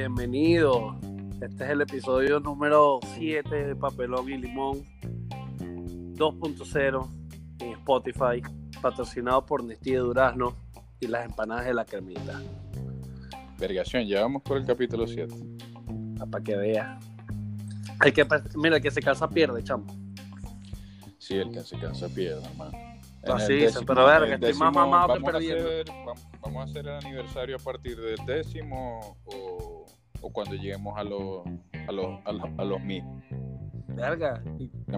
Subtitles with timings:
[0.00, 0.98] bienvenido.
[1.42, 4.82] Este es el episodio número 7 de Papelón y Limón
[5.58, 7.08] 2.0
[7.60, 8.40] en Spotify,
[8.80, 10.56] patrocinado por Nestí de Durazno
[11.00, 12.40] y las empanadas de la cremita.
[13.58, 15.34] Vergación, ya vamos por el capítulo 7.
[16.30, 16.98] Para que vea.
[18.02, 19.84] El que, mira, el que se cansa pierde, chamo.
[21.18, 22.72] Sí, el que se cansa pierde, hermano.
[23.22, 25.68] En Así, décimo, pero verga, estoy más mamado que perdiendo.
[25.68, 25.84] Hacer,
[26.40, 29.49] vamos, a hacer el aniversario a partir del décimo o,
[30.20, 31.42] o cuando lleguemos a los
[31.88, 33.04] a los, a los, a los mil.
[33.88, 34.42] Verga.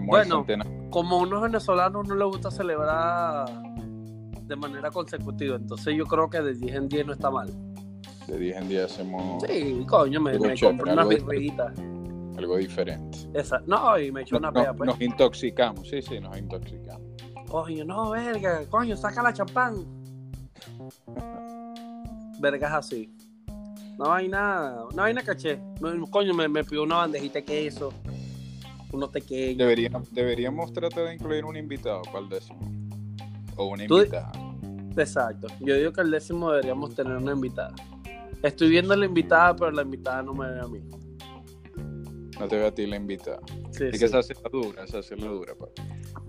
[0.03, 0.45] Bueno,
[0.89, 3.49] como unos venezolanos no les gusta celebrar
[4.43, 7.49] de manera consecutiva, entonces yo creo que de 10 en 10 no está mal.
[8.27, 9.43] De 10 en 10 hacemos.
[9.47, 11.73] Sí, coño, me, me compro unas birritas.
[12.37, 13.17] Algo diferente.
[13.33, 14.87] Esa, no, y me echo una pea, pues.
[14.87, 17.01] Nos intoxicamos, sí, sí, nos intoxicamos.
[17.47, 19.75] Coño, no, verga, coño, saca la champán.
[22.39, 23.13] Vergas así.
[23.97, 25.59] No hay nada, no hay nada caché.
[26.09, 27.93] Coño, me, me pidió una bandejita de queso,
[28.91, 29.57] unos pequeños.
[29.57, 32.59] Deberíamos, deberíamos tratar de incluir un invitado para el décimo.
[33.55, 34.31] O una invitada.
[34.97, 35.47] Exacto.
[35.59, 37.73] Yo digo que el décimo deberíamos tener una invitada.
[38.41, 40.81] Estoy viendo a la invitada, pero la invitada no me ve a mí.
[42.39, 43.39] No te ve a ti la invitada.
[43.71, 45.67] Sí, y que se hace la dura, se hace la dura, pa.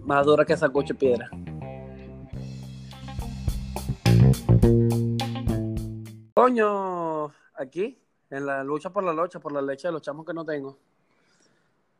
[0.04, 1.28] Más dura que esa coche piedra.
[6.34, 7.98] Coño, aquí,
[8.30, 10.78] en la lucha por la lucha, por la leche de los chamos que no tengo.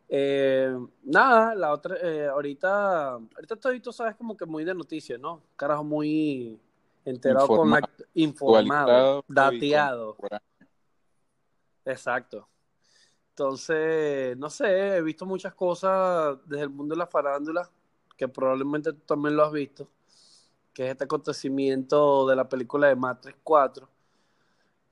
[0.09, 5.19] Eh, nada, la otra, eh, ahorita, ahorita estoy, tú sabes, como que muy de noticias,
[5.19, 5.43] ¿no?
[5.57, 6.61] Carajo, muy
[7.05, 7.81] enterado con la,
[8.15, 10.17] informado, dateado.
[11.85, 12.49] Exacto.
[13.31, 17.69] Entonces, no sé, he visto muchas cosas desde el mundo de la farándula,
[18.17, 19.89] que probablemente tú también lo has visto,
[20.73, 23.89] que es este acontecimiento de la película de Matrix 4,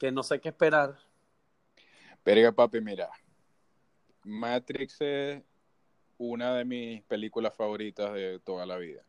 [0.03, 0.99] que no sé qué esperar.
[2.25, 3.09] Verga, papi, mira,
[4.25, 5.43] Matrix es
[6.19, 9.05] una de mis películas favoritas de toda la vida.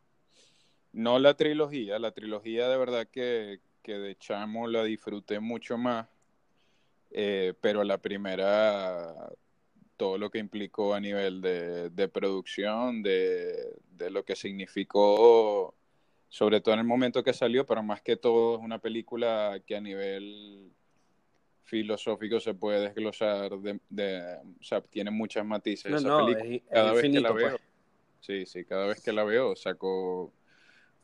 [0.92, 6.06] No la trilogía, la trilogía de verdad que, que de chamo la disfruté mucho más
[7.10, 9.16] eh, pero la primera,
[9.98, 13.80] todo lo que implicó a nivel de, producción, de,
[14.12, 15.76] lo que significó,
[16.30, 19.76] sobre todo en el momento que salió, pero más que todo es una película que
[19.76, 20.72] a nivel
[21.64, 23.52] filosófico se puede desglosar,
[23.90, 26.04] de, o sea, tiene muchas matices.
[26.70, 27.62] cada vez que la veo, pues.
[28.20, 30.34] sí, sí, cada vez que la veo saco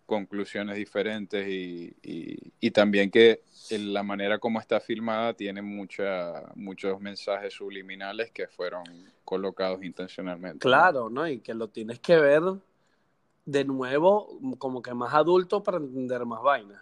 [0.05, 7.53] conclusiones diferentes y, y, también que la manera como está filmada tiene mucha, muchos mensajes
[7.53, 8.83] subliminales que fueron
[9.23, 10.59] colocados intencionalmente.
[10.59, 11.27] Claro, ¿no?
[11.27, 12.41] Y que lo tienes que ver
[13.45, 16.81] de nuevo como que más adulto para entender más vainas.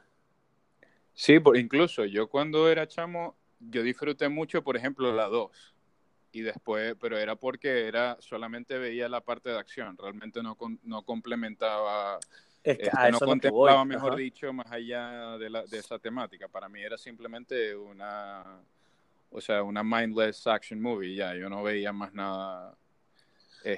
[1.13, 5.73] Sí, por, incluso yo cuando era chamo, yo disfruté mucho, por ejemplo, la 2.
[6.34, 11.01] Y después, pero era porque era solamente veía la parte de acción, realmente no, no
[11.03, 12.19] complementaba
[12.68, 16.50] es que este, no contemplaba, mejor dicho, más allá de, la, de esa temática.
[16.50, 18.44] Para mí era simplemente una,
[19.31, 22.75] o sea, una mindless action movie, ya, yo no veía más nada.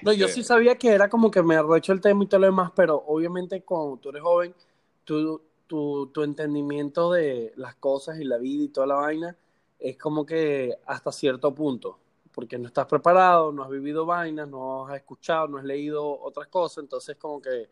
[0.02, 2.42] No, yo sí este sabía que era como que me arrocho el tema y todo
[2.42, 4.56] lo demás, pero obviamente cuando tú eres joven,
[5.04, 9.38] tu, tu, tu entendimiento de las cosas y la vida y toda la vaina
[9.80, 12.00] es como que hasta cierto punto,
[12.34, 16.48] porque no estás preparado, no has vivido vainas, no has escuchado, no has leído otras
[16.48, 17.70] cosas, entonces como que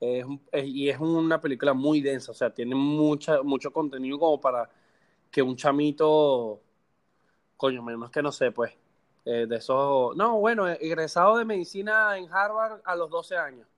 [0.00, 0.24] es,
[0.64, 4.68] y es una película muy densa, o sea, tiene mucha, mucho contenido como para
[5.30, 6.60] que un chamito,
[7.56, 8.72] coño, menos que no sé, pues,
[9.24, 13.68] eh, de esos, no, bueno, egresado de medicina en Harvard a los 12 años.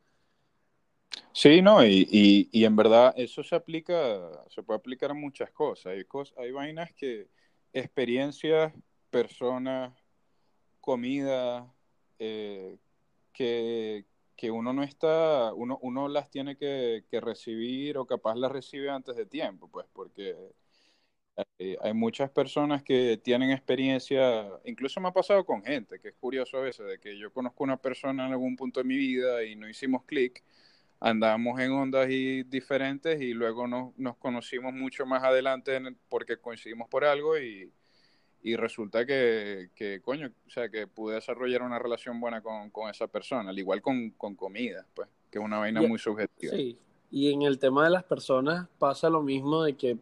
[1.33, 3.95] Sí, no, y, y, y, en verdad eso se aplica,
[4.49, 5.87] se puede aplicar a muchas cosas.
[5.87, 7.29] Hay, cosas, hay vainas que,
[7.73, 8.73] experiencias,
[9.11, 9.93] personas,
[10.81, 11.73] comida,
[12.19, 12.77] eh,
[13.33, 18.91] que, que uno no está, uno, uno las tiene que, recibir o capaz las recibe
[18.91, 20.37] antes de tiempo, pues porque
[21.81, 26.59] hay, muchas personas que tienen experiencia, incluso me ha pasado con gente, que es curioso
[26.59, 29.55] a veces, de que yo conozco una persona en algún punto de mi vida y
[29.57, 30.43] no hicimos clic,
[31.03, 36.89] andamos en ondas y diferentes y luego nos, nos conocimos mucho más adelante porque coincidimos
[36.89, 37.73] por algo y
[38.43, 42.91] y resulta que, que, coño, o sea, que pude desarrollar una relación buena con, con
[42.91, 46.57] esa persona, al igual con, con, comida, pues, que es una vaina muy subjetiva.
[46.57, 46.77] Sí,
[47.11, 49.97] y en el tema de las personas pasa lo mismo de que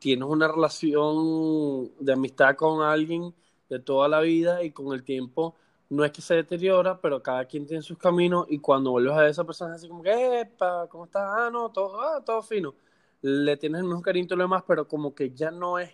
[0.00, 3.32] tienes una relación de amistad con alguien
[3.68, 5.54] de toda la vida y con el tiempo
[5.90, 9.28] no es que se deteriora, pero cada quien tiene sus caminos y cuando vuelves a
[9.28, 11.22] esa persona así como que, Epa, ¿cómo estás?
[11.24, 12.74] Ah, no, todo, ah, todo fino.
[13.22, 15.90] Le tienes el mismo cariño y lo demás, pero como que ya no es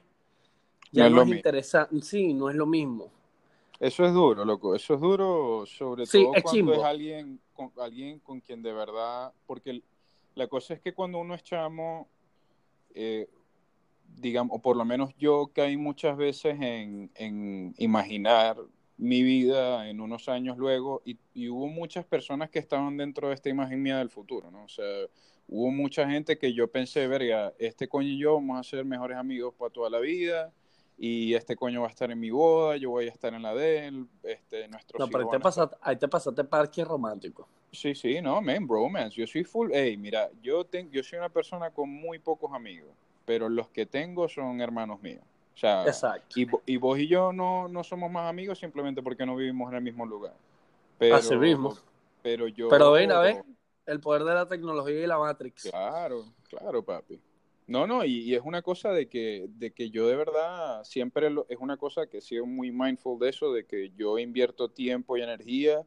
[0.95, 2.01] ya no, es, interesante.
[2.03, 3.11] Sí, no es lo mismo.
[3.81, 4.75] Eso es duro, loco.
[4.75, 9.33] Eso es duro, sobre todo cuando es alguien con, alguien con quien de verdad.
[9.47, 9.83] Porque
[10.37, 12.09] la cosa es que cuando uno es chamo,
[12.95, 13.29] eh,
[14.17, 18.57] digamos, o por lo menos yo caí muchas veces en, en imaginar
[18.97, 21.19] mi vida en unos años luego y,
[21.49, 24.65] hubo muchas personas que estaban dentro de esta imagen mía del futuro, ¿no?
[24.65, 24.85] O sea,
[25.49, 29.17] hubo mucha gente que yo pensé, verga, este coño y yo vamos a ser mejores
[29.17, 30.53] amigos para toda la vida
[30.97, 33.53] y este coño va a estar en mi boda, yo voy a estar en la
[33.55, 37.49] de él, este, nuestro No, pero ahí te, pasaste, ahí te pasaste parque romántico.
[37.73, 39.17] Sí, sí, no, man, bromance.
[39.17, 42.95] Yo soy full, hey, mira, yo, tengo yo soy una persona con muy pocos amigos,
[43.25, 45.25] pero los que tengo son hermanos míos.
[45.55, 46.41] O sea, Exacto.
[46.41, 49.77] Y, y, vos y yo no, no somos más amigos simplemente porque no vivimos en
[49.77, 50.35] el mismo lugar.
[50.99, 51.77] Pero, Así mismo.
[52.23, 52.69] Pero yo...
[52.69, 53.45] Pero ven a ver,
[53.87, 55.71] el poder de la tecnología y la Matrix.
[55.71, 57.21] Claro, claro, papi.
[57.67, 61.59] No, no, y, es una cosa de que, de que yo de verdad siempre es
[61.59, 65.23] una cosa que he sido muy mindful de eso, de que yo invierto tiempo y
[65.23, 65.83] energía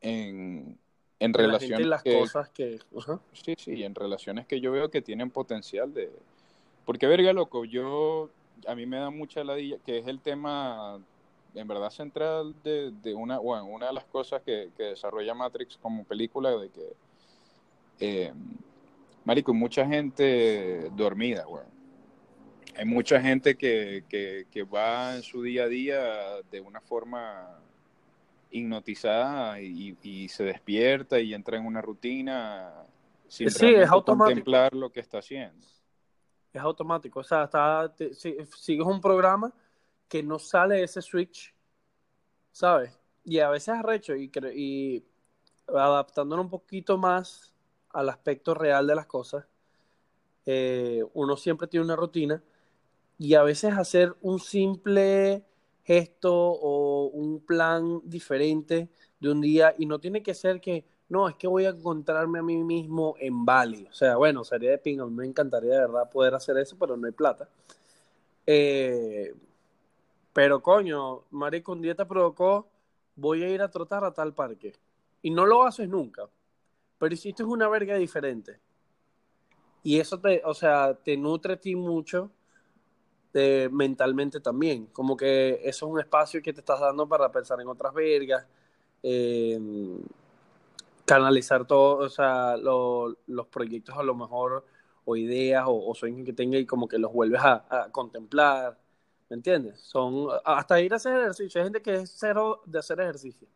[0.00, 0.78] en,
[1.18, 1.86] en relaciones.
[1.86, 2.78] las cosas que.
[3.32, 6.10] Sí, sí, en relaciones que yo veo que tienen potencial de.
[6.86, 8.30] Porque, verga, loco, yo
[8.66, 11.00] a mí me da mucha ladilla, que es el tema
[11.54, 16.04] en verdad central de, de una, bueno, una de las cosas que, desarrolla Matrix como
[16.04, 16.92] película, de que,
[18.00, 18.32] eh,
[19.24, 21.68] Marico, hay mucha gente dormida, bueno.
[22.76, 27.60] Hay mucha gente que, que, va en su día a día de una forma
[28.50, 32.72] hipnotizada y, y, se despierta y entra en una rutina
[33.28, 33.48] sin
[34.04, 35.64] contemplar lo que está haciendo
[36.58, 37.20] es automático.
[37.20, 37.92] O sea, está,
[38.58, 39.52] sigues un programa
[40.08, 41.54] que no sale ese switch,
[42.52, 42.98] ¿sabes?
[43.24, 45.04] Y a veces arrecho y, y
[45.68, 47.52] adaptándonos un poquito más
[47.90, 49.46] al aspecto real de las cosas,
[50.46, 52.42] eh, uno siempre tiene una rutina
[53.18, 55.44] y a veces hacer un simple
[55.84, 58.90] gesto o un plan diferente
[59.20, 62.38] de un día y no tiene que ser que no, es que voy a encontrarme
[62.38, 63.86] a mí mismo en Bali.
[63.90, 65.08] O sea, bueno, sería de pingo.
[65.10, 67.48] Me encantaría de verdad poder hacer eso, pero no hay plata.
[68.46, 69.34] Eh,
[70.32, 72.68] pero coño, marico, un día te provocó,
[73.16, 74.74] voy a ir a trotar a tal parque.
[75.22, 76.28] Y no lo haces nunca.
[76.98, 78.58] Pero hiciste una verga diferente.
[79.82, 82.30] Y eso te, o sea, te nutre a ti mucho
[83.34, 84.86] eh, mentalmente también.
[84.86, 88.46] Como que eso es un espacio que te estás dando para pensar en otras vergas.
[89.02, 89.60] Eh,
[91.04, 94.64] canalizar todos, o sea, los proyectos a lo mejor,
[95.04, 98.78] o ideas, o, sueños que tenga y como que los vuelves a, contemplar,
[99.28, 99.80] ¿me entiendes?
[99.80, 103.48] Son, hasta ir a hacer ejercicio, hay gente que es cero de hacer ejercicio.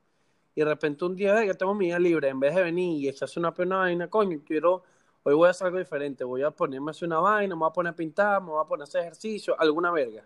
[0.55, 3.09] Y de repente un día que tengo mi día libre, en vez de venir y
[3.09, 4.83] echarse una pena vaina, coño, quiero,
[5.23, 7.71] hoy voy a hacer algo diferente, voy a ponerme a hacer una vaina, me voy
[7.71, 10.25] a poner a pintar, me voy a poner a hacer ejercicio, alguna verga.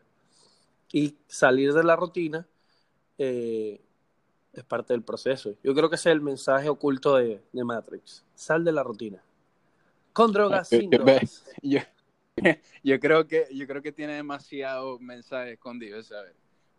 [0.92, 2.46] Y salir de la rutina,
[3.18, 3.80] eh,
[4.52, 5.54] es parte del proceso.
[5.62, 8.24] Yo creo que ese es el mensaje oculto de, Matrix.
[8.34, 9.22] Sal de la rutina.
[10.12, 11.44] Con drogas, sin drogas.
[12.82, 16.32] Yo, creo que, yo creo que tiene demasiado mensaje escondido, ¿sabes?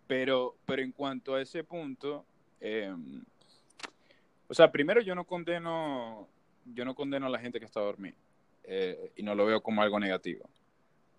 [0.08, 2.26] Pero, pero en cuanto a ese punto,
[2.60, 3.24] em,
[4.48, 6.28] o sea, primero yo no condeno,
[6.66, 8.16] yo no condeno a la gente que está dormida
[8.64, 10.50] eh, y no lo veo como algo negativo.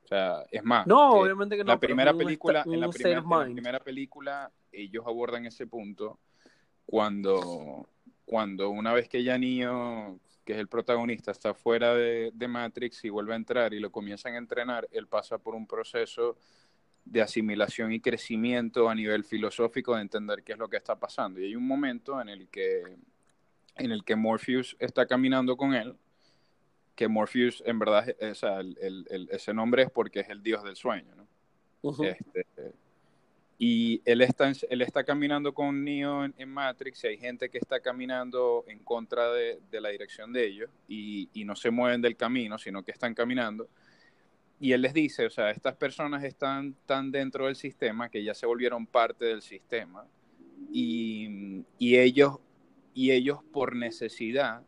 [0.04, 3.80] O sea, es más, no, eh, obviamente que no, la primera película, en la primera
[3.80, 6.18] película ellos abordan ese punto
[6.86, 7.88] cuando,
[8.24, 13.08] cuando una vez que ya Neo, que es el protagonista, está fuera de, Matrix y
[13.08, 16.36] vuelve a entrar y lo comienzan a entrenar, él pasa por un proceso
[17.04, 21.40] de asimilación y crecimiento a nivel filosófico de entender qué es lo que está pasando.
[21.40, 22.82] Y hay un momento en el que,
[23.76, 25.96] en el que Morpheus está caminando con él,
[26.94, 31.24] que Morpheus en verdad, ese nombre es porque es el dios del sueño, ¿no?
[32.04, 32.46] este,
[33.58, 37.80] y él está, él está caminando con Neo en, Matrix y hay gente que está
[37.80, 42.82] caminando en contra de, la dirección de ellos y, no se mueven del camino, sino
[42.82, 43.68] que están caminando.
[44.58, 48.34] Y él les dice, o sea, estas personas están tan dentro del sistema que ya
[48.34, 50.04] se volvieron parte del sistema
[50.72, 52.38] y, ellos,
[52.92, 54.62] y ellos por necesidad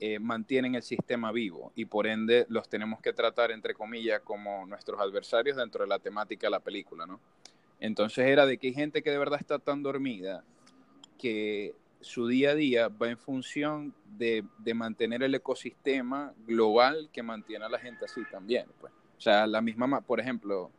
[0.00, 4.66] eh, mantienen el sistema vivo y por ende los tenemos que tratar, entre comillas, como
[4.66, 7.20] nuestros adversarios dentro de la temática de la película, ¿no?
[7.80, 10.44] Entonces era de que hay gente que de verdad está tan dormida
[11.18, 17.64] que su día a día va en función de, mantener el ecosistema global que mantiene
[17.64, 18.66] a la gente así también.
[18.80, 18.92] Pues.
[19.16, 20.70] O sea, la misma, por ejemplo,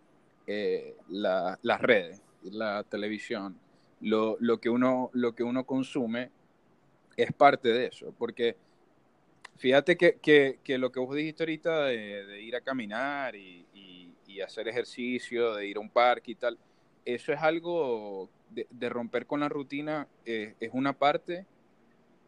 [0.48, 3.58] eh, las redes, la televisión,
[4.02, 6.30] lo, lo, que uno, lo que uno consume
[7.18, 8.56] es parte de eso, porque
[9.58, 10.18] Fíjate que,
[10.64, 15.66] que, lo que vos dijiste ahorita de, ir a caminar y, y, hacer ejercicio, de
[15.66, 16.58] ir a un parque y tal,
[17.06, 21.46] eso es algo de, de romper con la rutina, eh, es una parte,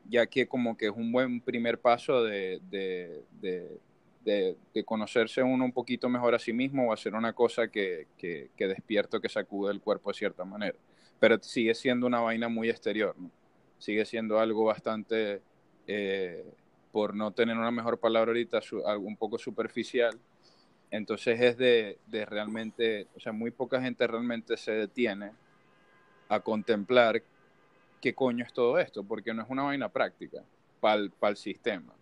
[0.09, 3.23] ya que como que es un buen primer paso de, de,
[4.85, 9.19] conocerse uno un poquito mejor a sí mismo o hacer una cosa que, que, despierto,
[9.19, 10.77] que sacude el cuerpo de cierta manera.
[11.19, 13.31] Pero sigue siendo una vaina muy exterior, ¿no?
[13.79, 15.41] Sigue siendo algo bastante...
[15.87, 16.43] Eh,
[16.91, 20.17] por no tener una mejor palabra ahorita, algo un poco superficial.
[20.91, 25.31] Entonces es de, de, realmente, o sea, muy poca gente realmente se detiene
[26.29, 27.21] a contemplar
[28.01, 30.43] qué coño es todo esto, porque no es una vaina práctica
[30.79, 31.93] para el sistema.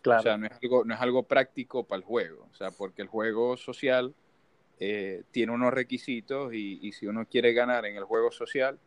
[0.00, 0.20] Claro.
[0.20, 3.02] O sea, no es algo, no es algo práctico para el juego, o sea, porque
[3.02, 4.12] el juego social
[4.80, 8.78] eh, tiene unos requisitos y, y si uno quiere ganar en el juego social,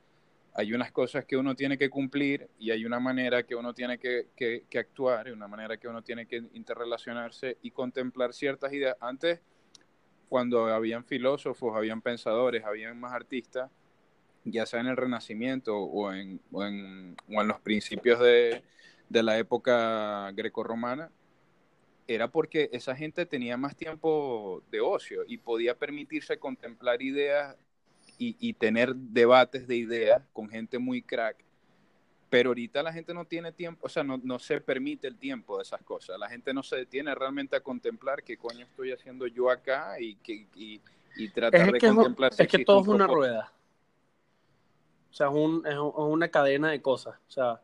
[0.58, 4.00] hay unas cosas que uno tiene que cumplir y hay una manera que uno tiene
[4.00, 4.30] que,
[4.80, 8.96] actuar y una manera que uno tiene que interrelacionarse y contemplar ciertas ideas.
[9.02, 9.42] Antes,
[10.30, 13.70] cuando habían filósofos, habían pensadores, habían más artistas,
[14.46, 18.64] ya sea en el Renacimiento o en, o en, o en los principios de,
[19.10, 21.12] de la época grecorromana,
[22.08, 27.58] era porque esa gente tenía más tiempo de ocio y podía permitirse contemplar ideas
[28.18, 31.44] y, tener debates de ideas con gente muy crack.
[32.30, 35.58] Pero ahorita la gente no tiene tiempo, o sea, no, no se permite el tiempo
[35.58, 36.20] de esas cosas.
[36.20, 40.16] La gente no se detiene realmente a contemplar qué coño estoy haciendo yo acá y,
[40.16, 40.82] que, y,
[41.30, 42.32] tratar de contemplar.
[42.38, 43.52] Es, que todo es una rueda.
[45.12, 47.16] O sea, es, un, es, una cadena de cosas.
[47.28, 47.62] O sea,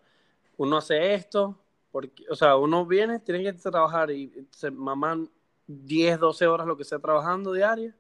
[0.58, 1.58] uno hace esto,
[1.92, 5.30] porque, o sea, uno viene, tiene que trabajar y se maman
[5.68, 7.96] 10, 12 horas lo que sea trabajando diaria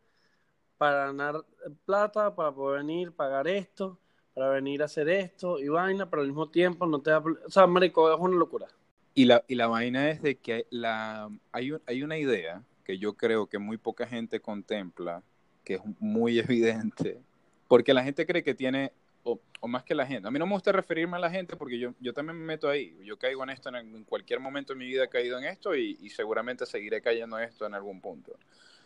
[0.81, 1.45] para ganar
[1.85, 3.99] plata, para poder venir, pagar esto,
[4.33, 7.19] para venir a hacer esto y vaina, pero al mismo tiempo no te da...
[7.19, 8.65] O sea, marico, es una locura.
[9.13, 13.13] Y la, y la vaina es de que la, hay, hay una idea que yo
[13.13, 15.21] creo que muy poca gente contempla,
[15.63, 17.21] que es muy evidente,
[17.67, 20.53] porque la gente cree que tiene, o, más que la gente, a mí no me
[20.53, 23.51] gusta referirme a la gente porque yo, yo también me meto ahí, yo caigo en
[23.51, 27.03] esto en, cualquier momento de mi vida he caído en esto y, y, seguramente seguiré
[27.03, 28.35] cayendo en esto en algún punto.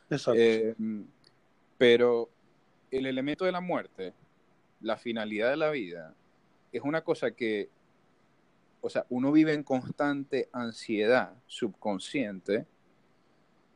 [0.10, 0.42] Exacto.
[0.42, 0.76] Eh,
[1.78, 2.30] pero
[2.92, 4.14] el elemento de la muerte,
[4.82, 6.14] la finalidad de la vida,
[6.72, 7.70] es una cosa que,
[8.82, 12.66] o sea, uno vive en constante ansiedad subconsciente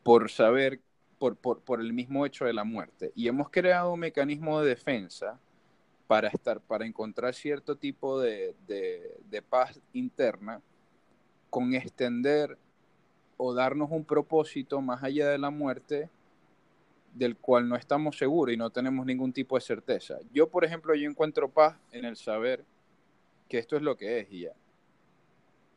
[0.04, 0.80] por saber,
[1.18, 3.12] por, por, el mismo hecho de la muerte.
[3.16, 5.40] Y hemos creado un mecanismo de defensa
[6.08, 10.62] para estar, para encontrar cierto tipo de, de paz interna
[11.50, 12.58] con extender
[13.38, 16.10] o darnos un propósito más allá de la muerte
[17.14, 20.18] del cual no estamos seguros y no tenemos ningún tipo de certeza.
[20.34, 22.64] Yo, por ejemplo, yo encuentro paz en el saber
[23.48, 24.54] que esto es lo que es y ya.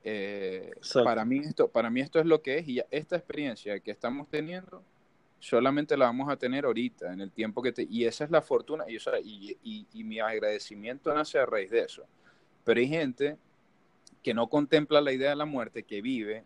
[0.04, 0.72] Eh,
[1.04, 2.86] para, mí esto, para mí esto es lo que es y ya.
[2.90, 4.82] Esta experiencia que estamos teniendo
[5.38, 7.86] solamente la vamos a tener ahorita, en el tiempo que te...
[7.88, 8.96] Y esa es la fortuna y,
[9.62, 12.04] y, y mi agradecimiento nace a raíz de eso.
[12.64, 13.36] Pero hay gente
[14.22, 16.44] que no contempla la idea de la muerte, que vive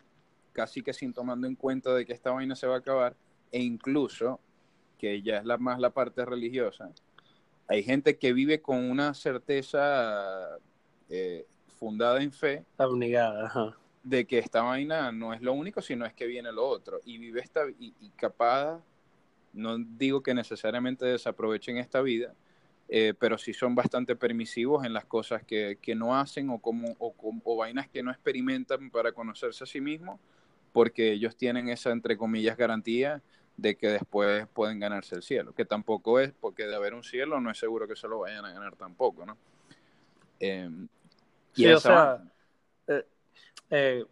[0.57, 3.15] casi que sin tomando en cuenta de que esta vaina se va a acabar
[3.51, 4.39] e incluso
[4.97, 6.91] que ya es la, más la parte religiosa,
[7.67, 10.57] hay gente que vive con una certeza
[11.09, 11.45] eh,
[11.77, 12.65] fundada en fe.
[12.77, 17.01] Abnegada, De que esta vaina no es lo único, sino es que viene lo otro.
[17.05, 18.81] Y vive esta, y, capaz,
[19.53, 22.33] no digo que necesariamente desaprovechen esta vida,
[22.87, 26.95] eh, pero sí son bastante permisivos en las cosas que, que no hacen o, como,
[26.99, 27.13] o,
[27.43, 30.21] o, vainas que no experimentan para conocerse a sí mismos,
[30.71, 33.21] porque ellos tienen esa, entre comillas, garantía
[33.57, 37.41] de que después pueden ganarse el cielo, que tampoco es, porque de haber un cielo
[37.41, 39.35] no es seguro que se lo vayan a ganar tampoco, ¿no?
[40.39, 40.87] Em,
[41.53, 42.23] sí, o sea,
[42.87, 43.05] eh,
[43.71, 44.05] eh,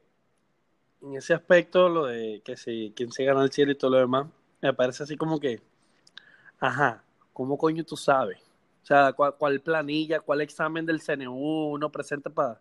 [1.03, 3.97] en ese aspecto, lo de que si quien se gana el cielo y todo lo
[3.97, 4.27] demás,
[4.61, 5.61] me parece así como que,
[6.59, 8.39] ajá, ¿cómo coño tú sabes?
[8.81, 12.59] O sea, ¿cuál, planilla, cuál examen del CNU uno presenta para,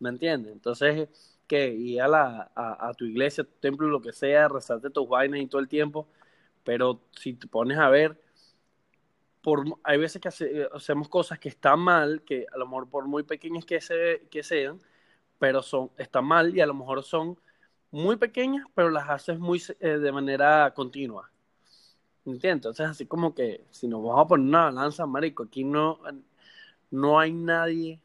[0.00, 0.52] ¿me entiendes?
[0.52, 1.08] Entonces,
[1.46, 5.08] que ir a, la, a, a, tu iglesia, tu templo, lo que sea, rezarte tus
[5.08, 6.08] vainas y todo el tiempo,
[6.64, 8.20] pero si te pones a ver,
[9.42, 10.28] por, hay veces que
[10.72, 14.42] hacemos cosas que están mal, que a lo mejor por muy pequeñas que, se, que
[14.42, 14.80] sean,
[15.38, 17.38] pero son, están mal y a lo mejor son
[17.90, 21.30] muy pequeñas, pero las haces muy eh, de manera continua.
[22.24, 22.54] ¿Entiendes?
[22.54, 26.00] Entonces, así como que si nos vamos a poner una balanza, marico, aquí no,
[26.90, 28.00] no hay nadie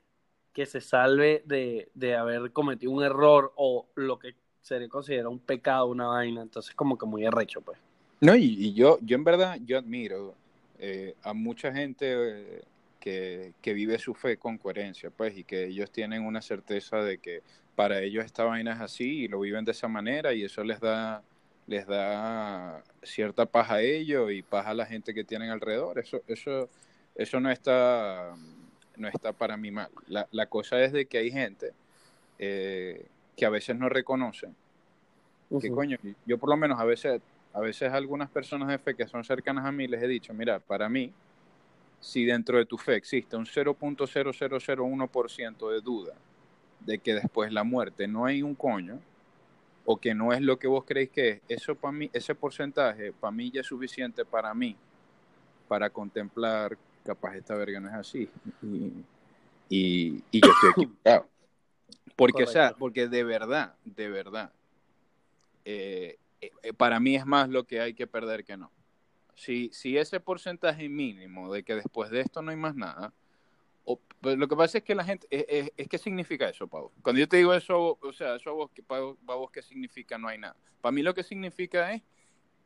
[0.52, 5.40] que se salve de, de haber cometido un error o lo que sería considerado un
[5.40, 6.42] pecado, una vaina.
[6.42, 7.80] Entonces, como que muy arrecho, pues.
[8.22, 10.36] No, y, yo, yo en verdad, yo admiro
[10.78, 12.62] eh, a mucha gente, eh,
[13.00, 17.18] que, que, vive su fe con coherencia, pues, y que ellos tienen una certeza de
[17.18, 17.42] que
[17.76, 20.82] para ellos esta vaina es así y lo viven de esa manera y eso les
[20.82, 21.24] da,
[21.66, 25.98] les da cierta paz a ellos y paz a la gente que tienen alrededor.
[25.98, 26.70] Eso, eso,
[27.16, 28.36] eso no está,
[28.98, 29.90] no está para mí mal.
[30.08, 31.72] La, la cosa es de que hay gente
[32.38, 33.06] eh,
[33.38, 34.56] que a veces no reconocen
[35.60, 37.22] que coño, yo por lo menos a veces,
[37.54, 40.60] a veces algunas personas de fe que son cercanas a mí les he dicho, mira,
[40.60, 41.12] para mí,
[42.00, 46.14] si dentro de tu fe existe un 0.0001% de duda
[46.80, 49.00] de que después la muerte no hay un coño,
[49.86, 53.12] o que no es lo que vos creéis que es, eso para mí, ese porcentaje
[53.12, 54.76] para mí ya es suficiente para mí,
[55.68, 58.30] para contemplar, capaz esta verga no es así,
[59.70, 61.28] y, y, yo estoy equivocado.
[62.16, 64.52] Porque, o sea, porque de verdad, de verdad,
[65.64, 66.18] eh, eh,
[66.78, 68.72] para mí es más lo que hay que perder que no.
[69.36, 73.14] Si, ese porcentaje mínimo de que después de esto no hay más nada,
[74.22, 76.92] pues lo que pasa es que la gente, es, es, ¿qué significa eso, Pau?
[77.02, 78.70] Cuando yo te digo eso, o sea, eso a vos,
[79.22, 80.56] vos, ¿qué significa no hay nada?
[80.82, 82.04] Para mí lo que significa es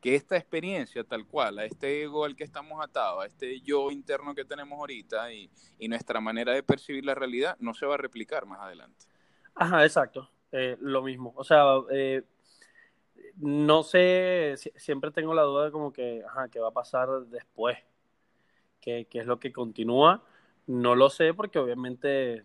[0.00, 3.90] que esta experiencia tal cual, a este ego al que estamos atados, a este yo
[3.90, 7.94] interno que tenemos ahorita y, y nuestra manera de percibir la realidad no se va
[7.94, 9.06] a replicar más adelante.
[9.54, 10.28] Ajá, exacto.
[10.56, 11.32] Eh, lo mismo.
[11.36, 12.22] O sea, eh,
[13.36, 17.78] no sé, siempre tengo la duda de como que, ajá, ¿qué va a pasar después?
[18.80, 20.22] ¿Qué, ¿Qué, es lo que continúa?
[20.66, 22.44] No lo sé porque obviamente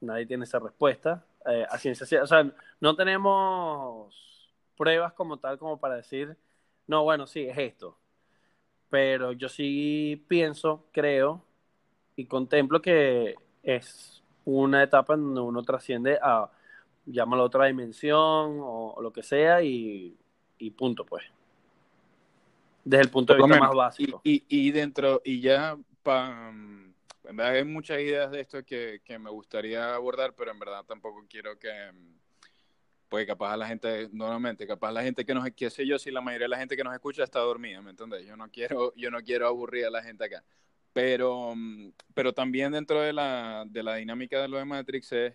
[0.00, 1.24] nadie tiene esa respuesta.
[1.46, 6.36] Eh, a ciencia, o sea, no tenemos pruebas como tal como para decir,
[6.86, 7.98] no, bueno, sí, es esto.
[8.90, 11.44] Pero yo sí pienso, creo
[12.16, 16.50] y contemplo que es una etapa en donde uno trasciende a,
[17.06, 20.19] llámalo otra dimensión o, o lo que sea y
[20.60, 21.24] y punto, pues.
[22.84, 24.20] Desde el punto de vista más básico.
[24.24, 29.18] Y, y, dentro, y ya, pa, en verdad hay muchas ideas de esto que, que,
[29.18, 31.70] me gustaría abordar, pero en verdad tampoco quiero que,
[33.08, 36.10] pues capaz a la gente, normalmente, capaz la gente que nos, qué sé yo, si
[36.10, 38.26] la mayoría de la gente que nos escucha está dormida, ¿me entiendes?
[38.26, 40.42] Yo no quiero, yo no quiero aburrir a la gente acá.
[40.92, 41.54] Pero,
[42.14, 45.34] pero también dentro de la, de la dinámica de lo de Matrix es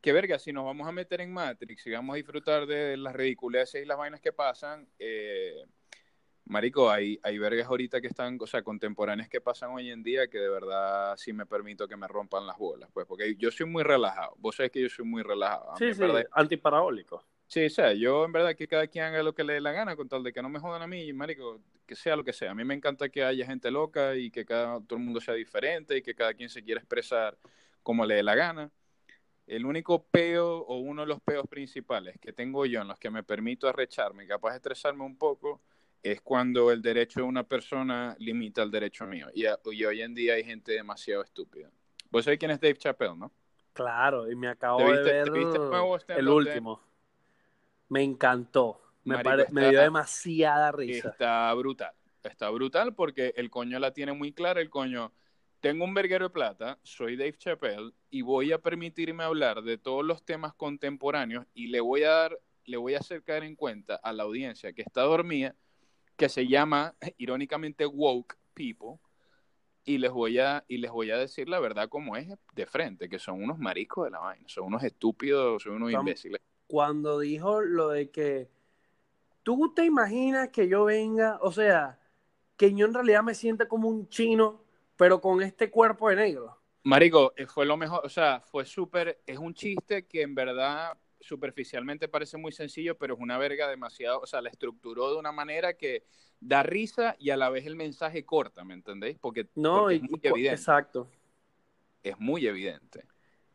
[0.00, 3.14] que verga, si nos vamos a meter en Matrix y vamos a disfrutar de las
[3.14, 5.64] ridiculeces y las vainas que pasan, eh,
[6.44, 10.28] marico, hay, hay vergas ahorita que están, o sea, contemporáneas que pasan hoy en día
[10.28, 13.66] que de verdad sí me permito que me rompan las bolas, pues, porque yo soy
[13.66, 14.34] muy relajado.
[14.38, 15.76] Vos sabés que yo soy muy relajado.
[15.76, 17.24] Sí, sí, antiparabólico.
[17.46, 19.72] Sí, o sea, yo en verdad que cada quien haga lo que le dé la
[19.72, 22.34] gana con tal de que no me jodan a mí, marico, que sea lo que
[22.34, 22.50] sea.
[22.50, 25.32] A mí me encanta que haya gente loca y que cada, todo el mundo sea
[25.32, 27.38] diferente y que cada quien se quiera expresar
[27.82, 28.70] como le dé la gana.
[29.48, 33.10] El único peo o uno de los peos principales que tengo yo en los que
[33.10, 35.62] me permito arrecharme, capaz de estresarme un poco,
[36.02, 39.28] es cuando el derecho de una persona limita el derecho mío.
[39.34, 39.46] Y,
[39.84, 41.70] hoy en día hay gente demasiado estúpida.
[42.10, 43.32] Vos sabés quién es Dave Chappelle, ¿no?
[43.72, 45.28] Claro, y me acabo de ver
[46.08, 46.82] el último.
[47.88, 48.82] Me encantó.
[49.02, 49.16] Me,
[49.50, 51.08] me dio demasiada risa.
[51.08, 51.92] Está brutal.
[52.22, 54.60] Está brutal porque el coño la tiene muy clara.
[54.60, 55.12] El coño
[55.60, 60.04] tengo un verguero de plata, soy Dave Chappelle y voy a permitirme hablar de todos
[60.04, 63.96] los temas contemporáneos y le voy a dar, le voy a hacer caer en cuenta
[63.96, 65.54] a la audiencia que está dormida,
[66.16, 68.98] que se llama irónicamente woke people,
[69.84, 73.08] y les voy a, y les voy a decir la verdad como es de frente,
[73.08, 76.40] que son unos maricos de la vaina, son unos estúpidos, son unos imbéciles.
[76.66, 78.50] Cuando dijo lo de que
[79.42, 81.98] tú te imaginas que yo venga, o sea,
[82.58, 84.67] que yo en realidad me sienta como un chino
[84.98, 86.58] pero con este cuerpo de negro.
[86.82, 90.98] Marico, eh, fue lo mejor, o sea, fue súper, es un chiste que en verdad
[91.20, 95.32] superficialmente parece muy sencillo, pero es una verga demasiado, o sea, la estructuró de una
[95.32, 96.04] manera que
[96.40, 99.18] da risa y a la vez el mensaje corta, ¿me entendéis?
[99.18, 100.54] Porque, no, es muy evidente.
[100.54, 101.08] Exacto.
[102.02, 103.04] Es muy evidente.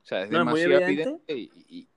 [0.01, 1.87] O sea, es demasiado evidente, y,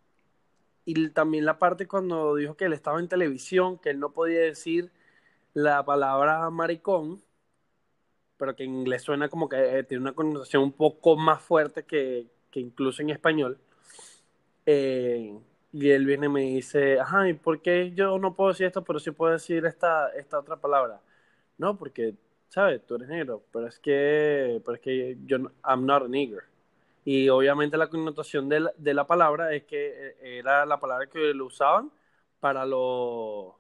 [0.85, 4.41] y también la parte cuando dijo que él estaba en televisión, que él no podía
[4.41, 4.93] decir
[5.53, 7.26] la palabra maricón,
[8.37, 11.85] pero que en inglés suena como que eh, tiene una connotación un poco más fuerte
[11.85, 13.59] que, que incluso en español.
[14.67, 15.39] Eh,
[15.73, 18.83] y él viene y me dice, ajá, ¿y por qué yo no puedo decir esto,
[18.85, 21.01] pero sí puedo decir esta, esta otra palabra?
[21.59, 22.15] No, porque,
[22.49, 22.85] ¿sabes?
[22.87, 26.45] Tú eres negro, pero es que, pero es que yo, I'm not a nigger.
[27.05, 31.07] Y obviamente la connotación de la, de la palabra es que eh, era la palabra
[31.09, 31.93] que lo usaban
[32.41, 33.55] para los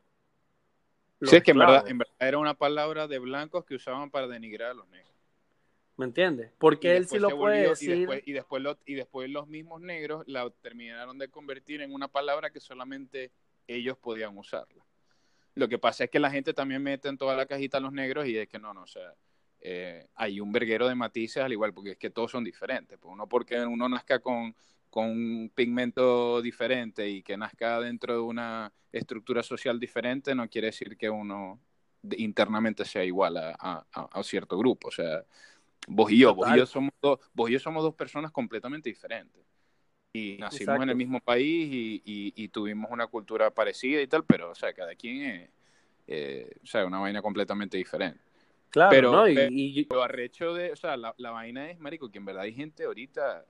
[1.22, 1.84] sí, es que en verdad,
[2.18, 5.12] era una palabra de blancos que usaban para denigrar a los negros.
[5.96, 6.52] ¿Me entiendes?
[6.58, 7.90] Porque él sí lo puede decir.
[7.90, 12.08] Y después, y, después y después los mismos negros la terminaron de convertir en una
[12.08, 13.32] palabra que solamente
[13.66, 14.84] ellos podían usarla.
[15.54, 17.92] Lo que pasa es que la gente también mete en toda la cajita a los
[17.92, 19.14] negros y es que no, no, o sea,
[19.60, 22.98] eh, hay un verguero de matices al igual, porque es que todos son diferentes.
[22.98, 24.54] Pues uno porque uno nazca con,
[24.96, 30.68] con un pigmento diferente y que nazca dentro de una estructura social diferente, no quiere
[30.68, 31.60] decir que uno
[32.16, 34.88] internamente sea igual a, a, cierto grupo.
[34.88, 35.22] O sea,
[35.86, 38.88] vos y yo, vos y yo, somos dos, vos y yo somos dos personas completamente
[38.88, 39.44] diferentes.
[40.14, 44.52] Y nacimos en el mismo país y, y, tuvimos una cultura parecida y tal, pero,
[44.52, 45.50] o sea, cada quien es,
[46.06, 48.20] eh, o sea, una vaina completamente diferente.
[48.70, 49.28] Claro, pero, ¿no?
[49.28, 52.54] Y, pero arrecho de, o sea, la, la, vaina es, marico, que en verdad hay
[52.54, 53.44] gente ahorita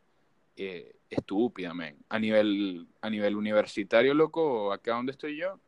[0.56, 1.96] eh, estúpida, man.
[2.08, 5.60] A nivel, a nivel universitario, loco, acá donde estoy yo,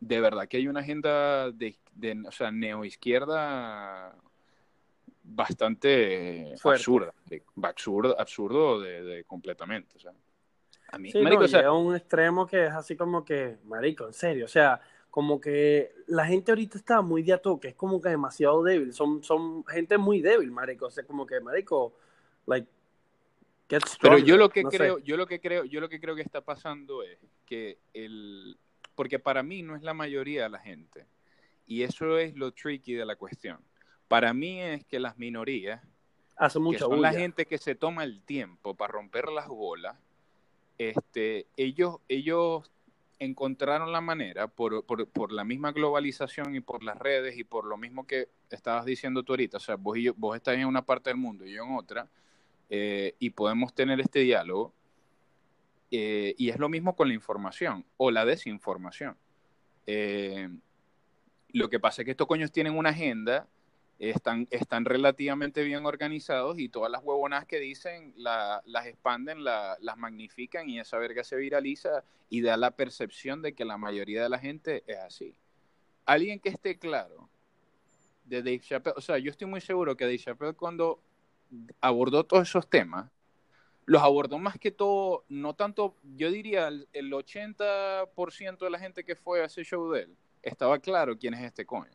[0.00, 4.14] de verdad que hay una agenda de, de o sea, neoizquierda
[5.24, 7.14] bastante absurda,
[7.62, 10.12] absurdo, absurdo de, completamente, o sea.
[10.92, 14.44] A mí, marico, o sea, un extremo que es así como que, marico, en serio,
[14.44, 18.10] o sea, como que la gente ahorita está muy de a toque, es como que
[18.10, 21.94] demasiado débil, son, son gente muy débil, marico, o sea, como que, marico,
[22.46, 22.68] like,
[24.00, 26.40] Pero yo lo que creo, yo lo que creo, yo lo que creo que está
[26.40, 28.56] pasando es que el,
[28.94, 31.06] porque para mí no es la mayoría de la gente,
[31.66, 33.58] y eso es lo tricky de la cuestión.
[34.08, 35.82] Para mí es que las minorías,
[36.36, 39.96] Hace mucha que son la gente que se toma el tiempo para romper las bolas,
[40.78, 42.70] este, ellos, ellos
[43.18, 47.64] encontraron la manera, por, por, por, la misma globalización y por las redes y por
[47.64, 50.66] lo mismo que estabas diciendo tú ahorita, o sea, vos, y yo, vos estás en
[50.66, 52.08] una parte del mundo y yo en otra,
[52.70, 54.72] eh, y podemos tener este diálogo,
[55.90, 59.16] eh, y es lo mismo con la información o la desinformación.
[59.86, 60.48] Eh,
[61.50, 63.46] lo que pasa es que estos coños tienen una agenda
[63.98, 70.68] están, están relativamente bien organizados y todas las huevonas que dicen las expanden, las magnifican
[70.68, 74.38] y esa verga se viraliza y da la percepción de que la mayoría de la
[74.38, 75.34] gente es así.
[76.06, 77.28] Alguien que esté claro
[78.24, 81.00] de Dave Chappelle, o sea, yo estoy muy seguro que Dave Chappelle cuando
[81.80, 83.10] abordó todos esos temas,
[83.86, 89.04] los abordó más que todo, no tanto, yo diría el, el 80% de la gente
[89.04, 91.92] que fue a ese show de él, estaba claro quién es este coño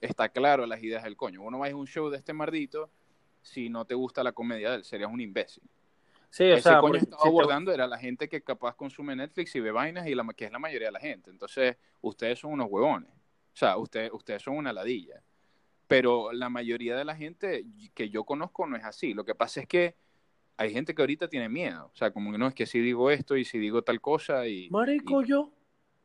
[0.00, 1.42] está claro las ideas del coño.
[1.42, 2.90] Uno va a un show de este mardito,
[3.42, 5.62] si no te gusta la comedia de él, serías un imbécil.
[6.30, 9.70] Sí, o Ese coño estaba abordando era la gente que capaz consume Netflix y ve
[9.70, 11.30] vainas y la, que es la mayoría de la gente.
[11.30, 13.10] Entonces, ustedes son unos huevones.
[13.10, 15.22] O sea, ustedes, ustedes son una ladilla.
[15.88, 19.14] Pero la mayoría de la gente que yo conozco no es así.
[19.14, 19.96] Lo que pasa es que
[20.58, 21.90] hay gente que ahorita tiene miedo.
[21.92, 24.46] O sea, como que no es que si digo esto y si digo tal cosa
[24.46, 24.68] y...
[24.70, 25.50] Marico, yo.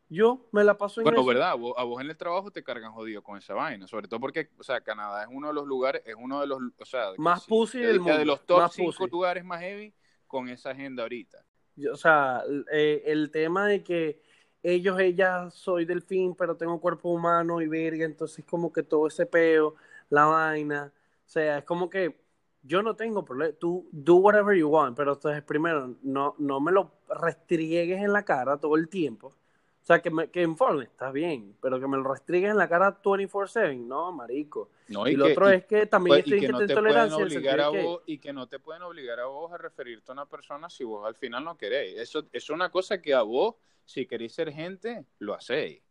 [0.09, 3.23] Yo me la paso en Bueno, verdad, a vos, en el trabajo te cargan jodido
[3.23, 6.15] con esa vaina, sobre todo porque, o sea, Canadá es uno de los lugares, es
[6.15, 8.19] uno de los, o sea, más pussy del mundo.
[8.19, 9.91] De los top cinco lugares más heavy
[10.27, 11.43] con esa agenda ahorita.
[11.91, 14.21] o sea, eh, el tema de que
[14.63, 19.25] ellos, ella, soy delfín, pero tengo cuerpo humano y verga, entonces como que todo ese
[19.25, 19.75] peo,
[20.09, 20.93] la vaina,
[21.25, 22.17] o sea, es como que
[22.63, 26.71] yo no tengo problema, tú do whatever you want, pero entonces primero no, no me
[26.71, 29.35] lo restriegues en la cara todo el tiempo
[29.83, 32.69] o sea, que, me, que informe, está bien, pero que me lo restringen en la
[32.69, 34.69] cara 24-7, no, marico.
[34.87, 37.17] y, lo otro es que también estoy que no te intolerancia.
[37.17, 40.25] Obligar a vos, y que no te pueden obligar a vos a referirte a una
[40.25, 41.99] persona si vos al final no queréis.
[41.99, 45.81] Eso es una cosa que a vos, si queréis ser gente, lo hacéis.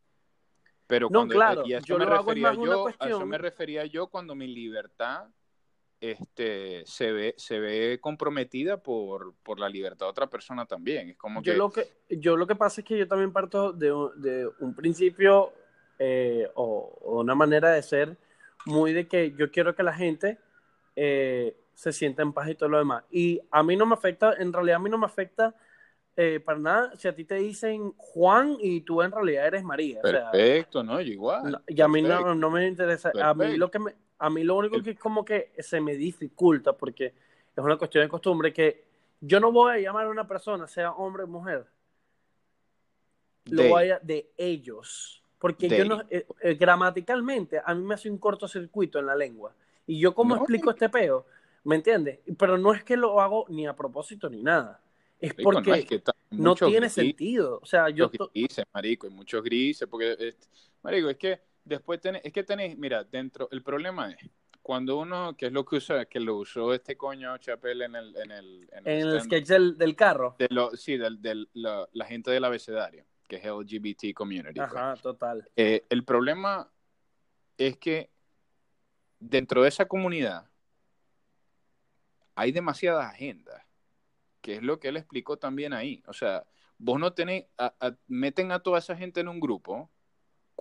[0.87, 4.47] Pero no, claro, y yo me refería yo, a eso me refería yo cuando mi
[4.47, 5.27] libertad
[6.03, 11.11] este, se, ve, se ve comprometida por, por la libertad de otra persona también.
[11.11, 11.59] Es como yo, que...
[11.59, 15.53] Lo que, yo lo que pasa es que yo también parto de, de un principio
[16.01, 18.17] eh, o, una manera de ser
[18.67, 20.39] muy de que yo quiero que la gente
[20.97, 23.05] eh, se sienta en paz y todo lo demás.
[23.13, 25.55] Y a mí no me afecta, en realidad a mí no me afecta
[26.17, 30.01] eh, para nada si a ti te dicen Juan y tú en realidad eres María.
[30.03, 31.01] Perfecto, ¿no?
[31.01, 31.63] igual.
[31.69, 33.13] Y a mí no, no, me interesa.
[33.23, 35.97] A mí lo que me, a mí lo único que es como que se me
[35.97, 38.85] dificulta, porque es una cuestión de costumbre, que
[39.21, 41.67] yo no voy a llamar a una persona, sea hombre o mujer,
[43.47, 45.25] lo voy a de ellos.
[45.41, 49.57] Porque yo no, eh, eh, gramaticalmente, a mí me hace un cortocircuito en la lengua.
[49.89, 51.27] Y yo, ¿cómo explico este peo?
[51.65, 52.21] ¿Me entiendes?
[52.39, 54.81] Pero no es que lo hago ni a propósito ni nada.
[55.19, 57.59] Es porque no, tiene sentido.
[57.61, 58.09] O sea, yo.
[58.33, 59.89] Grises, marico, hay muchos grises.
[59.89, 60.37] Porque,
[60.81, 64.19] marico, es que después tenés, es que tenéis, mira, dentro, el problema es,
[64.63, 68.17] cuando uno, que es lo que usa, que lo usó este coño Chapel en el...
[68.17, 70.37] En el, en el, sketch del, del, carro.
[70.39, 74.55] De lo, sí, del, del la, la, gente del abecedario, que es LGBT community.
[74.55, 74.73] Pues.
[74.73, 75.49] Ajá, total.
[75.57, 76.71] Eh, el problema
[77.59, 78.11] es que
[79.19, 80.49] dentro de esa comunidad
[82.35, 83.63] hay demasiadas agendas,
[84.41, 86.03] que es lo que él explicó también ahí.
[86.07, 86.45] O sea,
[86.79, 87.47] vos no tenés,
[88.07, 89.91] meten a toda esa gente en un grupo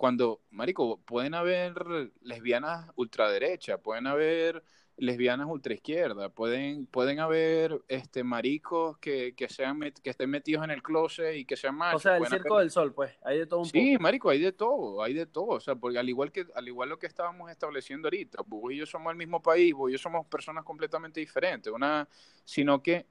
[0.02, 1.76] cuando, marico, pueden haber
[2.22, 4.64] lesbianas ultraderecha, pueden haber
[4.96, 10.82] lesbianas ultraizquierda, pueden, pueden haber este maricos que, que sean que estén metidos en el
[10.82, 12.00] closet y que sean machos.
[12.00, 14.50] O sea, el circo del sol, pues, hay de todo un Sí, marico, hay de
[14.50, 17.48] todo, hay de todo, o sea, porque al igual que al igual lo que estábamos
[17.52, 21.20] estableciendo ahorita, vos y yo somos el mismo país, vos y yo somos personas completamente
[21.20, 22.08] diferentes, una
[22.44, 23.06] sino que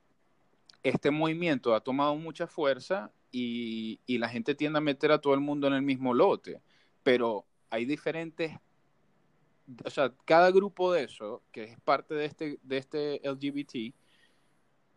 [0.84, 5.34] este movimiento ha tomado mucha fuerza y, y la gente tiende a meter a todo
[5.34, 6.60] el mundo en el mismo lote,
[7.04, 8.58] pero hay diferentes
[9.86, 13.94] o sea, cada grupo de eso, que es parte de este, de este LGBT,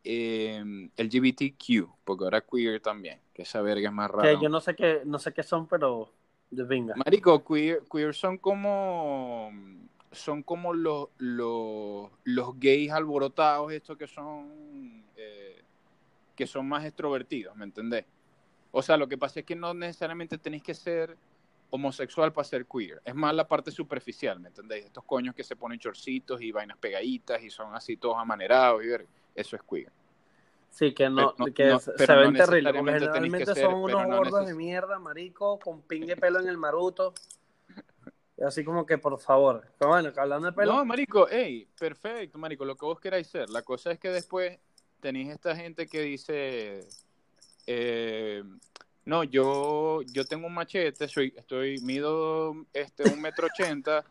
[0.05, 4.41] eh, LGBTQ, porque ahora queer también, que esa verga es más rara.
[4.41, 6.11] yo no sé qué, no sé qué son, pero
[6.51, 6.95] venga.
[6.97, 9.51] Marico, queer, queer son como
[10.13, 15.63] son como los, los, los gays alborotados, estos que son eh,
[16.37, 18.05] que son más extrovertidos, ¿me entendés?
[18.71, 21.17] O sea, lo que pasa es que no necesariamente tenéis que ser
[21.75, 23.03] homosexual para ser queer.
[23.05, 24.87] Es más la parte superficial, ¿me entendéis?
[24.87, 28.87] Estos coños que se ponen chorcitos y vainas pegaditas y son así todos amanerados y
[28.87, 29.91] ver, eso es queer.
[30.71, 35.59] Sí, que no, que se ven terribles, porque generalmente son unos gordos de mierda, marico,
[35.59, 37.13] con pin de pelo en el maruto.
[38.45, 39.65] Así como que, por favor.
[39.79, 40.75] Pero bueno, hablando de pelo.
[40.75, 43.51] No, marico, hey, perfecto, marico, lo que vos queráis ser.
[43.51, 44.59] La cosa es que después
[45.01, 46.81] tenéis esta gente que dice,
[47.67, 48.45] eh,
[49.05, 54.05] no, yo, yo tengo un machete, soy, estoy, mido este, un metro ochenta,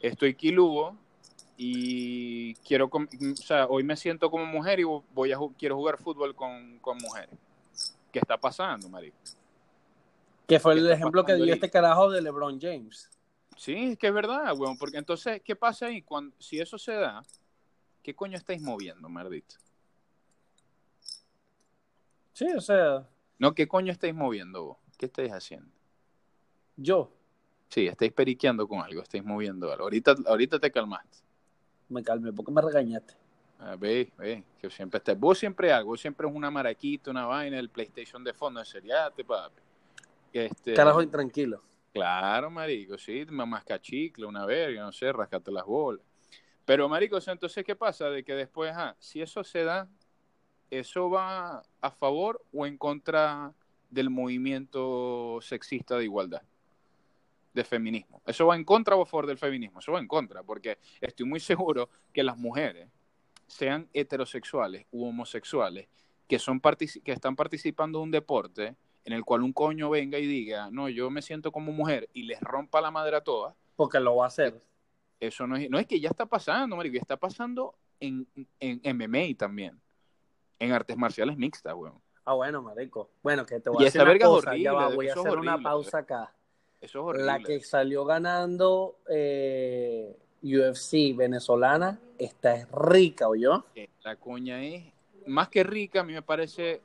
[0.00, 0.96] estoy quilugo
[1.56, 6.34] y quiero, o sea, hoy me siento como mujer y voy a, quiero jugar fútbol
[6.34, 7.34] con, con mujeres.
[8.12, 9.16] ¿Qué está pasando, marico?
[10.46, 13.10] Que fue el ejemplo que dio este carajo de LeBron James.
[13.56, 16.00] Sí, es que es verdad, weón, porque entonces, ¿qué pasa ahí?
[16.00, 17.24] Cuando, si eso se da,
[18.04, 19.56] ¿qué coño estáis moviendo, maldito?
[22.32, 23.04] Sí, o sea,
[23.38, 24.76] no, ¿qué coño estáis moviendo vos?
[24.96, 25.70] ¿Qué estáis haciendo?
[26.76, 27.12] Yo.
[27.68, 29.84] Sí, estáis periqueando con algo, estáis moviendo algo.
[29.84, 31.18] Ahorita, ahorita te calmaste.
[31.88, 33.14] Me calmé, ¿por qué me regañaste?
[33.60, 35.18] Ah, ve, ve, que siempre estás.
[35.18, 38.66] Vos siempre algo, vos siempre es una maraquita, una vaina, el PlayStation de fondo, en
[38.66, 39.60] seriate, papi.
[40.32, 41.62] Este, Carajo intranquilo.
[41.92, 46.04] Claro, marico, sí, mamás cachicle, una verga, no sé, rascate las bolas.
[46.64, 48.10] Pero, marico, entonces, ¿qué pasa?
[48.10, 49.88] De que después, ah, si eso se da,
[50.70, 53.52] ¿eso va a favor o en contra
[53.90, 56.42] del movimiento sexista de igualdad?
[57.54, 58.22] De feminismo.
[58.26, 59.80] ¿Eso va en contra o a favor del feminismo?
[59.80, 62.88] Eso va en contra, porque estoy muy seguro que las mujeres,
[63.46, 65.88] sean heterosexuales u homosexuales,
[66.28, 70.26] que, son que están participando de un deporte en el cual un coño venga y
[70.26, 73.54] diga, no, yo me siento como mujer y les rompa la madre a todas.
[73.74, 74.62] Porque lo va a hacer.
[75.18, 78.28] Eso no es, no es que ya está pasando, marico, está pasando en,
[78.60, 79.80] en MMA también
[80.58, 82.00] en artes marciales mixtas, weón.
[82.24, 83.10] Ah, bueno, marico.
[83.22, 84.56] Bueno, que te voy a hacer una cosa.
[84.56, 86.34] ya va, voy a hacer una pausa acá.
[86.80, 87.26] Eso es horrible.
[87.26, 93.64] La que salió ganando eh, UFC venezolana, esta es rica, ¿o yo?
[94.02, 94.84] La coña es,
[95.26, 96.82] más que rica, a mí me parece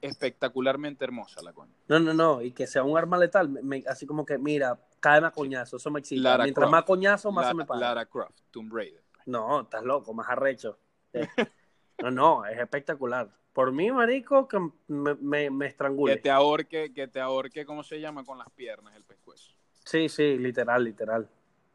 [0.00, 1.72] espectacularmente hermosa la coña.
[1.88, 3.58] No, no, no, y que sea un arma letal,
[3.88, 6.38] así como que, mira, cae más coñazo, eso me excita.
[6.38, 7.80] Mientras más coñazo, más se me paga.
[7.80, 9.02] Lara Croft, Tomb Raider.
[9.26, 10.78] No, estás loco, más arrecho.
[12.02, 13.30] No, no, es espectacular.
[13.52, 16.16] Por mí, marico, que me, me, me estrangule.
[16.16, 18.24] Que te ahorque, que te ahorque, ¿cómo se llama?
[18.24, 19.52] Con las piernas, el pescuezo.
[19.84, 21.28] Sí, sí, literal, literal.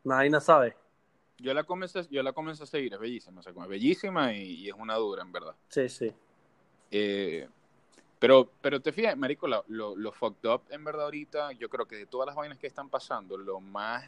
[0.03, 0.75] Nadie sabe.
[1.37, 4.67] Yo la comencé, yo la comencé a seguir, es bellísima, o sea, es bellísima y,
[4.67, 5.55] es una dura, en verdad.
[5.69, 6.11] Sí, sí.
[6.91, 7.47] Eh,
[8.19, 11.95] pero, pero te fijas, marico, lo, lo, fucked up, en verdad, ahorita, yo creo que
[11.95, 14.05] de todas las vainas que están pasando, lo más...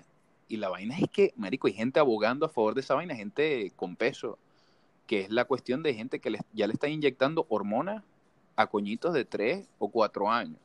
[0.50, 3.72] Y la vaina es que, marico, hay gente abogando a favor de esa vaina, gente
[3.78, 4.38] con peso
[5.12, 8.02] que es la cuestión de gente que ya le está inyectando hormonas
[8.56, 10.56] a coñitos de 3 o 4 años.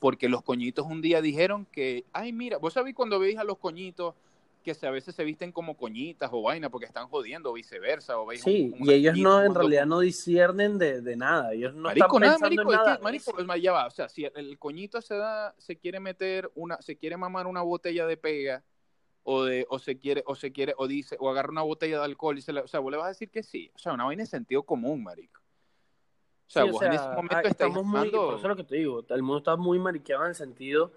[0.00, 3.58] Porque los coñitos un día dijeron que, ay, mira, vos sabéis cuando veis a los
[3.58, 4.16] coñitos
[4.64, 8.18] que a veces se visten como coñitas o vaina porque están jodiendo o viceversa.
[8.18, 11.52] O veis sí, y ellos no, en realidad no disciernen de, nada.
[11.52, 12.98] Ellos no están pensando en nada.
[13.00, 13.86] marico, pues, ya va.
[13.86, 17.62] O sea, si el coñito se da, se quiere meter una, se quiere mamar una
[17.62, 18.64] botella de pega
[19.28, 22.04] o de o se quiere o se quiere o dice o agarra una botella de
[22.04, 23.92] alcohol y se le, o sea, vos le vas a decir que sí, o sea,
[23.92, 25.40] una vaina de sentido común, marico.
[25.40, 29.04] O sea, vos en ese momento estamos muy, por eso es lo que te digo,
[29.08, 30.92] el mundo está muy mariqueado en el sentido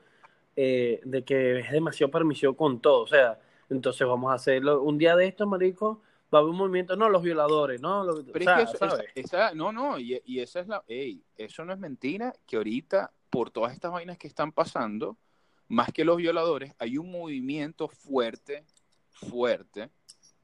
[0.56, 5.00] eh, de que es demasiado permisivo con todo, o sea, entonces vamos a hacerlo un
[5.00, 8.70] día de esto, marico, va a haber un movimiento, no, los violadores, no, Pero es
[9.14, 12.58] que eso, no, no, y, y, esa es la, ey, eso no es mentira, que
[12.58, 15.18] ahorita, por todas estas vainas que están pasando,
[15.70, 18.66] más que los violadores, hay un movimiento fuerte,
[19.12, 19.90] fuerte,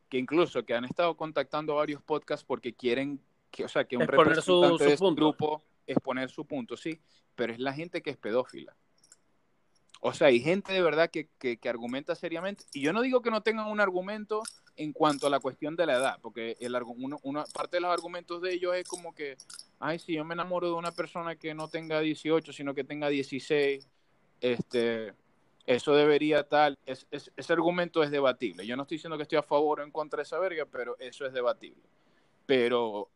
[0.07, 3.19] que incluso que han estado contactando varios podcasts porque quieren
[3.51, 7.01] que, o sea, que un representante de su grupo exponer su punto, sí,
[7.35, 8.75] pero es la gente que es pedófila.
[10.01, 12.63] O sea, hay gente de verdad que, que, argumenta seriamente.
[12.73, 14.43] Y yo no digo que no tengan un argumento
[14.75, 17.91] en cuanto a la cuestión de la edad, porque el, uno, una parte de los
[17.91, 19.35] argumentos de ellos es como que,
[19.79, 23.09] ay, si yo me enamoro de una persona que no tenga 18, sino que tenga
[23.09, 23.87] 16,
[24.41, 25.13] este,
[25.65, 26.77] eso debería tal.
[26.85, 28.65] Es, ese argumento es debatible.
[28.65, 30.97] Yo no estoy diciendo que estoy a favor o en contra de esa verga, pero
[30.99, 31.83] eso es debatible.
[32.45, 33.09] Pero,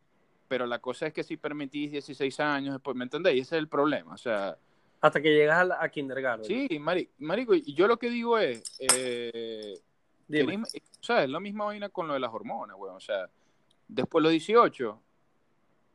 [0.48, 3.42] pero la cosa es que si permitís 16 años después, ¿me entendéis?
[3.42, 4.14] Ese es el problema.
[4.14, 4.56] O sea
[5.00, 6.46] hasta que llegas a, a kindergarten.
[6.46, 9.80] Sí, marico, y yo lo que digo es, eh,
[10.30, 12.96] o sea, es la misma vaina con lo de las hormonas, weón.
[12.96, 13.28] O sea,
[13.88, 15.00] después de los 18,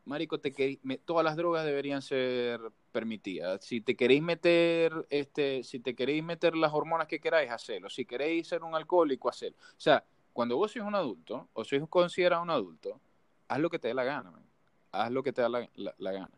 [0.05, 2.59] marico, te todas las drogas deberían ser
[2.91, 3.63] permitidas.
[3.63, 7.89] Si te queréis meter, este, si te queréis meter las hormonas que queráis, hacelo.
[7.89, 9.55] Si queréis ser un alcohólico, hacelo.
[9.57, 12.99] O sea, cuando vos sois un adulto, o sois considerado un adulto,
[13.47, 14.43] haz lo que te dé la gana, man.
[14.91, 16.31] haz lo que te da la gana.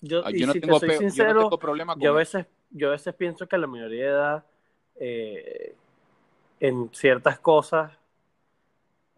[0.00, 3.56] Yo, ah, no, tengo sincero, problema con yo a veces yo a veces pienso que
[3.56, 4.46] la mayoría de edad
[4.96, 5.74] eh,
[6.60, 7.92] en ciertas cosas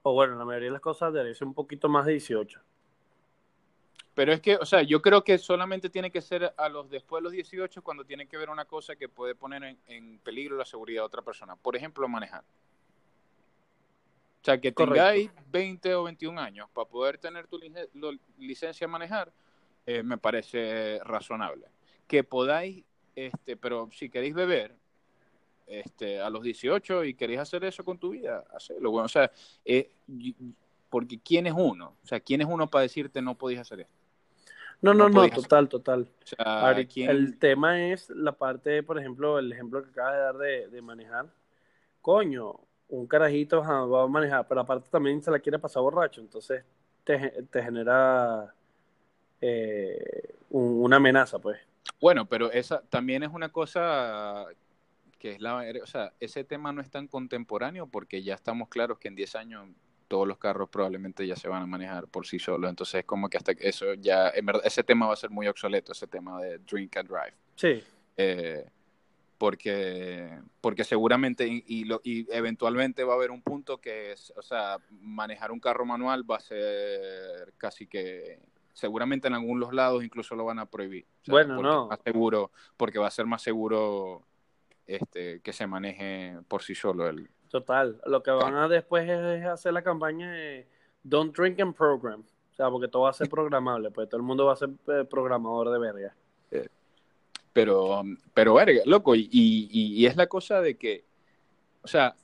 [0.02, 2.60] o bueno, la mayoría de las cosas debe ser un poquito más de 18.
[4.18, 7.20] Pero es que, o sea, yo creo que solamente tiene que ser a los después
[7.20, 10.64] de los 18 cuando tiene que ver una cosa que puede poner en, peligro la
[10.64, 11.54] seguridad de otra persona.
[11.54, 12.42] Por ejemplo, manejar.
[14.42, 17.60] O sea, que tengáis 20 o 21 años para poder tener tu
[18.38, 19.30] licencia de manejar,
[19.86, 21.68] eh, me parece razonable.
[22.08, 24.74] Que podáis, este, pero si queréis beber
[25.68, 28.90] este, a los 18 y queréis hacer eso con tu vida, hacelo.
[28.90, 29.30] Bueno, o sea,
[29.64, 29.92] eh,
[30.90, 31.94] porque ¿quién es uno?
[32.02, 33.97] O sea, ¿quién es uno para decirte no podéis hacer esto?
[34.80, 36.08] No, no, no, total, total.
[36.94, 41.26] El tema es la parte, por ejemplo, el ejemplo que acabas de dar de, manejar.
[42.00, 42.54] Coño,
[42.88, 46.64] un carajito va a manejar, pero aparte también se la quiere pasar borracho, entonces
[47.02, 48.54] te, te genera
[49.40, 51.58] eh, una amenaza, pues.
[52.00, 54.46] Bueno, pero esa también es una cosa
[55.18, 58.98] que es la, o sea, ese tema no es tan contemporáneo porque ya estamos claros
[58.98, 59.68] que en 10 años
[60.08, 63.28] todos los carros probablemente ya se van a manejar por sí solos, entonces es como
[63.28, 66.06] que hasta que eso ya, en verdad, ese tema va a ser muy obsoleto, ese
[66.06, 67.34] tema de drink and drive.
[67.54, 67.82] Sí.
[68.16, 68.64] Eh,
[69.38, 74.42] porque, porque seguramente y, lo, y eventualmente va a haber un punto que es, o
[74.42, 78.40] sea, manejar un carro manual va a ser casi que
[78.72, 81.06] seguramente en algunos lados incluso lo van a prohibir.
[81.26, 81.88] bueno, no.
[81.88, 84.24] Más seguro, porque va a ser más seguro
[84.88, 87.28] este, que se maneje por sí solo el.
[87.48, 88.00] Total.
[88.06, 90.66] Lo que van a después es hacer la campaña de
[91.02, 92.20] Don't Drink and Program.
[92.22, 94.70] O sea, porque todo va a ser programable, pues todo el mundo va a ser
[94.88, 96.16] eh, programador de verga.
[96.50, 96.68] Eh,
[97.52, 98.02] pero,
[98.34, 101.04] pero verga, loco, y, y, y es la cosa de que,
[101.82, 102.16] o sea,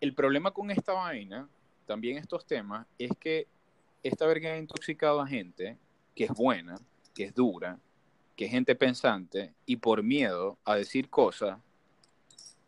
[0.00, 1.48] el problema con esta vaina,
[1.86, 3.46] también estos temas, es que
[4.02, 5.78] esta verga ha intoxicado a gente
[6.14, 6.76] que es buena,
[7.14, 7.78] que es dura,
[8.40, 11.58] que gente pensante y por miedo a decir cosas.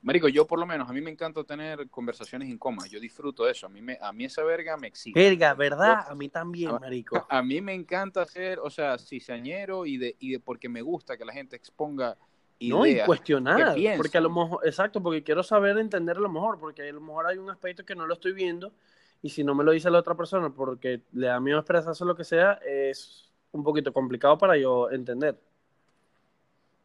[0.02, 3.52] Marico, yo por lo menos, a mí me encanta tener conversaciones incómodas, yo disfruto de
[3.52, 5.18] eso, a mí, me, a mí esa verga me exige.
[5.18, 6.04] Verga, ¿verdad?
[6.06, 7.26] a mí también, marico.
[7.26, 11.16] A, mí me encanta ser, o sea, cizañero y de, y de porque me gusta
[11.16, 12.18] que la gente exponga
[12.58, 12.78] ideas.
[12.78, 16.86] No, y cuestionar, porque a lo mejor, exacto, porque quiero saber entender lo mejor, porque
[16.86, 18.74] a lo mejor hay un aspecto que no lo estoy viendo
[19.22, 22.14] y si no me lo dice la otra persona porque le da miedo expresarse lo
[22.14, 25.40] que sea, es un poquito complicado para yo entender.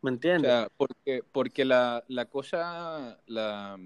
[0.02, 0.52] ¿Me entiendes?
[0.52, 3.78] O sea, porque, porque la, la cosa, la,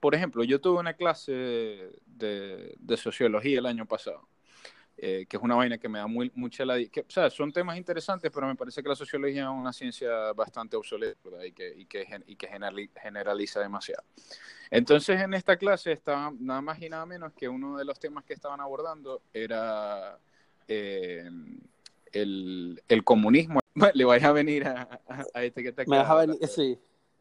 [0.00, 4.28] por ejemplo, yo tuve una clase de, de sociología el año pasado
[4.98, 6.82] eh, que es una vaina que me da muy, mucha la...
[6.86, 10.32] Que, o sea, son temas interesantes, pero me parece que la sociología es una ciencia
[10.32, 14.02] bastante obsoleta y que, y que, y que generaliza demasiado.
[14.70, 18.24] Entonces, en esta clase estaba nada más y nada menos que uno de los temas
[18.24, 20.18] que estaban abordando era
[20.66, 21.30] eh,
[22.22, 23.60] el, el, comunismo.
[23.94, 25.00] Le vais a venir a,
[25.34, 25.90] a, este que está aquí.
[25.90, 26.78] Me vas a venir, sí.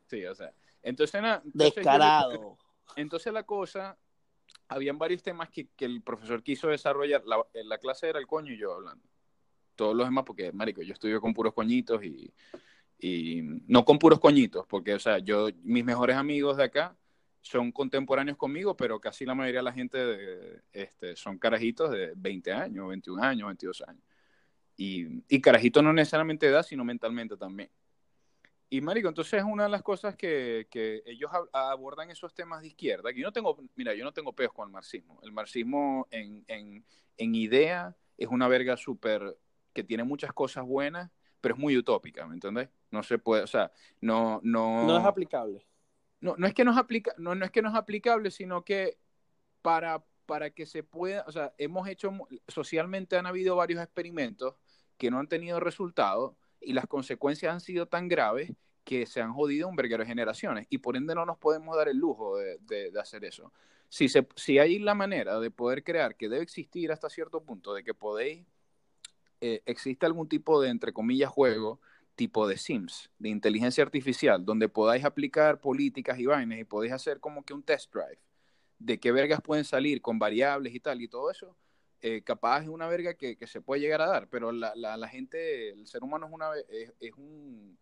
[0.07, 0.51] Sí, o sea.
[0.81, 2.57] Entonces, nada, Descarado.
[2.95, 3.97] entonces la cosa
[4.67, 7.23] habían varios temas que, el profesor quiso desarrollar.
[7.25, 9.03] La, la clase era el coño y yo hablando.
[9.75, 12.33] Todos los demás, porque, marico, yo estudio con puros coñitos y,
[12.99, 16.95] y no con puros coñitos, porque, o sea, yo, mis mejores amigos de acá
[17.41, 22.13] son contemporáneos conmigo, pero casi la mayoría de la gente de, este, son carajitos de
[22.15, 24.03] 20 años, 21 años, 22 años.
[24.77, 27.69] Y, y carajitos no necesariamente de edad, sino mentalmente también.
[28.69, 32.67] Y marico, entonces es una de las cosas que, que ellos abordan esos temas de
[32.67, 33.13] izquierda.
[33.13, 35.19] Que yo no tengo, mira, yo no tengo peos con el marxismo.
[35.23, 36.83] El marxismo en, en,
[37.17, 39.37] en idea es una verga súper
[39.71, 41.11] que tiene muchas cosas buenas,
[41.41, 42.69] pero es muy utópica, ¿me entendés?
[42.89, 43.71] No se puede, o sea,
[44.01, 44.85] no, no.
[44.87, 45.65] No es aplicable.
[46.21, 48.63] No, no es que no es aplica, no, no es que no es aplicable, sino
[48.63, 48.97] que
[49.61, 52.11] para, para que se pueda, o sea, hemos hecho
[52.47, 54.55] socialmente han habido varios experimentos
[54.97, 58.51] que no han tenido resultados y las consecuencias han sido tan graves
[58.83, 61.87] que se han jodido un verguero de generaciones y por ende no nos podemos dar
[61.87, 63.51] el lujo de, de, hacer eso.
[63.89, 67.73] Si, se, si hay la manera de poder crear, que debe existir hasta cierto punto,
[67.73, 68.45] de que podéis,
[69.41, 71.79] eh, existe algún tipo de, entre comillas, juego
[72.15, 77.19] tipo de Sims, de inteligencia artificial, donde podáis aplicar políticas y vainas y podéis hacer
[77.19, 78.19] como que un test drive
[78.79, 81.55] de qué vergas pueden salir con variables y tal y todo eso,
[82.01, 85.07] eh, capaz es una verga que, que, se puede llegar a dar, pero la, la,
[85.07, 86.49] gente, el ser humano es, una,
[86.99, 87.77] es, un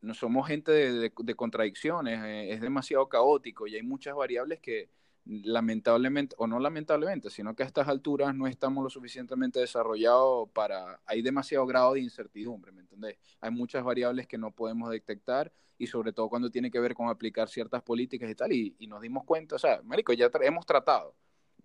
[0.00, 4.88] no somos gente de, de, contradicciones, eh, es demasiado caótico y hay muchas variables que
[5.24, 11.00] lamentablemente, o no lamentablemente, sino que a estas alturas no estamos lo suficientemente desarrollados para,
[11.06, 13.18] hay demasiado grado de incertidumbre, ¿me entendés?
[13.40, 17.08] Hay muchas variables que no podemos detectar y sobre todo cuando tiene que ver con
[17.08, 20.66] aplicar ciertas políticas y tal, y, y nos dimos cuenta, o sea, Marico, ya hemos
[20.66, 21.14] tratado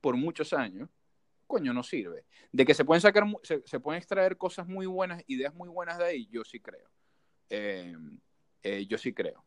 [0.01, 0.89] por muchos años,
[1.45, 2.25] coño, no sirve.
[2.51, 5.97] De que se pueden sacar, se, se pueden extraer cosas muy buenas, ideas muy buenas
[5.97, 6.89] de ahí, yo sí creo.
[7.49, 7.95] Eh,
[8.63, 9.43] eh, yo sí creo.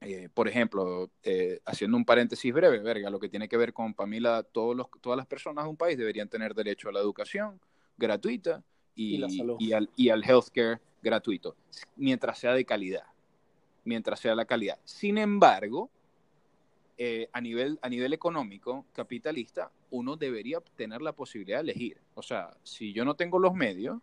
[0.00, 3.94] Eh, por ejemplo, eh, haciendo un paréntesis breve, verga, lo que tiene que ver con
[3.94, 7.60] Pamela, todos los, todas las personas de un país deberían tener derecho a la educación
[7.96, 8.62] gratuita
[8.94, 9.22] y,
[9.58, 11.56] y, al, y al healthcare gratuito,
[11.96, 13.04] mientras sea de calidad.
[13.84, 14.78] Mientras sea la calidad.
[14.84, 15.90] Sin embargo,
[17.32, 21.98] a, nivel, a nivel económico, capitalista, uno debería tener la posibilidad de elegir.
[22.14, 23.98] O sea, si yo no tengo los medios,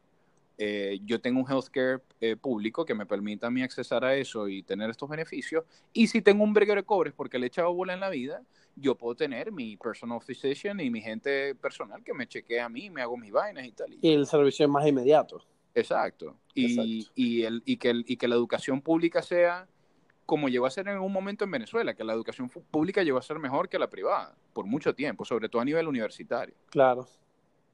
[0.58, 4.48] eh, yo tengo un healthcare eh, público que me permita a mí accesar a eso
[4.48, 5.66] y tener estos beneficios.
[5.94, 8.42] Y si tengo un breguero de cobres porque le he echado bola en la vida,
[8.76, 12.90] yo puedo tener mi personal physician y mi gente personal que me chequee a mí,
[12.90, 13.98] me hago mis vainas y tal.
[14.00, 15.44] Y el servicio es más inmediato.
[15.76, 16.38] Exacto.
[16.54, 19.68] Y, Y, el, y, que el, y que la educación pública sea
[20.26, 23.22] como llegó a ser en un momento en Venezuela, que la educación pública llegó a
[23.22, 26.56] ser mejor que la privada, por mucho tiempo, sobre todo a nivel universitario.
[26.70, 27.08] Claro.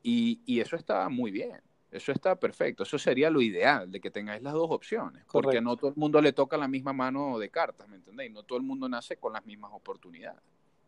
[0.02, 1.62] Y, y eso está muy bien.
[1.92, 2.84] Eso está perfecto.
[2.84, 5.24] Eso sería lo ideal, de que tengáis las dos opciones.
[5.32, 8.32] Porque no todo el mundo le toca la misma mano de cartas, ¿me entendéis?
[8.32, 10.42] No todo el mundo nace con las mismas oportunidades.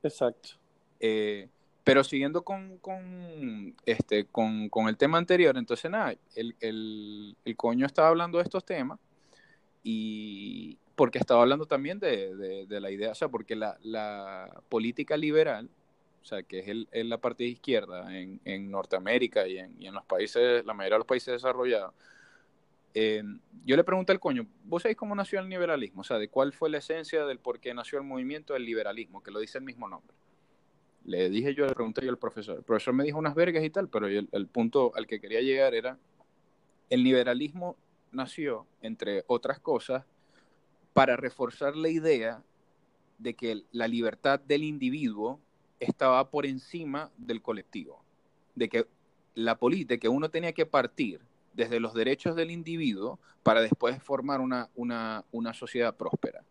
[0.03, 0.49] Exacto.
[0.99, 1.49] Eh,
[1.84, 7.57] pero siguiendo con, con este, con, con, el tema anterior, entonces nada, el, el, el,
[7.57, 8.99] coño estaba hablando de estos temas
[9.84, 14.62] y porque estaba hablando también de, de, de la idea, o sea, porque la, la
[14.70, 15.70] política liberal
[16.22, 19.88] o sea, que es el, la parte de izquierda en, en Norteamérica y en, y
[19.88, 21.94] en, los países, la mayoría de los países desarrollados,
[22.94, 23.24] eh,
[23.66, 26.02] yo le pregunté al coño, ¿vos sabéis cómo nació el liberalismo?
[26.02, 29.24] O sea, de cuál fue la esencia del por qué nació el movimiento del liberalismo,
[29.24, 30.16] que lo dice el mismo nombre.
[31.06, 32.58] Le dije yo, le pregunté yo al profesor.
[32.58, 35.42] El profesor me dijo unas vergas y tal, pero el, el punto al que quería
[35.42, 35.98] llegar era,
[36.89, 37.78] el liberalismo
[38.12, 40.06] nació, entre otras cosas,
[40.94, 42.44] para reforzar la idea
[43.18, 45.39] de que la libertad del individuo
[45.80, 48.04] estaba por encima del colectivo,
[48.56, 48.88] de que
[49.36, 51.22] la política, que uno tenía que partir
[51.54, 56.44] desde los derechos del individuo para después formar una, una, una sociedad próspera.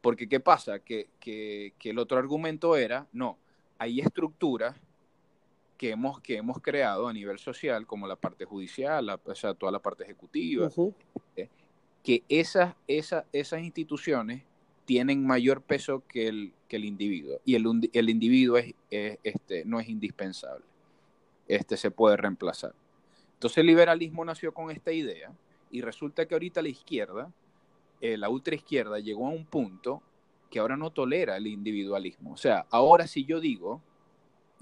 [0.00, 0.80] Porque ¿qué pasa?
[0.80, 3.38] Que, que, que, el otro argumento era, no,
[3.78, 4.76] hay estructuras
[5.76, 9.54] que hemos, que hemos creado a nivel social, como la parte judicial, la, o sea,
[9.54, 10.94] toda la parte ejecutiva, uh -huh.
[11.36, 11.48] eh,
[12.02, 14.42] que esas, esas, esas instituciones
[14.84, 19.64] tienen mayor peso que el, que el individuo y el, el individuo es, es, este,
[19.64, 20.64] no es indispensable,
[21.48, 22.74] este se puede reemplazar.
[23.34, 25.32] Entonces el liberalismo nació con esta idea
[25.70, 27.32] y resulta que ahorita la izquierda,
[28.00, 30.02] eh, la ultraizquierda llegó a un punto
[30.50, 32.32] que ahora no tolera el individualismo.
[32.32, 33.80] O sea, ahora si yo digo,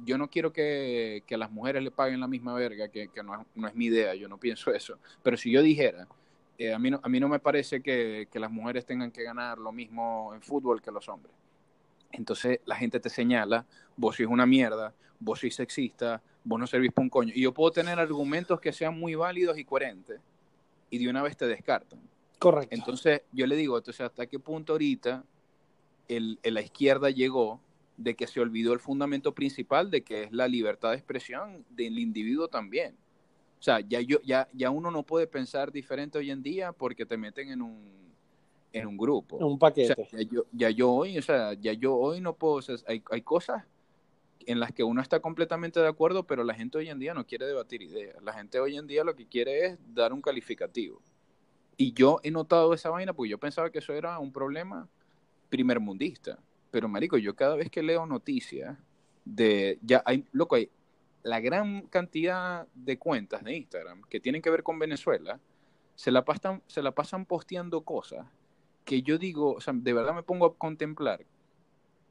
[0.05, 3.45] yo no quiero que, que las mujeres le paguen la misma verga, que, que no,
[3.55, 6.07] no es mi idea, yo no pienso eso, pero si yo dijera,
[6.61, 9.23] eh, a, mí no, a mí no me parece que, que, las mujeres tengan que
[9.23, 11.35] ganar lo mismo en fútbol que los hombres.
[12.13, 13.65] Entonces la gente te señala,
[13.97, 17.33] vos sois una mierda, vos sois sexista, vos no servís para un coño.
[17.35, 20.21] Y yo puedo tener argumentos que sean muy válidos y coherentes
[20.91, 21.99] y de una vez te descartan.
[22.39, 22.75] Correcto.
[22.75, 25.25] Entonces yo le digo, entonces hasta qué punto ahorita
[26.09, 27.59] el, el, la izquierda llegó
[27.97, 31.99] de que se olvidó el fundamento principal de que es la libertad de expresión del
[31.99, 32.97] individuo también.
[33.61, 37.05] O sea, ya, yo, ya, ya uno no puede pensar diferente hoy en día porque
[37.05, 37.79] te meten en un,
[38.73, 39.37] en un grupo.
[39.39, 39.93] En un paquete.
[39.93, 42.63] O sea, ya, yo, ya, yo, hoy, o sea, ya yo hoy no puedo, o
[42.63, 43.65] sea, hay, hay cosas
[44.47, 47.27] en las que uno está completamente de acuerdo, pero la gente hoy en día no
[47.27, 48.17] quiere debatir ideas.
[48.23, 51.03] La gente hoy en día lo que quiere es dar un calificativo.
[51.77, 54.89] Y yo he notado esa vaina porque yo pensaba que eso era un problema
[55.51, 56.39] primermundista.
[56.71, 58.79] Pero, marico, yo cada vez que leo noticias
[59.25, 60.71] de, ya hay, loco, hay,
[61.23, 65.41] la gran cantidad de cuentas de Instagram que tienen que ver con Venezuela,
[65.95, 68.27] se la pasan, se la pasan posteando cosas
[68.85, 71.25] que yo digo, o sea, de verdad me pongo a contemplar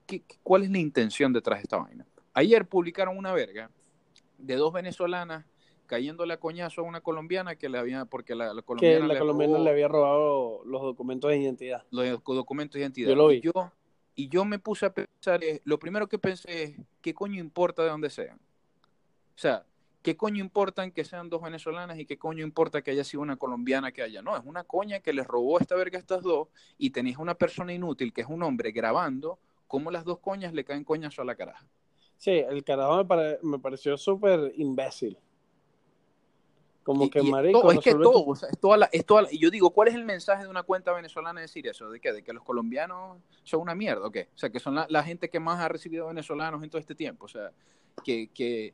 [0.05, 2.05] ¿qué, cuál es la intención detrás de esta vaina.
[2.33, 3.71] Ayer publicaron una verga
[4.37, 5.45] de dos venezolanas
[5.87, 9.57] cayéndole a coñazo a una colombiana que le había, porque la, colombiana, que la colombiana
[9.57, 11.83] le había robado los documentos de identidad.
[11.89, 13.09] Los documentos de identidad.
[13.09, 13.37] Yo lo vi.
[13.37, 13.71] Y yo,
[14.15, 17.83] y yo me puse a pensar, eh, lo primero que pensé es, ¿qué coño importa
[17.83, 18.39] de dónde sean?
[19.39, 19.63] O sea,
[20.01, 23.37] ¿qué coño importa que sean dos venezolanas y qué coño importa que haya sido una
[23.37, 24.21] colombiana que haya?
[24.21, 27.35] No, es una coña que les robó esta verga a estas dos y tenéis una
[27.35, 31.25] persona inútil que es un hombre grabando cómo las dos coñas le caen coñazo a
[31.25, 31.65] la caraja.
[32.17, 33.07] Sí, el carajo
[33.41, 35.17] me, pareció súper imbécil.
[36.83, 37.71] Como que marico.
[37.71, 40.43] es que todo, es toda la, es toda y yo digo, ¿cuál es el mensaje
[40.43, 41.89] de una cuenta venezolana decir eso?
[41.89, 42.11] ¿De qué?
[42.11, 44.27] ¿De que los colombianos son una mierda o qué?
[44.35, 47.23] O sea, que son la, gente que más ha recibido venezolanos en todo este tiempo.
[47.23, 47.53] O sea,
[48.03, 48.73] que, que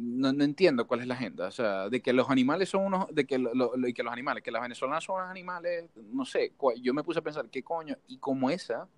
[0.00, 1.48] no, no, entiendo cuál es la agenda.
[1.48, 4.42] O sea, de que los animales son unos, de que, lo, y que los animales,
[4.42, 7.96] que las venezolanas son unos animales, no sé, yo me puse a pensar, ¿qué coño?
[8.08, 8.88] Y como esa,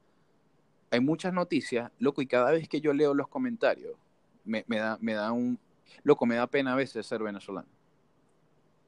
[0.91, 3.97] hay muchas noticias, loco, y cada vez que yo leo los comentarios,
[4.45, 5.59] me, da, me da un,
[6.05, 7.69] loco, me da pena a veces ser venezolano.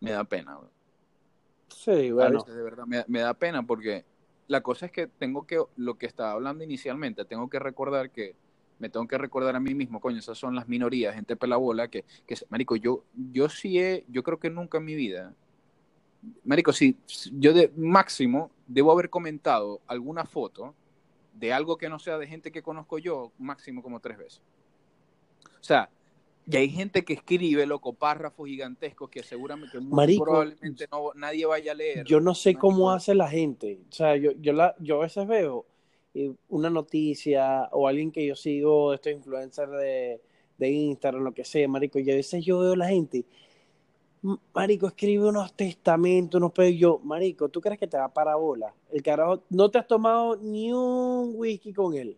[0.01, 0.59] Me da pena.
[1.69, 2.43] Sí, bueno.
[2.43, 4.05] de verdad, me, da pena porque
[4.47, 8.37] la cosa es que tengo que, lo que estaba hablando inicialmente, tengo que recordar que,
[8.79, 12.05] me tengo que recordar a mí mismo, coño, esas son las minorías, gente pelabola, que,
[12.27, 15.35] que marico, yo, yo sí he, yo creo que nunca en mi vida,
[16.45, 16.97] marico, sí,
[17.33, 20.75] yo de máximo debo haber comentado alguna foto
[21.35, 24.43] de algo que no sea de gente que conozco yo, máximo como tres veces.
[25.61, 25.91] O sea,
[26.47, 29.79] y hay gente que escribe, loco, párrafos gigantescos que seguramente
[30.19, 32.05] probablemente no, nadie vaya a leer.
[32.05, 33.81] Yo no sé cómo hace la gente.
[33.89, 35.65] O sea, yo, yo, la, yo a veces veo
[36.49, 40.21] una noticia o alguien que yo sigo, estos influencers de,
[40.59, 43.25] de Instagram, lo que sea, marico, y a veces yo veo a la gente
[44.55, 46.75] Marico, escribe unos testamentos, unos pedos.
[46.79, 48.75] Yo, Marico, ¿tú crees que te va para bola?
[48.91, 52.17] El carajo, no te has tomado ni un whisky con él.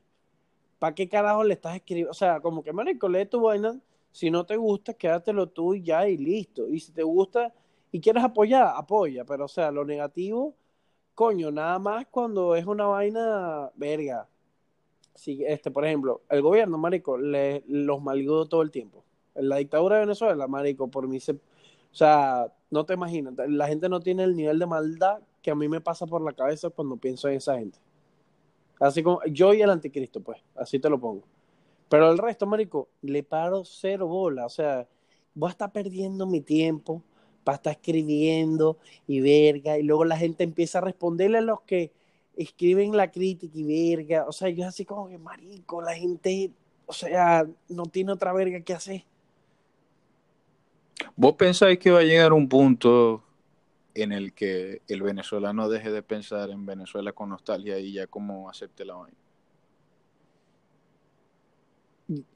[0.79, 2.13] ¿Para qué carajo le estás escribiendo?
[2.13, 3.81] O sea, como que, Marico, lee tu vaina.
[4.13, 6.69] Si no te gusta, quédatelo tú y ya y listo.
[6.69, 7.53] Y si te gusta
[7.91, 9.25] y quieres apoyar, apoya.
[9.25, 10.55] Pero, o sea, lo negativo,
[11.17, 14.29] coño, nada más cuando es una vaina verga.
[15.15, 19.03] Si, este, por ejemplo, el gobierno, Marico, le, los maldigo todo el tiempo.
[19.35, 21.33] En la dictadura de Venezuela, Marico, por mí se
[21.97, 25.55] o sea, no te imaginas, la gente no tiene el nivel de maldad que a
[25.55, 27.79] mí me pasa por la cabeza cuando pienso en esa gente.
[28.79, 31.23] Así como yo y el anticristo, pues, así te lo pongo.
[31.89, 34.45] Pero el resto, marico, le paro cero bola.
[34.45, 34.87] O sea,
[35.33, 37.03] voy a estar perdiendo mi tiempo
[37.47, 38.77] para estar escribiendo
[39.07, 39.79] y verga.
[39.79, 41.93] Y luego la gente empieza a responderle a los que
[42.37, 44.25] escriben la crítica y verga.
[44.27, 46.51] O sea, yo así como que, marico, la gente,
[46.87, 49.05] o sea, no tiene otra verga que hacer.
[51.15, 53.23] ¿Vos pensáis que va a llegar un punto
[53.95, 58.51] en el que el venezolano deje de pensar en Venezuela con nostalgia y ya como
[58.51, 59.26] acepte la vaina?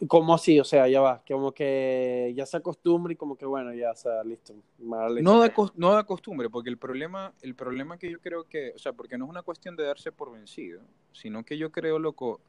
[0.09, 0.59] ¿Cómo así?
[0.59, 4.23] O sea, ya va, como que ya se acostumbra y como que bueno, ya está
[4.25, 4.55] listo.
[4.79, 8.79] No da, no da costumbre, porque el problema, el problema que yo creo que, o
[8.79, 12.41] sea, porque no es una cuestión de darse por vencido, sino que yo creo, loco,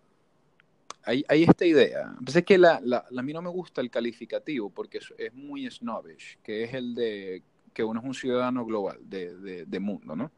[1.04, 2.16] hay, esta idea.
[2.24, 6.40] Pues que la, la, a mí no me gusta el calificativo porque es, muy snobbish,
[6.42, 7.44] que es el de
[7.74, 10.32] que uno es un ciudadano global de, de, mundo, ¿no?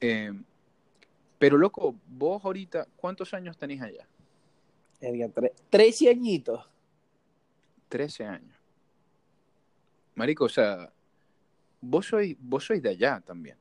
[0.00, 0.32] Eh,
[1.38, 4.06] pero loco, vos ahorita, ¿cuántos años tenéis allá?
[5.68, 6.64] Trece añitos.
[7.88, 8.56] Trece años.
[10.14, 10.92] Marico, o sea,
[11.80, 13.56] vos sois, vos sois de allá también.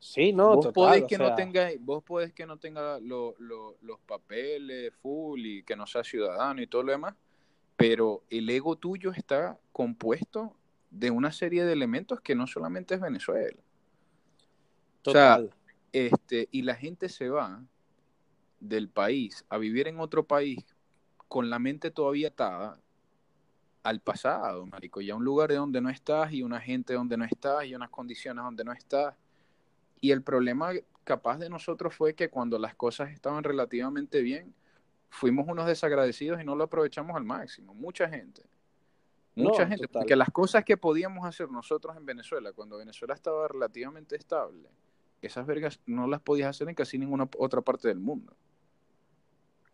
[0.00, 5.44] Sí, no, vos podés que no tenga, vos podés que no tenga los papeles full
[5.44, 7.14] y que no sea ciudadano y todo lo demás,
[7.76, 10.54] pero el ego tuyo está compuesto
[10.90, 13.58] de una serie de elementos que no solamente es Venezuela.
[15.02, 15.44] Total.
[15.44, 15.56] O sea,
[15.92, 17.62] este, y la gente se va
[18.60, 20.64] del país a vivir en otro país
[21.28, 22.80] con la mente todavía atada
[23.82, 27.16] al pasado, marico, y a un lugar de donde no estás y una gente donde
[27.16, 29.14] no estás y unas condiciones donde no estás
[30.00, 30.72] y el problema
[31.04, 34.54] capaz de nosotros fue que cuando las cosas estaban relativamente bien,
[35.10, 37.74] fuimos unos desagradecidos y no lo aprovechamos al máximo.
[37.74, 38.42] Mucha gente.
[39.34, 39.88] Mucha gente.
[39.88, 44.68] Porque las cosas que podíamos hacer nosotros en Venezuela, cuando Venezuela estaba relativamente estable,
[45.22, 48.36] esas vergas no las podías hacer en casi ninguna otra parte del mundo.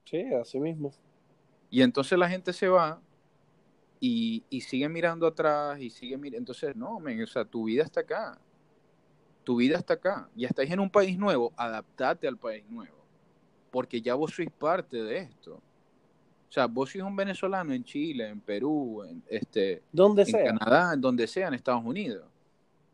[0.05, 0.93] Sí, así mismo.
[1.71, 3.01] Y entonces la gente se va
[4.01, 6.39] y, y sigue mirando atrás y sigue mirando.
[6.39, 8.39] Entonces, no, men, o sea, tu vida está acá
[9.45, 12.97] tu vida está acá, ya estáis en un país nuevo, adaptate al país nuevo,
[13.71, 15.61] porque ya vos sois parte de esto.
[16.49, 20.95] O sea, vos sois un venezolano en Chile, en Perú, en, este, donde en Canadá,
[20.95, 22.27] en donde sea, en Estados Unidos.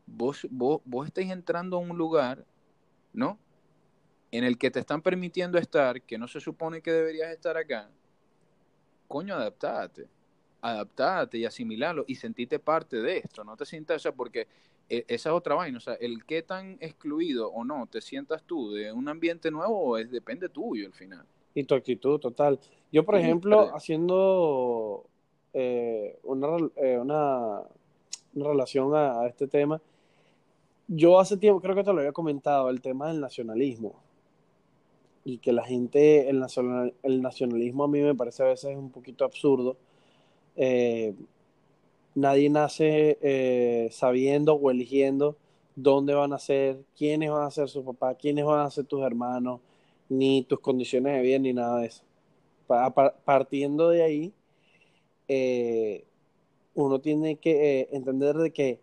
[0.05, 2.45] Vos, vos, vos estáis entrando a un lugar,
[3.13, 3.39] ¿no?
[4.31, 7.89] En el que te están permitiendo estar, que no se supone que deberías estar acá.
[9.07, 10.07] Coño, adaptate.
[10.61, 14.47] adaptarte y asimilarlo y sentirte parte de esto, no te sientas, o sea, porque
[14.87, 18.43] e, esa es otra vaina, o sea, el qué tan excluido o no te sientas
[18.43, 21.25] tú de un ambiente nuevo es, depende tuyo al final.
[21.53, 22.59] Y tu actitud, total.
[22.91, 25.05] Yo, por ejemplo, haciendo
[25.53, 27.61] eh, una, eh, una,
[28.35, 29.81] relación a, este tema,
[30.87, 33.95] yo hace tiempo, creo que te lo había comentado, el tema del nacionalismo.
[35.23, 38.91] Y que la gente, el, nacional, el nacionalismo a mí me parece a veces un
[38.91, 39.77] poquito absurdo.
[40.55, 41.13] Eh,
[42.15, 45.37] nadie nace sabiendo o eligiendo
[45.75, 49.01] dónde van a ser, quiénes van a ser sus papás, quiénes van a ser tus
[49.01, 49.61] hermanos,
[50.09, 52.03] ni tus condiciones de vida, ni nada de eso.
[53.25, 54.33] Partiendo de ahí,
[55.27, 56.05] eh,
[56.75, 58.79] uno tiene que eh, entender de que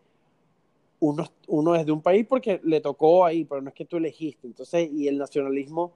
[1.01, 3.97] uno, uno es de un país porque le tocó ahí, pero no es que tú
[3.97, 4.47] elegiste.
[4.47, 5.93] Entonces, y el nacionalismo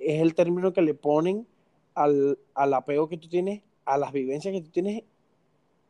[0.00, 1.46] es el término que le ponen
[1.94, 5.04] al, apego que tú tienes, a las vivencias que tú tienes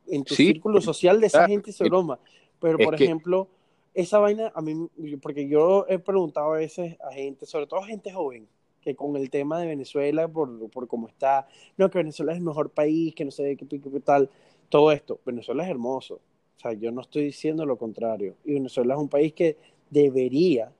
[0.06, 2.18] en tu círculo social de esa gente y su broma.
[2.58, 3.48] Pero, por ejemplo,
[3.94, 4.88] esa vaina, a mí,
[5.22, 8.46] porque yo he preguntado a veces a gente, sobre todo a gente joven,
[8.80, 11.46] que con el tema de Venezuela, por, por cómo está,
[11.76, 14.30] no, que Venezuela es el mejor país, que no sé qué, qué, qué tal,
[14.68, 15.20] todo esto.
[15.24, 16.20] Venezuela es hermoso.
[16.56, 18.36] O sea, yo no estoy diciendo lo contrario.
[18.44, 19.56] Y Venezuela es un país que
[19.90, 20.72] debería,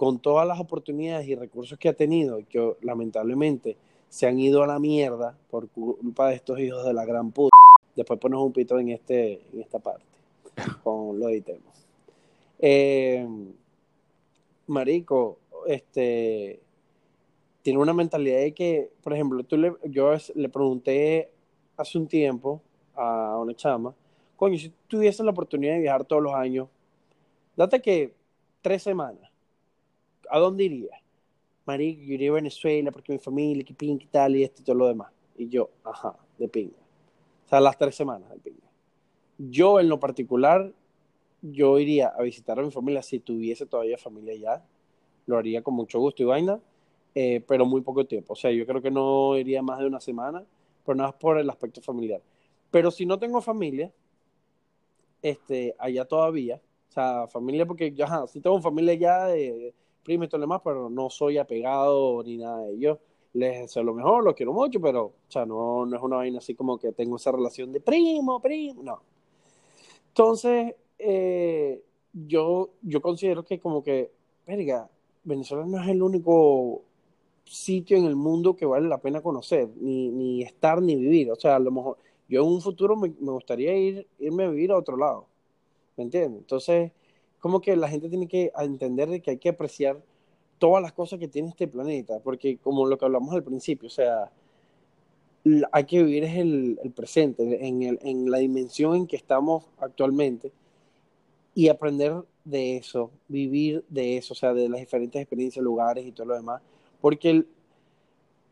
[0.00, 3.76] con todas las oportunidades y recursos que ha tenido, que lamentablemente
[4.08, 7.54] se han ido a la mierda por culpa de estos hijos de la gran puta.
[7.94, 10.06] Después ponemos un pito en, este, en esta parte,
[10.82, 11.86] con lo editemos.
[12.58, 13.28] Eh,
[14.68, 15.36] marico,
[15.66, 16.62] este,
[17.60, 21.30] tiene una mentalidad de que, por ejemplo, tú le, yo le pregunté
[21.76, 22.62] hace un tiempo
[22.94, 23.94] a una chama,
[24.36, 26.68] coño, si tuvieses la oportunidad de viajar todos los años,
[27.54, 28.14] date que
[28.62, 29.29] tres semanas,
[30.30, 31.00] ¿a dónde irías?
[31.66, 34.64] Marico, yo iría a Venezuela porque mi familia, que pinga y tal, y esto y
[34.64, 35.12] todo lo demás.
[35.36, 36.76] Y yo, ajá, de pinga.
[37.46, 38.68] O sea, las tres semanas de pinga.
[39.38, 40.72] Yo, en lo particular,
[41.42, 44.64] yo iría a visitar a mi familia si tuviese todavía familia ya.
[45.26, 46.60] Lo haría con mucho gusto y vaina
[47.14, 48.34] eh, pero muy poco tiempo.
[48.34, 50.44] O sea, yo creo que no iría más de una semana,
[50.84, 52.22] pero nada más por el aspecto familiar.
[52.70, 53.92] Pero si no tengo familia,
[55.22, 59.74] este, allá todavía, o sea, familia, porque ajá, sí tengo familia ya de
[60.04, 62.98] primo y todo lo demás, pero no soy apegado ni nada de ellos.
[63.32, 66.38] Les deseo lo mejor, los quiero mucho, pero, o sea, no, no es una vaina
[66.38, 69.02] así como que tengo esa relación de primo, primo, no.
[70.08, 71.82] Entonces, eh,
[72.12, 74.10] yo, yo considero que como que,
[74.46, 74.88] verga,
[75.22, 76.82] Venezuela no es el único
[77.44, 81.30] sitio en el mundo que vale la pena conocer, ni, ni estar ni vivir.
[81.30, 81.98] O sea, a lo mejor
[82.30, 85.26] yo en un futuro me, gustaría ir, irme a vivir a otro lado.
[85.96, 86.40] ¿Me entiendes?
[86.40, 86.92] Entonces,
[87.40, 89.98] como que la gente tiene que entender de que hay que apreciar
[90.58, 93.90] todas las cosas que tiene este planeta, porque como lo que hablamos al principio, o
[93.90, 94.30] sea,
[95.72, 100.52] hay que vivir es el, presente, en, el, en la dimensión en que estamos actualmente
[101.54, 102.14] y aprender
[102.44, 106.34] de eso, vivir de eso, o sea, de las diferentes experiencias, lugares y todo lo
[106.34, 106.62] demás,
[107.00, 107.44] porque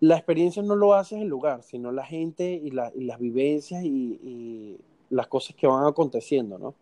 [0.00, 4.78] la experiencia no lo hace el lugar, sino la gente y, las vivencias y,
[5.10, 6.74] las cosas que van aconteciendo, ¿no?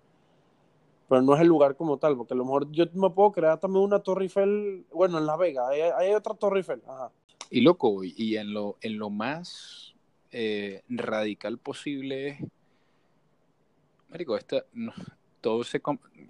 [1.09, 3.59] Pero no es el lugar como tal, porque a lo mejor yo me puedo crear
[3.61, 7.11] también una Torre Eiffel, bueno, en Las Vegas, hay, otra Torre Eiffel, ajá.
[7.51, 9.95] Y loco, y en lo, en lo más
[10.33, 12.39] eh, radical posible
[14.09, 14.93] Marico, esta, no,
[15.41, 15.81] todo se,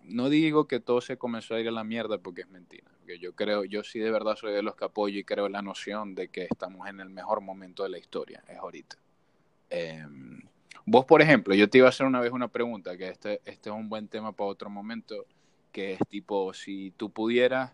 [0.04, 3.34] no digo que todo se comenzó a ir a la mierda porque es mentira yo
[3.34, 6.28] creo, yo sí de verdad soy de los que apoyo y creo la noción de
[6.28, 8.96] que estamos en el mejor momento de la historia, es ahorita.
[9.70, 10.40] Em,
[10.84, 13.70] vos, por ejemplo, yo te iba a hacer una vez una pregunta, que este, este
[13.70, 15.26] es un buen tema para otro momento,
[15.72, 17.72] que es tipo, si tú pudieras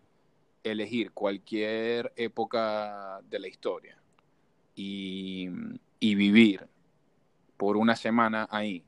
[0.63, 3.99] elegir cualquier época de la historia
[4.75, 5.49] y,
[5.99, 6.69] y vivir
[7.57, 8.85] por una semana ahí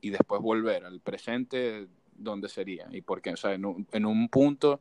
[0.00, 2.88] y después volver al presente, ¿dónde sería?
[2.92, 3.30] ¿Y por qué?
[3.30, 4.80] O sea, en un, en un punto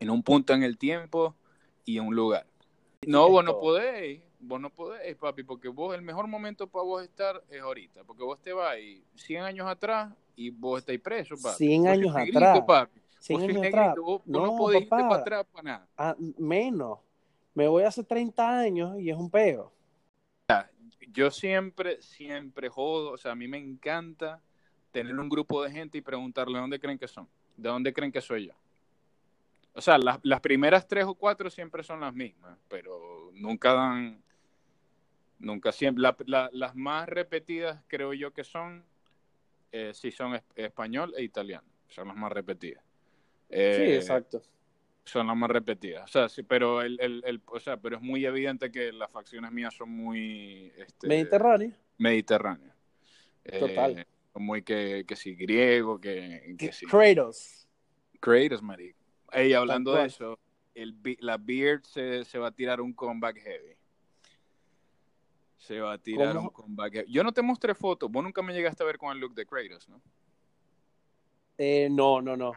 [0.00, 1.34] en un punto en el tiempo
[1.84, 2.46] y en un lugar.
[3.06, 7.02] No, vos no podéis, vos no podéis, papi, porque vos el mejor momento para vos
[7.02, 8.76] estar es ahorita, porque vos te vas
[9.14, 11.56] 100 años atrás y vos estáis preso, papi.
[11.56, 12.60] 100 años atrás.
[12.66, 13.00] papi.
[13.20, 13.96] 100 años atrás.
[13.96, 15.88] Vos, no, podés irte para atrás para nada.
[15.96, 16.98] Ah, menos.
[17.54, 19.72] Me voy hace 30 años y es un peo.
[21.12, 24.42] Yo siempre, siempre jodo, o sea, a mí me encanta
[24.90, 27.26] tener un grupo de gente y preguntarle dónde creen que son,
[27.56, 28.52] de dónde creen que soy yo.
[29.72, 34.22] O sea, las, las primeras tres o cuatro siempre son las mismas, pero nunca dan,
[35.38, 36.02] nunca siempre.
[36.52, 38.84] las más repetidas creo yo que son,
[39.72, 42.82] eh, sí son español e italiano, son las más repetidas.
[43.48, 44.42] sí, eh, exacto.
[45.04, 46.04] Son las más repetidas.
[46.04, 49.08] O sea, sí, pero el, el, el, o sea, pero es muy evidente que las
[49.10, 51.78] facciones mías son muy este, mediterráneas.
[51.96, 52.74] Mediterráneas.
[53.60, 53.98] Total.
[54.00, 56.86] Eh, muy que, que si griego, que, que si...
[56.86, 57.68] Kratos.
[58.20, 58.98] Kratos, marico.
[59.32, 60.38] Ey, hablando de eso,
[60.74, 63.75] el, la Beard se, se va a tirar un comeback heavy.
[65.66, 66.48] Se va a tirar ¿Cómo?
[66.48, 67.06] un comeback.
[67.08, 68.08] Yo no te mostré fotos.
[68.08, 70.00] Vos nunca me llegaste a ver con el look de Kratos, ¿no?
[71.58, 72.52] Eh, no, no, no.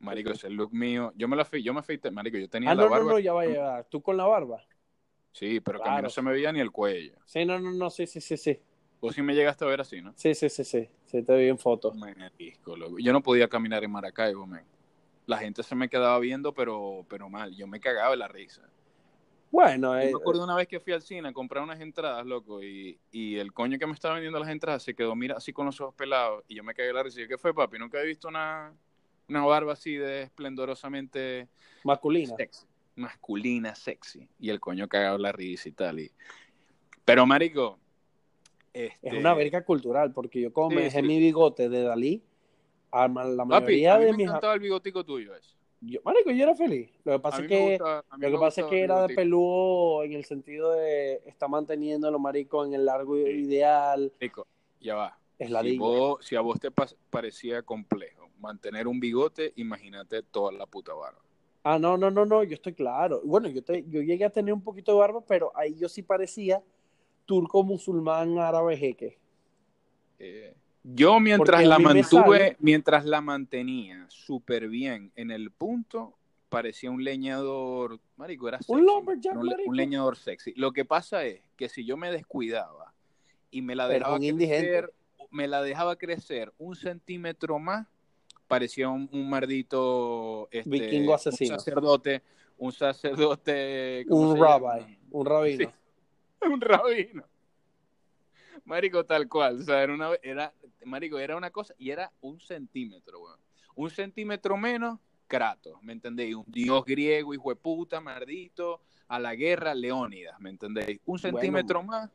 [0.00, 1.10] Marico, ese look mío.
[1.16, 2.36] Yo me la yo me afeité, marico.
[2.36, 3.10] Yo tenía Ah, la no, no, barba.
[3.12, 3.84] no, ya va a llegar.
[3.88, 4.62] ¿Tú con la barba?
[5.32, 6.10] Sí, pero que a mí no Claro.
[6.10, 7.14] se me veía ni el cuello.
[7.24, 8.60] Sí, no, no, no, sí, sí, sí, sí.
[9.00, 10.12] Vos sí me llegaste a ver así, ¿no?
[10.16, 10.86] Sí, sí, sí, sí.
[11.06, 11.96] Sí, te vi en fotos.
[11.96, 12.98] Marisco, loco.
[12.98, 14.64] Yo no podía caminar en Maracaibo, man.
[15.24, 17.56] La gente se me quedaba viendo, pero, pero mal.
[17.56, 18.68] Yo me cagaba de la risa.
[19.50, 22.24] Bueno, Yo eh, me acuerdo una vez que fui al cine a comprar unas entradas,
[22.24, 25.52] loco, y, y el coño que me estaba vendiendo las entradas se quedó, mira, así
[25.52, 27.20] con los ojos pelados, y yo me cagué la risa.
[27.26, 27.78] ¿qué fue, papi?
[27.78, 28.72] Nunca he visto una,
[29.28, 31.48] una barba así de esplendorosamente
[31.82, 32.36] masculina.
[32.36, 34.28] sexy, masculina, sexy.
[34.38, 35.98] Y el coño cagado la risa y tal.
[35.98, 36.12] Y...
[37.04, 37.78] Pero, marico,
[38.72, 39.08] este...
[39.08, 41.06] Es una verga cultural, porque yo como Sí, me dejé sí.
[41.06, 42.22] mi bigote de Dalí,
[42.92, 44.26] a la Papi, mayoría a mí de me mis...
[44.28, 45.59] encantaba el bigotico tuyo ese.
[45.82, 46.90] Yo, marico, yo era feliz.
[47.04, 47.70] Lo que A pasa es que...
[47.78, 51.48] gusta- a Lo que pasa es que era de peludo en el sentido de está
[51.48, 54.12] manteniendo lo marico en el largo ideal.
[54.20, 54.46] Marico,
[54.80, 55.18] ya va.
[55.38, 55.78] Es Si, ladilla.
[55.78, 61.20] vos- si a vos te parecía complejo mantener un bigote, imagínate toda la puta barba.
[61.62, 63.20] Ah, no, no, no, no, yo estoy claro.
[63.24, 66.02] Bueno, yo, te, yo llegué a tener un poquito de barba, pero ahí yo sí
[66.02, 66.62] parecía
[67.26, 69.18] turco, musulmán, árabe, jeque.
[70.18, 76.16] Eh, yo mientras la mantuve, sale- mientras la mantenía súper bien en el punto,
[76.48, 78.72] parecía un leñador, marico, era sexy.
[78.72, 79.70] Un lumberjack, un, le- marico.
[79.70, 80.52] un leñador sexy.
[80.56, 82.92] Lo que pasa es que si yo me descuidaba
[83.50, 84.66] y me la dejaba indigente.
[84.68, 84.92] crecer,
[85.30, 87.86] me la dejaba crecer un centímetro más,
[88.48, 91.54] parecía un, un mardito este, Vikingo asesino.
[91.54, 92.22] un sacerdote,
[92.58, 95.70] un sacerdote, ¿cómo Un rabbi, un rabino.
[95.70, 95.74] Sí.
[96.50, 97.24] un rabino.
[98.64, 99.60] Marico, tal cual.
[99.60, 100.52] O sea, era una, era,
[100.84, 103.38] marico, era una cosa y era un centímetro, weón.
[103.74, 106.34] Un centímetro menos, Kratos, ¿me entendéis?
[106.34, 111.00] Un dios griego, hijo de puta, mardito, a la guerra, Leónidas, ¿me entendéis?
[111.06, 111.38] Un Bueno.
[111.38, 112.10] centímetro más,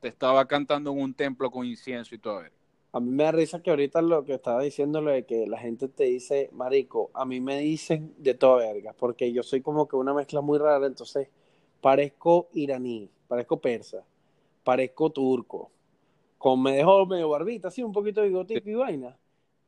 [0.00, 2.54] te estaba cantando en un templo con incienso y todo eso.
[2.94, 5.58] A mí me da risa que ahorita lo que estaba diciendo, lo de que la
[5.58, 9.88] gente te dice, marico, a mí me dicen de toda verga, porque yo soy como
[9.88, 11.28] que una mezcla muy rara, entonces
[11.80, 14.04] parezco iraní, parezco persa,
[14.62, 15.70] parezco turco,
[16.38, 19.16] con me dejo medio barbita, así un poquito de bigotico y vaina,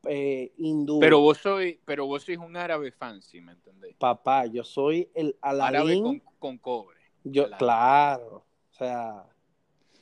[0.07, 3.95] eh, hindú, Pero vos sois, pero vos sois un árabe fancy, ¿me entendéis?
[3.97, 6.99] papá, yo soy el Árabe Aladín, con, con cobre.
[7.23, 7.57] yo, Aladín.
[7.57, 9.25] claro, o sea,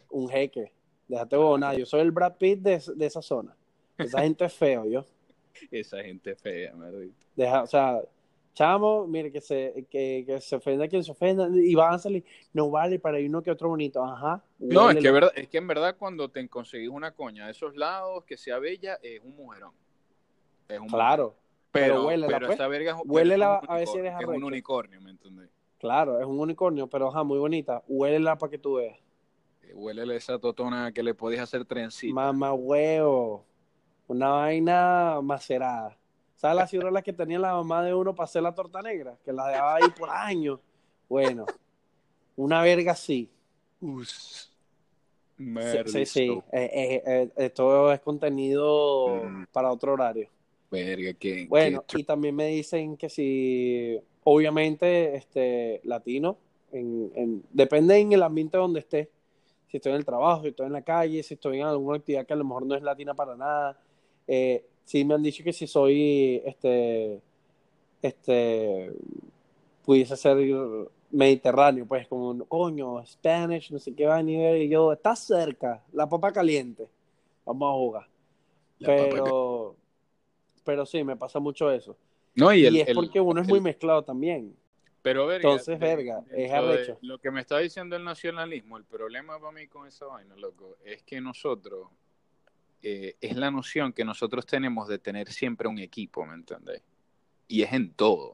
[0.10, 0.74] un jeque,
[1.08, 3.56] déjate nada, yo soy el Brad Pitt de, de esa zona,
[3.98, 5.06] esa gente es feo, yo.
[5.72, 7.28] Esa gente fea, maldito.
[7.36, 8.02] Deja, o sea,
[8.54, 12.24] chamo, mire, que se, que, que se ofenda quien se ofenda y van a salir,
[12.54, 14.44] no vale para uno que otro bonito, ajá.
[14.60, 17.76] No, es que, verdad, es que en verdad cuando te conseguís una coña de esos
[17.76, 19.74] lados que sea bella, es un mujerón.
[20.68, 21.44] Es un Claro, mujerón.
[21.72, 22.60] pero pero, huélela, pero pues.
[22.60, 25.02] esa verga es un- Huélela es un a ver si unicornio, eres Es un unicornio,
[25.02, 25.50] ¿me entendés?
[25.80, 27.84] claro, es un unicornio, pero ajá, muy bonita.
[27.88, 28.98] Huélela para que tú veas.
[29.64, 32.14] Eh, Huélele esa totona que le podés hacer trencita.
[32.14, 33.46] Mamá huevo,
[34.08, 35.98] una vaina macerada.
[36.44, 39.16] ¿Sabes las ciruelas que tenía la mamá de uno para hacer la torta negra?
[39.24, 40.60] Que la dejaba ahí por años.
[41.08, 41.46] Bueno,
[42.36, 43.30] una verga así.
[43.80, 44.52] Us.
[45.38, 46.24] Sí, Merda, sí, sí.
[46.24, 46.44] esto.
[46.52, 49.46] Eh, eh, eh, esto es contenido Mm.
[49.54, 50.28] para otro horario.
[50.70, 51.48] Verga, que.
[51.48, 56.36] Bueno, y también me dicen que si, obviamente, este, latino,
[56.74, 59.10] en, en- depende en el ambiente donde esté.
[59.70, 62.26] Si estoy en el trabajo, si estoy en la calle, si estoy en alguna actividad
[62.26, 63.80] que a lo mejor no es latina para nada.
[64.28, 67.22] Eh, sí me han dicho que si soy, este,
[68.02, 68.92] este,
[69.86, 70.38] pudiese ser
[71.12, 75.84] mediterráneo, pues como, coño, Spanish, no sé qué va a nivel, y yo, está cerca,
[75.94, 76.88] la papa caliente,
[77.46, 78.08] vamos a jugar.
[78.80, 79.76] la Pero,
[80.64, 81.96] pero sí, me pasa mucho eso.
[82.36, 84.56] No, y, es el- porque uno es muy mezclado también.
[85.04, 86.98] Pero, verga, Entonces, verga, es arrecho.
[87.02, 90.78] Lo que me está diciendo el nacionalismo, el problema para mí con esa vaina, loco,
[90.86, 91.90] es que nosotros,
[92.84, 96.84] eh, es la noción que nosotros tenemos de tener siempre un equipo, ¿me entendés?
[97.48, 98.34] Y es en todo.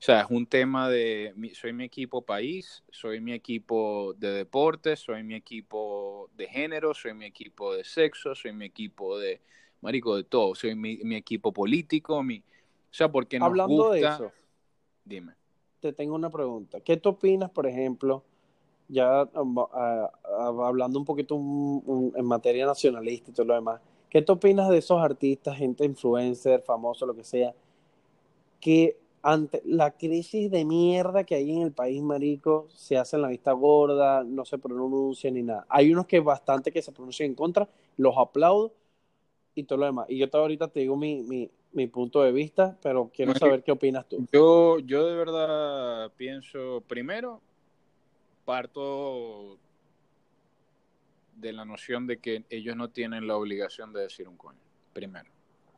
[0.00, 5.00] O sea, es un tema de, soy mi equipo país, soy mi equipo de deportes,
[5.00, 9.42] soy mi equipo de género, soy mi equipo de sexo, soy mi equipo de,
[9.82, 14.00] marico, de todo, soy mi, mi equipo político, mi, o sea, porque nos Hablando de
[14.00, 14.32] gusta, eso,
[15.04, 15.34] dime.
[15.80, 16.80] te tengo una pregunta.
[16.80, 18.24] ¿Qué tú opinas, por ejemplo,
[18.90, 23.54] ya um, ah, ah, hablando un poquito un- un- en materia nacionalista y todo lo
[23.54, 27.54] demás, ¿qué tú opinas de esos artistas, gente influencer, famoso, lo que sea,
[28.60, 33.28] que ante la crisis de mierda que hay en el país, marico, se hacen la
[33.28, 35.66] vista gorda, no se pronuncian ni nada?
[35.68, 38.72] Hay unos que bastante que se pronuncian en contra los aplaudo
[39.54, 40.06] y todo lo demás.
[40.08, 43.72] Y yo ahorita te digo mi, mi, mi punto de vista, pero quiero saber qué
[43.72, 44.26] opinas tú.
[44.32, 47.42] Yo, yo de verdad pienso, primero,
[48.50, 49.60] parto
[51.36, 54.58] de la noción de que ellos no tienen la obligación de decir un coño,
[54.92, 55.30] primero.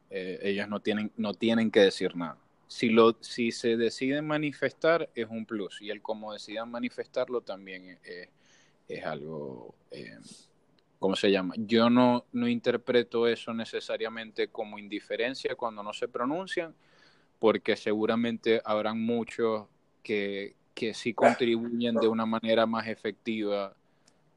[0.09, 2.39] Eh, ellos no tienen, no tienen que decir nada.
[2.69, 7.99] Si, lo, si se deciden manifestar es un plus y el cómo decidan manifestarlo también
[8.05, 8.31] es,
[8.89, 10.17] es algo, eh,
[10.99, 11.53] ¿cómo se llama?
[11.59, 16.75] Yo no, no interpreto eso necesariamente como indiferencia cuando no se pronuncian,
[17.39, 19.67] porque seguramente habrán muchos
[20.03, 23.75] que, que sí contribuyen de una manera más efectiva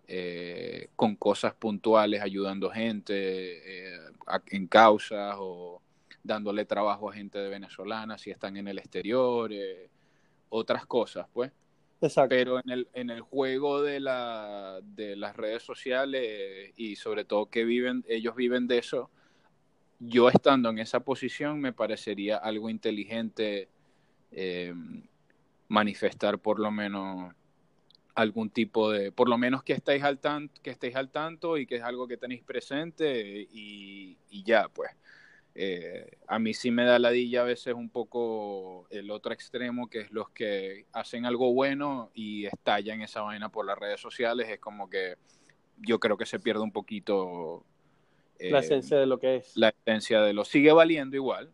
[0.07, 3.99] eh, con cosas puntuales, ayudando gente eh,
[4.47, 5.81] en causas o
[6.23, 9.89] dándole trabajo a gente de venezolana si están en el exterior, eh,
[10.49, 11.51] otras cosas, pues.
[12.29, 17.47] Pero en el, en el juego de, la, de las redes sociales y sobre todo
[17.47, 19.09] que viven, ellos viven de eso,
[19.99, 23.69] yo estando en esa posición me parecería algo inteligente
[25.67, 27.33] manifestar por lo menos
[28.15, 31.67] algún tipo de, por lo menos que estéis al tanto, que estéis al tanto y
[31.67, 34.91] que es algo que tenéis presente y, ya, pues.
[35.57, 40.01] Eh, a mí sí me da ladilla a veces un poco el otro extremo, que
[40.01, 44.49] es los que hacen algo bueno y estallan esa vaina por las redes sociales.
[44.49, 45.15] Es como que
[45.77, 47.65] yo creo que se pierde un poquito.
[48.37, 49.55] Eh, la esencia de lo que es.
[49.55, 50.43] La esencia de lo.
[50.43, 51.51] Sigue valiendo igual.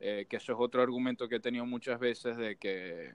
[0.00, 3.14] Eh, que eso es otro argumento que he tenido muchas veces de que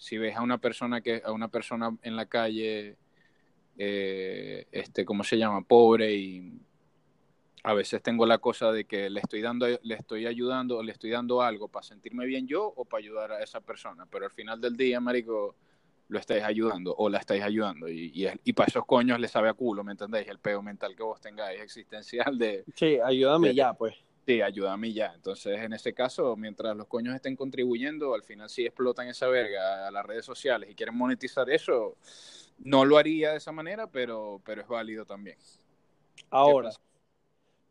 [0.00, 2.96] si ves a una persona que a una persona en la calle
[3.76, 6.58] eh, este cómo se llama pobre y
[7.62, 11.10] a veces tengo la cosa de que le estoy dando le estoy ayudando le estoy
[11.10, 14.58] dando algo para sentirme bien yo o para ayudar a esa persona pero al final
[14.58, 15.54] del día marico
[16.08, 18.10] lo estáis ayudando o la estáis ayudando y,
[18.42, 21.20] y, para esos coños le sabe a culo me entendéis el peo mental que vos
[21.20, 23.96] tengáis existencial de sí ayúdame ya pues
[24.30, 25.12] Sí, ayuda a mí ya.
[25.12, 29.88] Entonces, en ese caso, mientras los coños estén contribuyendo, al final si explotan esa verga
[29.88, 31.96] a las redes sociales y quieren monetizar eso,
[32.60, 35.36] no lo haría de esa manera, pero, pero es válido también.
[36.30, 36.70] Ahora,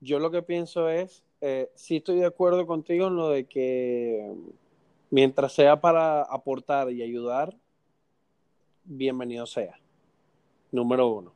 [0.01, 4.29] yo lo que pienso es, eh, sí estoy de acuerdo contigo en lo de que
[5.11, 7.55] mientras sea para aportar y ayudar,
[8.83, 9.79] bienvenido sea.
[10.73, 11.31] Número uno.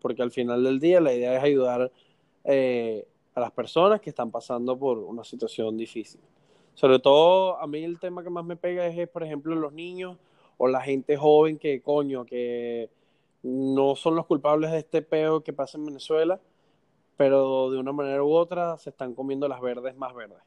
[0.00, 1.92] Porque al final del día la idea es ayudar
[2.44, 6.20] eh, a las personas que están pasando por una situación difícil.
[6.74, 10.16] Sobre todo, a mí el tema que más me pega es, por ejemplo, los niños
[10.58, 12.88] o la gente joven que, coño, que
[13.42, 16.40] no son los culpables de este peo que pasa en Venezuela,
[17.16, 20.38] pero de una manera u otra se están comiendo las verdes más verdes.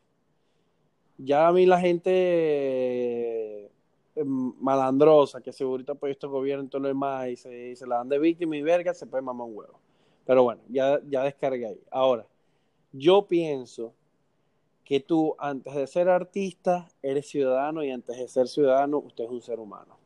[1.18, 3.66] Ya a mí la gente
[4.16, 7.88] em, malandrosa, que segurito ha puesto el gobierno y todo lo demás, y se, se
[7.88, 9.80] la dan de víctima y verga, se puede mamar un huevo.
[10.26, 11.82] Pero bueno, ya, ya descargué ahí.
[11.92, 12.26] Ahora,
[12.98, 13.94] yo pienso
[14.86, 19.30] que tú antes de ser artista eres ciudadano y antes de ser ciudadano usted es
[19.30, 19.98] un ser humano.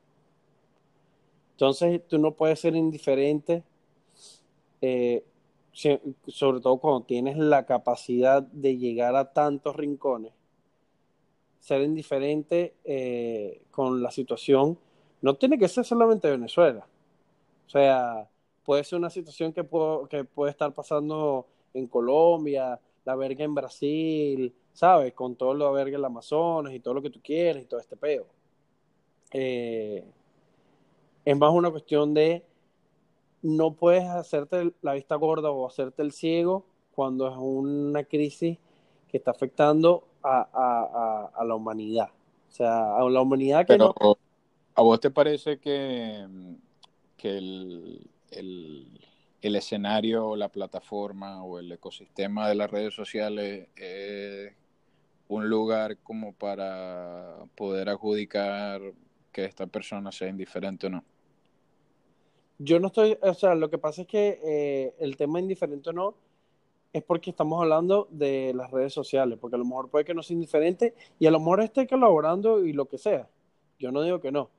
[1.51, 3.63] Entonces tú no puedes ser indiferente,
[4.81, 5.23] eh,
[5.73, 10.33] sobre todo cuando tienes la capacidad de llegar a tantos rincones,
[11.59, 14.79] ser indiferente eh, con la situación
[15.21, 16.87] no tiene que ser solamente Venezuela.
[17.67, 18.29] O sea,
[18.63, 19.67] puede ser una situación que,
[20.09, 25.13] que puede estar pasando en Colombia, la verga en Brasil, ¿sabes?
[25.13, 27.79] Con todo lo verga en el Amazonas y todo lo que tú quieres y todo
[27.79, 28.25] este peo.
[29.31, 30.03] Eh,
[31.25, 32.43] es más una cuestión de
[33.41, 38.57] no puedes hacerte la vista gorda o hacerte el ciego cuando es una crisis
[39.07, 42.09] que está afectando a, la humanidad.
[42.49, 43.93] O sea, a la humanidad que no...
[44.75, 46.25] ¿A vos te parece que,
[47.17, 48.99] que el, el
[49.41, 54.53] escenario o la plataforma o el ecosistema de las redes sociales es
[55.27, 58.81] un lugar como para poder adjudicar
[59.31, 61.03] que esta persona sea indiferente o no.
[62.57, 65.93] Yo no estoy, o sea, lo que pasa es que eh, el tema indiferente o
[65.93, 66.15] no
[66.91, 70.23] es porque estamos hablando de las redes sociales, porque a lo mejor puede que no
[70.23, 73.29] sea indiferente y a lo mejor esté colaborando y lo que sea.
[73.77, 74.49] Yo no digo que no,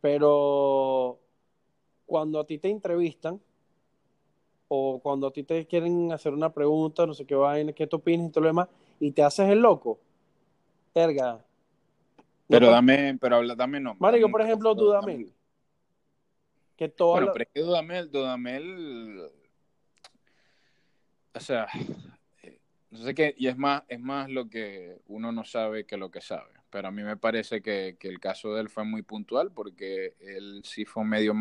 [0.00, 1.18] pero
[2.04, 3.40] cuando a ti te entrevistan,
[4.68, 7.96] o cuando a ti te quieren hacer una pregunta, no sé qué vaina, qué tú
[7.96, 8.68] opinas y todo lo demás,
[9.00, 9.98] y te haces el loco,
[10.94, 11.42] verga.
[12.46, 13.96] pero dame, pero habla, dame no.
[13.98, 15.32] Marico, por ejemplo, Dudamel.
[16.76, 19.30] Que todo bueno, pero es que Dudamel, Dudamel,
[21.34, 21.66] o sea,
[22.90, 26.10] no sé qué, y es más, es más lo que uno no sabe que lo
[26.10, 26.52] que sabe.
[26.70, 30.14] Pero a mí me parece que, que el caso de él fue muy puntual porque
[30.20, 31.34] él sí fue medio,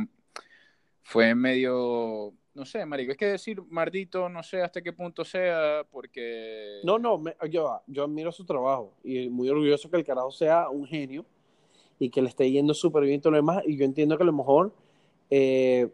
[1.04, 5.86] fue medio no sé, marico, es que decir mardito no sé hasta qué punto sea,
[5.92, 6.80] porque...
[6.84, 10.88] No, no, yo, yo admiro su trabajo y muy orgulloso que el carajo sea un
[10.88, 11.24] genio
[12.00, 14.26] y que le esté yendo súper bien todo lo demás, y yo entiendo que a
[14.26, 14.74] lo mejor,
[15.30, 15.88] eh,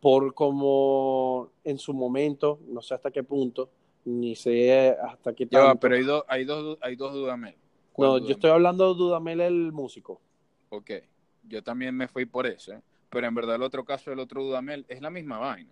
[0.00, 3.68] por como en su momento, no sé hasta qué punto,
[4.06, 5.66] ni sé hasta qué tanto...
[5.66, 7.56] Ya pero hay, dos hay, dos, hay dos Dudamel.
[7.98, 10.18] No, yo estoy hablando de Dudamel el músico.
[10.70, 10.92] Ok,
[11.46, 12.80] yo también me fui por eso, ¿eh?
[13.12, 15.70] Pero en verdad el otro caso del otro Dudamel es la misma vaina.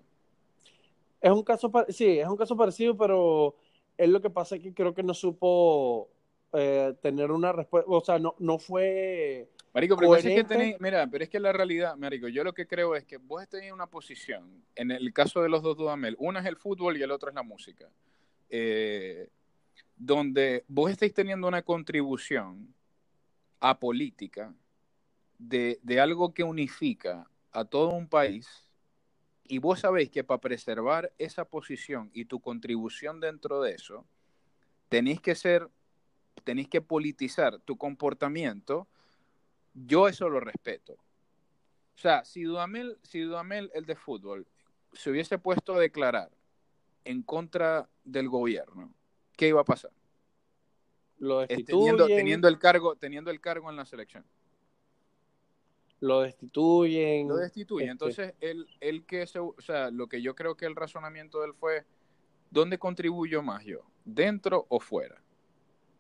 [1.22, 3.56] Es un caso, sí, es un caso parecido, pero
[3.96, 6.10] es lo que pasa es que creo que no supo
[6.52, 9.48] eh, tener una respuesta, o sea, no, no fue...
[9.72, 12.94] Marico, pero es que mira, pero es que la realidad, Marico, yo lo que creo
[12.94, 16.46] es que vos tenéis una posición, en el caso de los dos Dudamel, una es
[16.46, 17.88] el fútbol y el otro es la música,
[18.50, 19.28] eh,
[19.96, 22.74] donde vos estáis teniendo una contribución
[23.60, 24.52] a política
[25.40, 28.70] de, algo que unifica a todo un país
[29.44, 34.06] y vos sabéis que para preservar esa posición y tu contribución dentro de eso,
[34.88, 35.68] tenéis que ser,
[36.44, 38.86] tenéis que politizar tu comportamiento,
[39.74, 40.92] yo eso lo respeto.
[40.92, 44.46] O sea, si Dudamel, si Dudamel, el de fútbol,
[44.92, 46.30] se hubiese puesto a declarar
[47.04, 48.94] en contra del gobierno,
[49.36, 49.90] ¿qué iba a pasar?
[51.18, 54.24] Lo teniendo, teniendo, el cargo, teniendo el cargo en la selección
[56.00, 57.28] lo destituyen.
[57.28, 57.90] Lo destituyen.
[57.90, 61.40] Este Entonces, él, él que se, o sea, lo que yo creo que el razonamiento
[61.40, 61.84] de él fue,
[62.50, 63.80] ¿dónde contribuyo más yo?
[64.04, 65.22] ¿Dentro o fuera?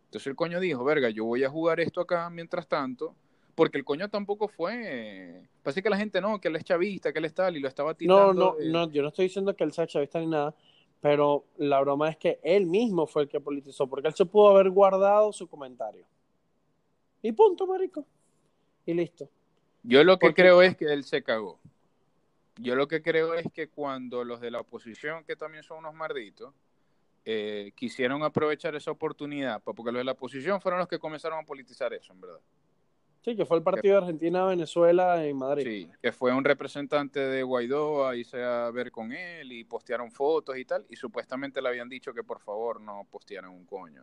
[0.06, 3.14] Entonces el coño dijo, verga, yo voy a jugar esto acá mientras tanto,
[3.54, 7.20] porque el coño tampoco fue, parece que la gente no, que él es chavista, que
[7.20, 8.32] él es tal, y lo estaba tirando.
[8.32, 10.54] No, no, no, yo no estoy diciendo que él sea chavista ni nada,
[11.00, 14.48] pero la broma es que él mismo fue el que politizó, porque él se pudo
[14.48, 16.06] haber guardado su comentario.
[17.22, 18.04] Y punto, marico.
[18.86, 19.28] Y listo.
[19.82, 21.58] Yo lo que creo es que él se cagó.
[22.56, 25.94] Yo lo que creo es que cuando los de la oposición, que también son unos
[25.94, 26.52] marditos,
[27.24, 31.46] eh, quisieron aprovechar esa oportunidad, porque los de la oposición fueron los que comenzaron a
[31.46, 32.40] politizar eso, en verdad.
[33.22, 35.64] Sí, que fue el partido de Argentina-Venezuela en Madrid.
[35.64, 40.10] Sí, que fue un representante de Guaidó a irse a ver con él y postearon
[40.10, 44.02] fotos y tal, y supuestamente le habían dicho que por favor no postearan un coño.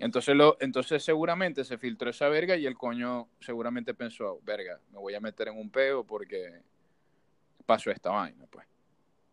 [0.00, 4.98] Entonces, lo, entonces seguramente se filtró esa verga y el coño seguramente pensó, verga, me
[4.98, 6.62] voy a meter en un peo porque
[7.66, 8.66] pasó esta vaina, pues.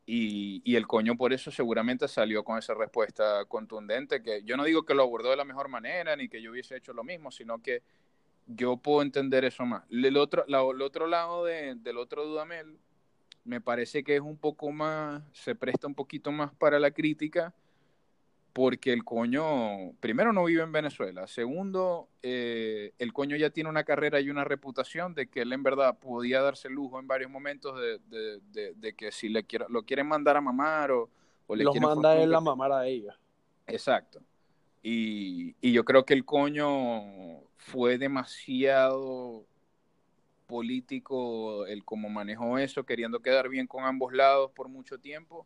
[0.05, 4.63] Y, y, el coño por eso seguramente salió con esa respuesta contundente, que yo no
[4.63, 7.29] digo que lo abordó de la mejor manera, ni que yo hubiese hecho lo mismo,
[7.29, 7.81] sino que
[8.45, 9.83] yo puedo entender eso más.
[9.89, 12.77] El otro, el otro lado de, del otro Dudamel
[13.43, 17.53] me parece que es un poco más, se presta un poquito más para la crítica,
[18.57, 21.27] porque el coño, primero, no vive en Venezuela.
[21.27, 25.61] Segundo, eh, el coño ya tiene una carrera y una reputación de que él en
[25.61, 30.37] verdad podía darse lujo en varios momentos de, que si le quiero, lo quieren mandar
[30.37, 31.07] a mamar o,
[31.45, 33.15] o le Los manda él a mamar a ella.
[33.67, 34.23] Exacto.
[34.81, 39.45] Y, y yo creo que el coño fue demasiado
[40.47, 45.45] político el cómo manejó eso, queriendo quedar bien con ambos lados por mucho tiempo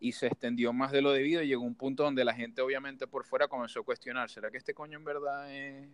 [0.00, 3.06] y se extendió más de lo debido y llegó un punto donde la gente obviamente
[3.06, 5.88] por fuera comenzó a cuestionar, ¿será que este coño en verdad es,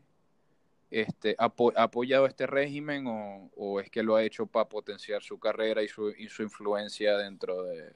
[0.91, 5.83] este, ha apoyado este régimen o, es que lo ha hecho para potenciar su carrera
[5.83, 7.93] y su, y su influencia dentro de,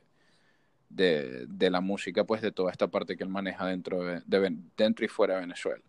[0.88, 4.22] de, la música, pues de toda esta parte que él maneja dentro, de,
[4.76, 5.84] dentro y fuera de Venezuela?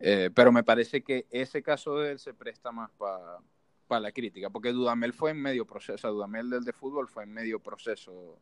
[0.00, 4.50] Eh, pero me parece que ese caso de él se presta más para la crítica,
[4.50, 8.40] porque Dudamel fue en medio proceso, Dudamel del de fútbol fue en medio proceso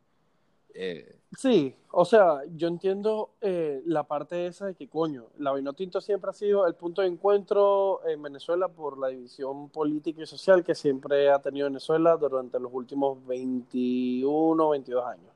[0.73, 5.99] eh, sí, o sea, yo entiendo eh, la parte esa de que, coño, la Vinotinto
[6.01, 10.63] siempre ha sido el punto de encuentro en Venezuela por la división política y social
[10.63, 15.31] que siempre ha tenido Venezuela durante los últimos 21, 22 años.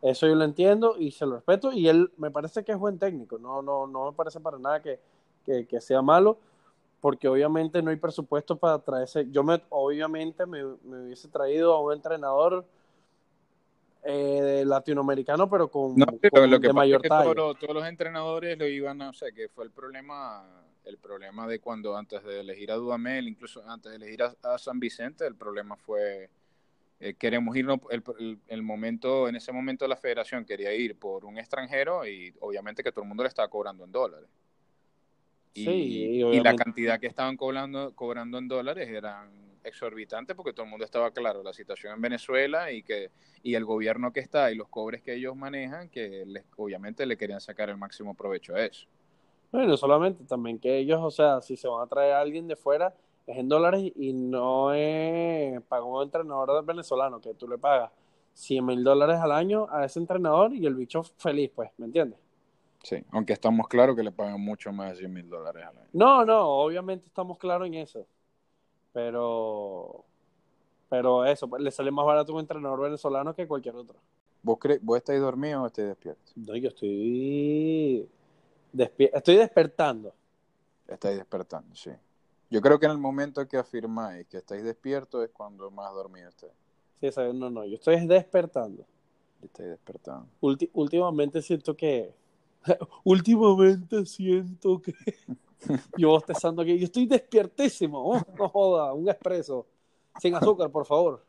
[0.00, 2.98] Eso yo lo entiendo y se lo respeto y él me parece que es buen
[2.98, 4.98] técnico, no, no, no me parece para nada que,
[5.44, 6.38] que, sea malo
[7.00, 11.80] porque obviamente no hay presupuesto para traerse, yo me, obviamente me, me hubiese traído a
[11.80, 12.64] un entrenador
[14.04, 19.30] eh, latinoamericano, pero con, lo que mayor todos, los entrenadores lo iban a, o sea,
[19.30, 20.44] que fue el problema,
[20.84, 24.80] el problema de cuando antes de elegir a Dudamel, incluso antes de elegir a, San
[24.80, 26.30] Vicente, el problema fue
[26.98, 31.38] eh, queremos irnos, el, el, momento, en ese momento la federación quería ir por un
[31.38, 34.28] extranjero y obviamente que todo el mundo le estaba cobrando en dólares.
[35.54, 40.70] Y, y la cantidad que estaban cobrando, cobrando en dólares eran exorbitante porque todo el
[40.70, 43.10] mundo estaba claro la situación en Venezuela y que
[43.42, 47.16] y el gobierno que está y los cobres que ellos manejan que les, obviamente le
[47.16, 48.86] querían sacar el máximo provecho a eso.
[49.50, 52.56] Bueno, solamente también que ellos, o sea, si se van a traer a alguien de
[52.56, 52.94] fuera,
[53.26, 57.90] es en dólares y no es para un entrenador venezolano que tú le pagas
[58.34, 62.18] 100 mil dólares al año a ese entrenador y el bicho feliz, pues, ¿me entiendes?
[62.82, 65.88] Sí, aunque estamos claros que le pagan mucho más de 100 mil dólares al año.
[65.92, 68.06] No, no, obviamente estamos claros en eso.
[68.92, 70.04] Pero,
[70.88, 73.98] pero eso, pues, le sale más barato un entrenador venezolano que cualquier otro.
[74.42, 76.32] ¿Vos, cre ¿Vos estáis dormido o estáis despierto?
[76.36, 78.08] No, yo estoy,
[78.74, 80.12] estoy despertando.
[80.88, 81.90] Estáis despertando, sí.
[82.50, 86.28] Yo creo que en el momento que afirmáis que estáis despiertos es cuando más dormido
[86.28, 86.52] estáis.
[87.00, 88.84] Sí, no, no, yo estoy despertando.
[89.42, 90.28] Estoy despertando.
[90.40, 92.14] últimamente siento que...
[93.04, 94.94] últimamente siento que...
[95.96, 96.78] yo bostezando aquí.
[96.78, 97.98] Yo estoy despiertísimo.
[97.98, 99.66] Oh, no joda, un expreso.
[100.20, 101.22] Sin azúcar, por favor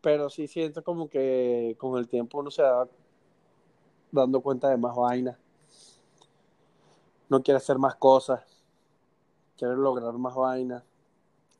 [0.00, 2.88] pero sí siento como que con el tiempo uno se va
[4.10, 5.36] dando cuenta de más vainas.
[7.28, 8.42] No quiere hacer más cosas,
[9.56, 10.82] quiere lograr más vainas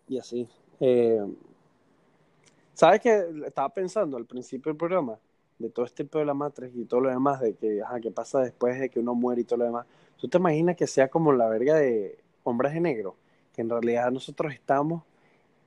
[0.08, 0.48] y así.
[0.80, 1.24] Eh,
[2.74, 3.24] ¿Sabes qué?
[3.46, 5.18] Estaba pensando al principio del programa
[5.60, 8.10] de todo este pedo de la matriz y todo lo demás, de que, ajá, qué
[8.10, 9.86] pasa después de que uno muere y todo lo demás.
[10.16, 13.16] ¿Tú te imaginas que sea como la verga de Hombres de Negro?
[13.52, 15.02] Que en realidad nosotros estamos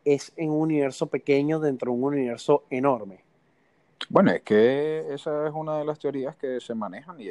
[0.04, 3.24] es en un universo pequeño dentro de un universo enorme.
[4.10, 7.30] Bueno, es que esa es una de las teorías que se manejan y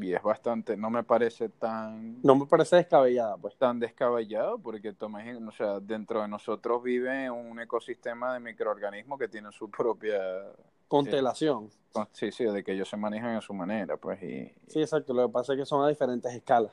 [0.00, 2.20] es, bastante, no me parece tan...
[2.22, 3.56] No me parece descabellada, pues.
[3.56, 9.28] Tan descabellado, porque toma, o sea, dentro de nosotros vive un ecosistema de microorganismos que
[9.28, 10.18] tienen su propia...
[10.88, 11.68] Constelación.
[12.12, 14.22] sí, sí, de que ellos se manejan a su manera, pues.
[14.22, 16.72] Y, sí, exacto, lo que pasa es que son a diferentes escalas.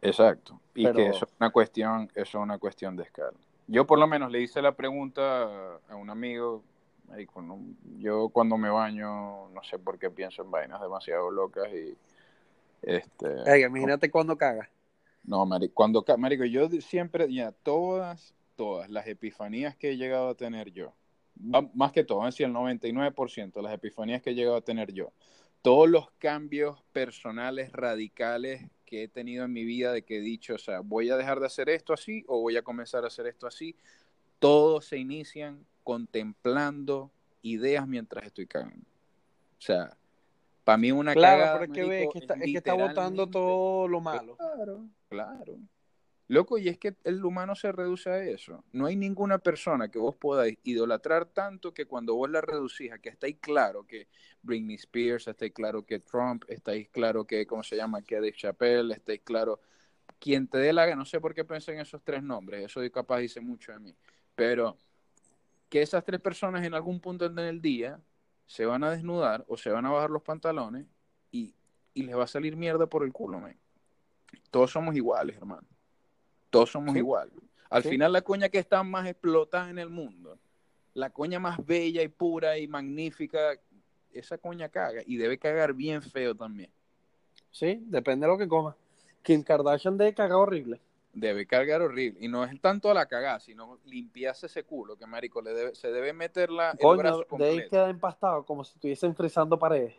[0.00, 3.36] Exacto, y que eso es una cuestión, eso es una cuestión de escala.
[3.66, 6.62] Yo por lo menos le hice la pregunta a un amigo,
[7.98, 11.96] yo cuando me baño no sé por qué pienso en vainas demasiado locas y
[12.86, 14.68] este imagínate cuando cagas.
[15.24, 20.34] No, marico, cuando marico, yo siempre ya todas todas las epifanías que he llegado a
[20.34, 20.92] tener yo,
[21.74, 25.12] más que todo, es el 99% de las epifanías que he llegado a tener yo,
[25.60, 28.62] todos los cambios personales radicales
[29.02, 31.46] he tenido en mi vida de que he dicho, o sea, voy a dejar de
[31.46, 33.74] hacer esto así o voy a comenzar a hacer esto así,
[34.38, 37.10] todos se inician contemplando
[37.42, 38.86] ideas mientras estoy cagando.
[39.58, 39.96] O sea,
[40.64, 41.66] para mí una claro, cagada...
[41.68, 44.36] Claro, es que, está, es que está botando todo lo malo.
[44.36, 45.58] Claro, claro.
[46.26, 48.64] Loco, y es que el humano se reduce a eso.
[48.72, 52.98] No hay ninguna persona que vos podáis idolatrar tanto que cuando vos la reducís a
[52.98, 54.08] que estáis claro que
[54.40, 58.00] Britney Spears, estáis claro que Trump, estáis claro que, ¿cómo se llama?
[58.00, 59.60] Que Dave Chappelle, estáis claro.
[60.18, 62.80] Quien te dé la gana, no sé por qué pensé en esos tres nombres, eso
[62.90, 63.94] capaz dice mucho de mí.
[64.34, 64.78] Pero
[65.68, 68.00] que esas tres personas en algún punto del día
[68.46, 70.86] se van a desnudar o se van a bajar los pantalones
[71.30, 71.54] y,
[71.94, 73.56] y les va a salir mierda por el culo, man.
[74.50, 75.66] Todos somos iguales, hermano.
[76.50, 77.34] Todos somos iguales.
[77.70, 80.38] Al final la coña que está más explotada en el mundo,
[80.92, 83.58] la coña más bella y pura y magnífica,
[84.12, 86.70] esa coña caga y debe cagar bien feo también.
[87.50, 88.76] Sí, depende de lo que coma.
[89.22, 90.80] Kim Kardashian debe cagar horrible.
[91.14, 92.24] Debe cagar horrible.
[92.24, 95.74] Y no es tanto a la cagada, sino limpiarse ese culo, que marico, le debe,
[95.74, 99.94] se debe meter la, el brazo debe quedar empastado como si estuviesen frizando paredes.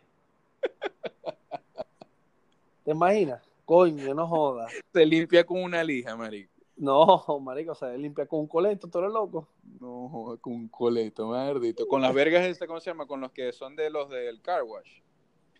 [2.84, 3.42] ¿Te imaginas?
[3.64, 4.72] Coño, no jodas.
[4.92, 6.52] Se limpia con una lija, marico.
[6.76, 9.48] No, marico, se limpia con un coleto, tú eres loco.
[9.80, 11.88] No, con un coleto, maldito.
[11.88, 13.06] Con las vergas este, ¿cómo se llama?
[13.06, 15.00] Con los que son de los del car wash.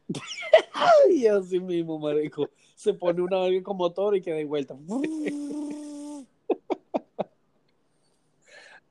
[1.11, 2.49] y así mismo, marico.
[2.77, 4.77] Se pone una verga con motor y queda de vuelta.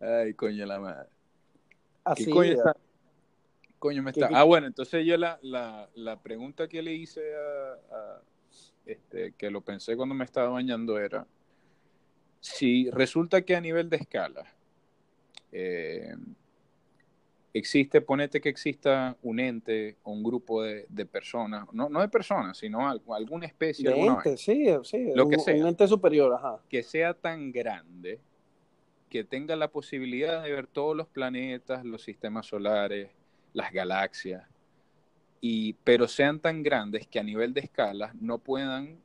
[0.02, 1.10] Ay, coño la madre.
[2.04, 2.76] Así coño está?
[3.80, 4.30] Coño me está.
[4.34, 8.20] Ah, bueno, entonces yo la, la, la pregunta que le hice a
[8.86, 11.26] este, que lo pensé cuando me estaba bañando, era
[12.40, 14.46] si resulta que a nivel de escala
[15.52, 16.16] eh,
[17.56, 22.58] existe, ponete que exista un ente o un grupo de, personas, no, no de personas,
[22.58, 26.60] sino alguna especie de ente, sí, sí, lo que sea, un ente superior, ajá.
[26.68, 28.20] que sea tan grande
[29.10, 33.10] que tenga la posibilidad de ver todos los planetas, los sistemas solares,
[33.54, 34.44] las galaxias,
[35.40, 38.98] y, pero sean tan grandes que a nivel de escala no puedan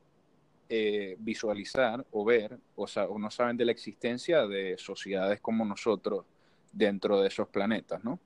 [0.68, 6.24] eh, visualizar o ver o, o, no saben de la existencia de sociedades como nosotros
[6.72, 8.18] dentro de esos planetas, ¿no?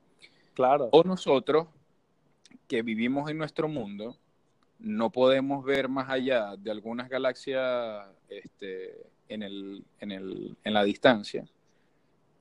[0.55, 0.89] Claro.
[0.93, 1.67] O nosotros
[2.69, 4.17] que vivimos en nuestro mundo
[4.79, 10.85] no podemos ver más allá de algunas galaxias este, en, el, en, el, en la
[10.85, 11.47] distancia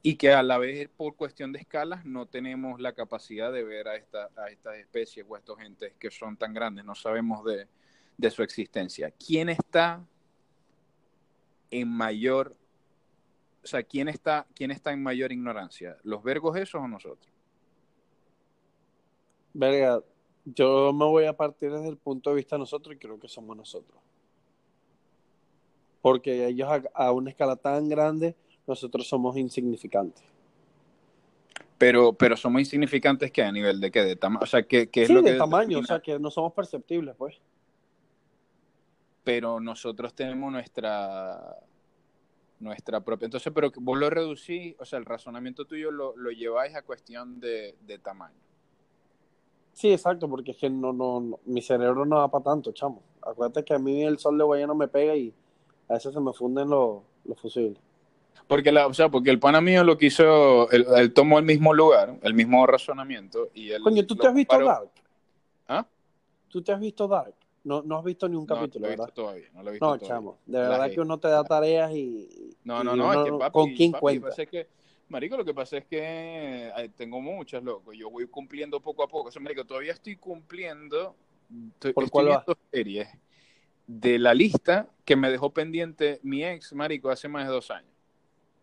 [0.05, 3.87] y que a la vez por cuestión de escalas no tenemos la capacidad de ver
[3.87, 7.67] a, a estas especies o a estos entes que son tan grandes, no sabemos de,
[8.29, 9.11] su existencia.
[9.11, 10.05] ¿Quién está
[11.71, 12.55] en mayor
[13.63, 15.97] o sea, ¿quién está, quién está en mayor ignorancia?
[16.03, 17.32] ¿Los vergos esos o nosotros?
[19.53, 20.01] Verga,
[20.45, 23.27] yo me voy a partir desde el punto de vista de nosotros y creo que
[23.27, 23.97] somos nosotros.
[26.01, 28.35] Porque ellos a, a una escala tan grande,
[28.67, 30.23] nosotros somos insignificantes.
[31.77, 35.03] Pero, pero somos insignificantes que a nivel de qué, de tamaño, o sea, ¿qué, qué
[35.03, 37.39] es Sí, lo de que tamaño, o sea, que no somos perceptibles, pues.
[39.23, 41.57] pero nosotros tenemos nuestra
[42.59, 43.25] nuestra propia.
[43.25, 47.39] Entonces, pero vos lo reducís, o sea, el razonamiento tuyo lo, lo lleváis a cuestión
[47.41, 48.39] de, de tamaño.
[49.73, 53.01] Sí, exacto, porque es que no, no, no- mi cerebro no da para tanto, chamo.
[53.21, 55.33] Acuérdate que a mí el sol de Guayana me pega y
[55.89, 57.79] a veces se me funden los, los fusibles.
[58.47, 61.73] Porque, la, o sea, porque el pana mío lo quiso, él, él tomó el mismo
[61.73, 64.91] lugar, el mismo razonamiento, y él Coño, ¿tú te has visto Dark?
[65.67, 65.87] ¿Ah?
[66.49, 67.33] ¿Tú te has visto Dark?
[67.63, 69.13] No, no has visto ni un No, capítulo, lo he visto ¿verdad?
[69.15, 70.15] todavía, no lo he visto No, todavía.
[70.15, 72.55] chamo, de verdad que uno te da tareas y...
[72.65, 74.35] No, y no, no, es uno que papi, ¿Con quién papi, cuenta?
[75.13, 77.93] Marico, lo que pasa es que eh, tengo muchas, loco.
[77.93, 79.29] Yo voy cumpliendo poco a poco.
[79.29, 81.15] O sea, marico, todavía estoy cumpliendo,
[81.73, 83.07] estoy, ¿Por estoy cuál series
[83.87, 87.91] de la lista que me dejó pendiente mi ex, marico, hace más de dos años.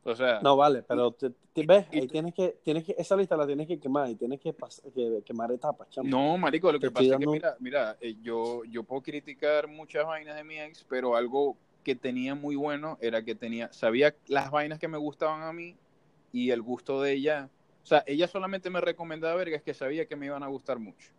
[0.02, 3.16] O sea, No, vale, pero te, te- ves, y- ahí tienes que, tienes que, esa
[3.16, 6.08] lista la tienes que quemar y tienes que, pas- que quemar etapas, chamo.
[6.08, 10.06] No, marico, lo que pasa es que, mira, mira, eh, yo, yo puedo criticar muchas
[10.06, 14.50] vainas de mi ex, pero algo que tenía muy bueno era que tenía, sabía las
[14.50, 15.76] vainas que me gustaban a mí
[16.32, 17.48] y el gusto de ella.
[17.82, 21.10] O sea, ella solamente me recomendaba vergas que sabía que me iban a gustar mucho.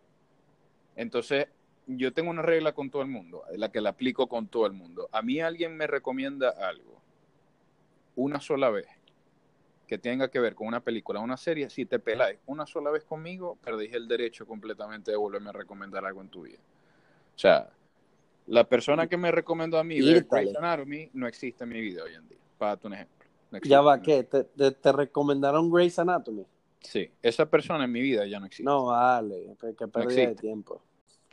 [0.95, 1.47] Entonces,
[1.88, 4.73] yo tengo una regla con todo el mundo, la que la aplico con todo el
[4.73, 5.09] mundo.
[5.11, 7.01] A mí alguien me recomienda algo
[8.15, 8.88] una sola vez
[9.88, 12.91] que tenga que ver con una película o una serie, si te peláis una sola
[12.91, 16.59] vez conmigo, perdís el derecho completamente de volverme a recomendar algo en tu vida.
[17.35, 17.69] O sea,
[18.47, 20.25] la persona que me recomendó a mí ver.
[20.29, 22.38] Grey's Anatomy no existe en mi vida hoy en día.
[22.57, 23.20] Para un ejemplo.
[23.52, 23.69] Existe.
[23.69, 24.23] Ya va, ¿qué?
[24.23, 26.45] ¿Te, te, te recomendaron Grey's Anatomy?
[26.80, 28.64] Sí, esa persona en mi vida ya no existe.
[28.64, 30.82] No, vale, qué pérdida de tiempo.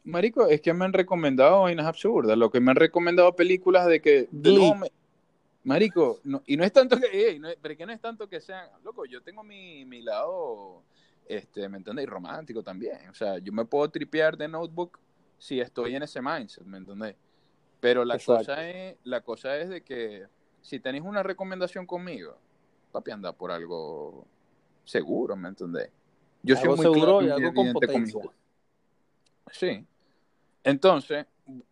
[0.05, 2.37] Marico, es que me han recomendado vainas absurdas.
[2.37, 4.29] Lo que me han recomendado películas de que.
[4.31, 4.71] de Glee.
[4.71, 4.93] no, me-
[5.65, 7.07] marico, no- y no es tanto que.
[7.07, 8.69] ey, no es- pero que no es tanto que sean.
[8.85, 10.83] Loco, yo tengo mi, mi lado.
[11.27, 12.09] Este, ¿me entendéis?
[12.09, 13.09] Romántico también.
[13.11, 14.99] O sea, yo me puedo tripear de notebook
[15.37, 17.17] si estoy en ese mindset, ¿me entendéis?
[17.81, 18.39] Pero la Exacto.
[18.47, 20.27] cosa, es, la cosa es de que
[20.69, 22.37] si tenéis una recomendación conmigo,
[22.93, 24.27] papi anda por algo
[24.85, 25.89] seguro, ¿me entendéis?
[26.43, 28.23] Yo soy muy seguro claro y algo con potencia.
[29.51, 29.85] Sí.
[30.63, 31.25] Entonces,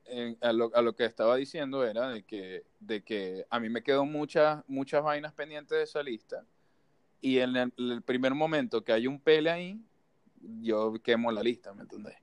[0.06, 3.68] en- a, lo, a lo que estaba diciendo era de que, de que a mí
[3.68, 6.43] me quedó muchas, muchas vainas pendientes de esa lista.
[7.20, 9.78] Y en el, el primer momento que hay un pele ahí,
[10.62, 12.16] yo quemo la lista, ¿me entendés?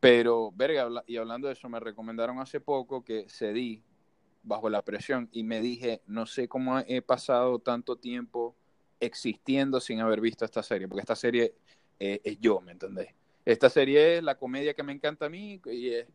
[0.00, 3.84] Pero, verga, y hablando de eso, me recomendaron hace poco que cedí
[4.42, 8.56] bajo la presión y me dije, no sé cómo he pasado tanto tiempo
[8.98, 11.54] existiendo sin haber visto esta serie, porque esta serie
[11.98, 13.14] eh, es yo, ¿me entendés?
[13.44, 16.06] Esta serie es la comedia que me encanta a mí y es,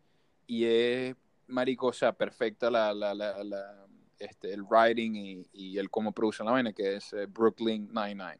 [0.47, 1.15] y es
[1.47, 3.85] marico, o sea, perfecta la, la, la, la-
[4.17, 8.39] este, el writing y, y el cómo producen la vaina, que es eh, Brooklyn Nine-Nine.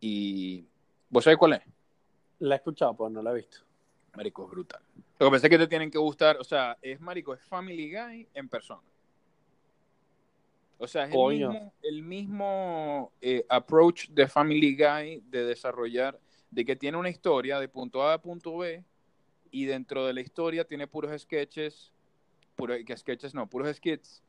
[0.00, 0.64] Y,
[1.08, 1.62] ¿vos sabés cuál es?
[2.40, 3.58] La he escuchado, pues no la he visto.
[4.14, 4.82] Marico, es brutal.
[5.18, 8.28] Lo que pensé que te tienen que gustar, o sea, es Marico, es Family Guy
[8.34, 8.82] en persona.
[10.78, 16.18] O sea, es el mismo, el mismo eh, approach de Family Guy de desarrollar,
[16.50, 18.84] de que tiene una historia de punto A a punto B
[19.50, 21.92] y dentro de la historia tiene puros sketches,
[22.54, 24.22] puros, que sketches no, puros skits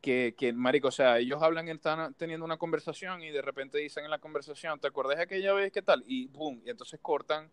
[0.00, 4.04] que, que, marico, o sea, ellos hablan, están teniendo una conversación y de repente dicen
[4.04, 6.04] en la conversación, ¿te acuerdas de aquella vez qué tal?
[6.06, 7.50] Y boom, y entonces cortan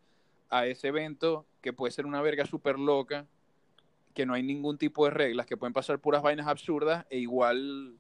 [0.56, 3.28] a ese evento que puede ser una verga súper loca,
[4.14, 7.98] que no hay ningún tipo de reglas, que pueden pasar puras vainas absurdas e igual,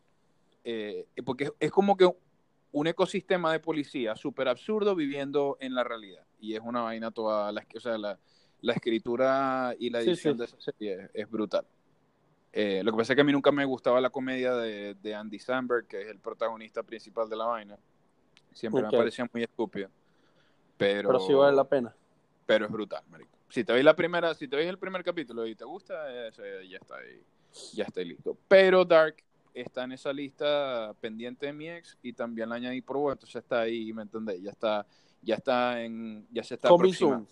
[0.64, 2.10] eh, porque es, como que
[2.72, 6.26] un ecosistema de policía súper absurdo viviendo en la realidad.
[6.40, 8.18] Y es una vaina toda, la, o sea, la,
[8.62, 10.40] la escritura y la edición sí.
[10.40, 11.66] de esa serie es, es brutal.
[12.54, 15.14] Eh, lo que pasa es que a mí nunca me gustaba la comedia de, de
[15.14, 17.78] Andy Samberg, que es el protagonista principal de la vaina.
[18.54, 19.90] Siempre me parecía muy estúpido.
[20.78, 21.94] Pero, Pero sí vale la pena.
[22.46, 23.38] Pero es brutal, marico.
[23.50, 26.68] Si te veis la primera, si te veis el primer capítulo y te gusta, ese
[26.68, 27.24] ya está ahí,
[27.74, 28.38] ya está ahí listo.
[28.48, 29.18] Pero Dark
[29.54, 33.42] está en esa lista pendiente de mi ex y también la añadí por vos, entonces
[33.42, 34.42] está ahí, ¿me entendés?
[34.42, 34.86] Ya está,
[35.22, 37.28] ya está en, ya se está Coming soon.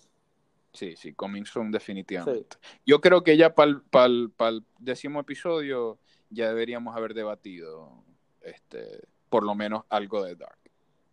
[0.72, 2.56] Sí, sí, coming soon definitivamente.
[2.84, 5.98] Yo creo que ya para el décimo episodio
[6.30, 8.02] ya deberíamos haber debatido
[8.40, 10.58] este, por lo menos algo de Dark.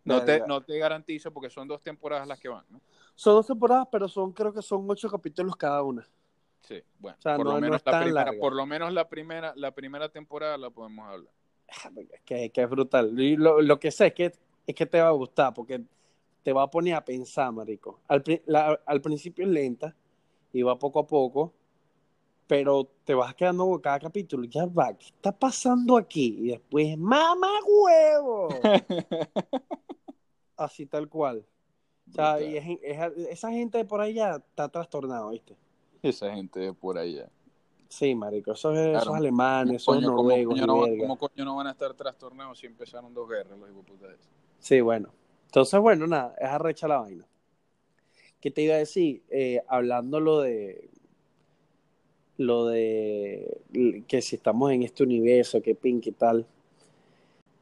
[0.03, 2.81] No te, no te garantizo porque son dos temporadas las que van, ¿no?
[3.15, 6.05] Son dos temporadas, pero son, creo que son ocho capítulos cada una.
[6.61, 8.39] Sí, bueno, O sea, por, no- lo no menos la primera, larga.
[8.39, 11.33] por lo menos la primera, la primera temporada la podemos hablar.
[12.25, 13.11] que, que es brutal.
[13.37, 14.33] Lo, lo, que sé es que,
[14.67, 15.81] es que te va a gustar porque
[16.43, 17.99] te va a poner a pensar, marico.
[18.07, 18.23] Al,
[18.85, 19.95] al principio es lenta
[20.53, 21.53] y va poco a poco,
[22.47, 24.45] pero te vas quedando con cada capítulo.
[24.45, 26.37] Ya va, ¿qué está pasando aquí?
[26.39, 28.49] Y después, ¡mamá huevo!
[30.57, 31.45] Así tal cual.
[32.09, 32.79] O sea, y es,
[33.29, 35.55] esa gente de por allá está trastornada, ¿viste?
[36.01, 37.29] Esa gente de por allá.
[37.87, 40.59] Sí, marico, esos, esos alemanes, esos noruegos.
[40.61, 44.17] ¿cómo coño, no, van a estar trastornados si empezaron dos guerras los hipoputados?
[44.59, 45.09] Sí, bueno.
[45.45, 47.25] Entonces, bueno, nada, es arrecha la vaina.
[48.39, 49.23] ¿Qué te iba a decir?
[49.29, 50.89] Eh, hablando lo de
[52.45, 53.61] lo de
[54.07, 56.45] que si estamos en este universo, que pink y tal.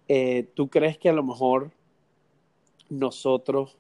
[0.08, 1.72] Eh, ¿Tú crees que a lo mejor
[2.90, 3.78] nosotros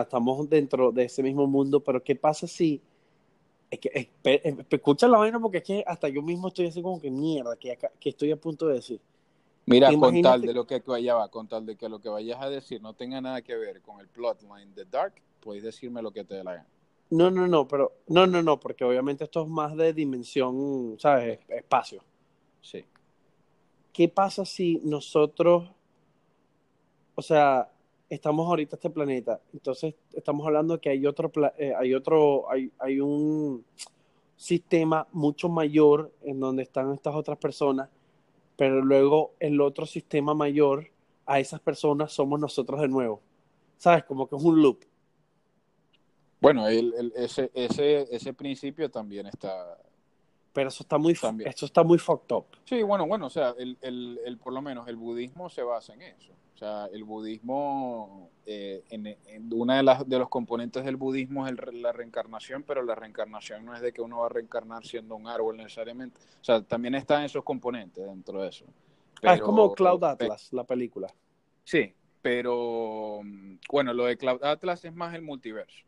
[0.00, 2.82] estamos dentro de ese mismo mundo, pero qué pasa si
[3.70, 4.10] es que,
[4.70, 7.78] escucha la vaina porque es que hasta yo mismo estoy así como que mierda, que,
[7.98, 9.00] que estoy a punto de decir.
[9.66, 12.40] Mira, con tal de lo que vaya va, con tal de que lo que vayas
[12.40, 16.10] a decir no tenga nada que ver con el plotline de Dark, puedes decirme lo
[16.10, 16.68] que te dé la gana.
[17.10, 21.40] No, no, no, pero no, no, no, porque obviamente esto es más de dimensión, ¿sabes?
[21.48, 22.02] Espacio.
[22.60, 22.84] Sí.
[23.92, 25.70] ¿Qué pasa si nosotros,
[27.14, 27.68] o sea,
[28.10, 29.40] estamos ahorita en este planeta.
[29.52, 33.64] Entonces, estamos hablando de que hay otro, eh, hay otro, hay, hay un
[34.36, 37.88] sistema mucho mayor en donde están estas otras personas,
[38.56, 40.88] pero luego el otro sistema mayor
[41.24, 43.20] a esas personas somos nosotros de nuevo.
[43.78, 44.04] ¿Sabes?
[44.04, 44.84] Como que es un loop.
[46.40, 49.76] Bueno, el, ese, ese, ese principio también está,
[50.52, 51.12] pero eso está muy
[51.44, 52.46] eso está muy fucked up.
[52.64, 56.02] Sí, bueno, bueno, o sea, el, el, por lo menos el budismo se basa en
[56.02, 56.32] eso.
[56.54, 59.16] O sea, el budismo, eh, en,
[59.52, 63.74] una de las de los componentes del budismo es la reencarnación, pero la reencarnación no
[63.74, 66.18] es de que uno va a reencarnar siendo un árbol necesariamente.
[66.40, 68.64] O sea, también están esos componentes dentro de eso.
[69.22, 71.08] ah, es como Cloud Atlas, la película.
[71.64, 75.84] Sí, pero mm, bueno, lo de Cloud Atlas es más el multiverso.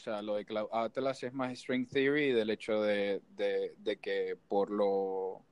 [0.00, 4.70] O sea, lo de Atlas es más string theory del hecho de, de, que por
[4.70, 5.44] lo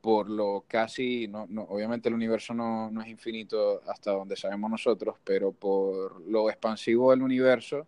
[0.00, 4.68] por lo casi, no, no, obviamente el universo no, no, es infinito hasta donde sabemos
[4.68, 7.86] nosotros, pero por lo expansivo del universo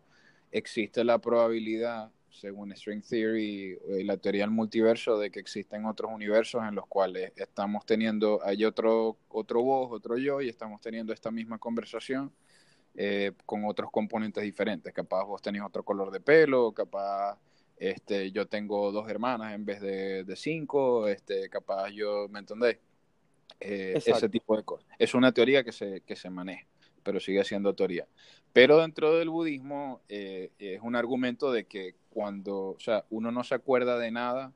[0.53, 6.13] existe la probabilidad, según String Theory y la teoría del multiverso, de que existen otros
[6.13, 11.13] universos en los cuales estamos teniendo, hay otro, otro vos, otro yo, y estamos teniendo
[11.13, 12.33] esta misma conversación
[12.95, 14.93] eh, con otros componentes diferentes.
[14.93, 17.39] Capaz vos tenés otro color de pelo, capaz
[17.77, 22.79] este, yo tengo dos hermanas en vez de, de cinco, este, capaz yo, ¿me entendéis?
[23.59, 24.87] Eh, ese tipo de cosas.
[24.99, 26.67] Es una teoría que se, que se maneja,
[27.03, 28.07] pero sigue siendo teoría.
[28.53, 33.45] Pero dentro del budismo eh, es un argumento de que cuando, o sea, uno no
[33.45, 34.53] se acuerda de nada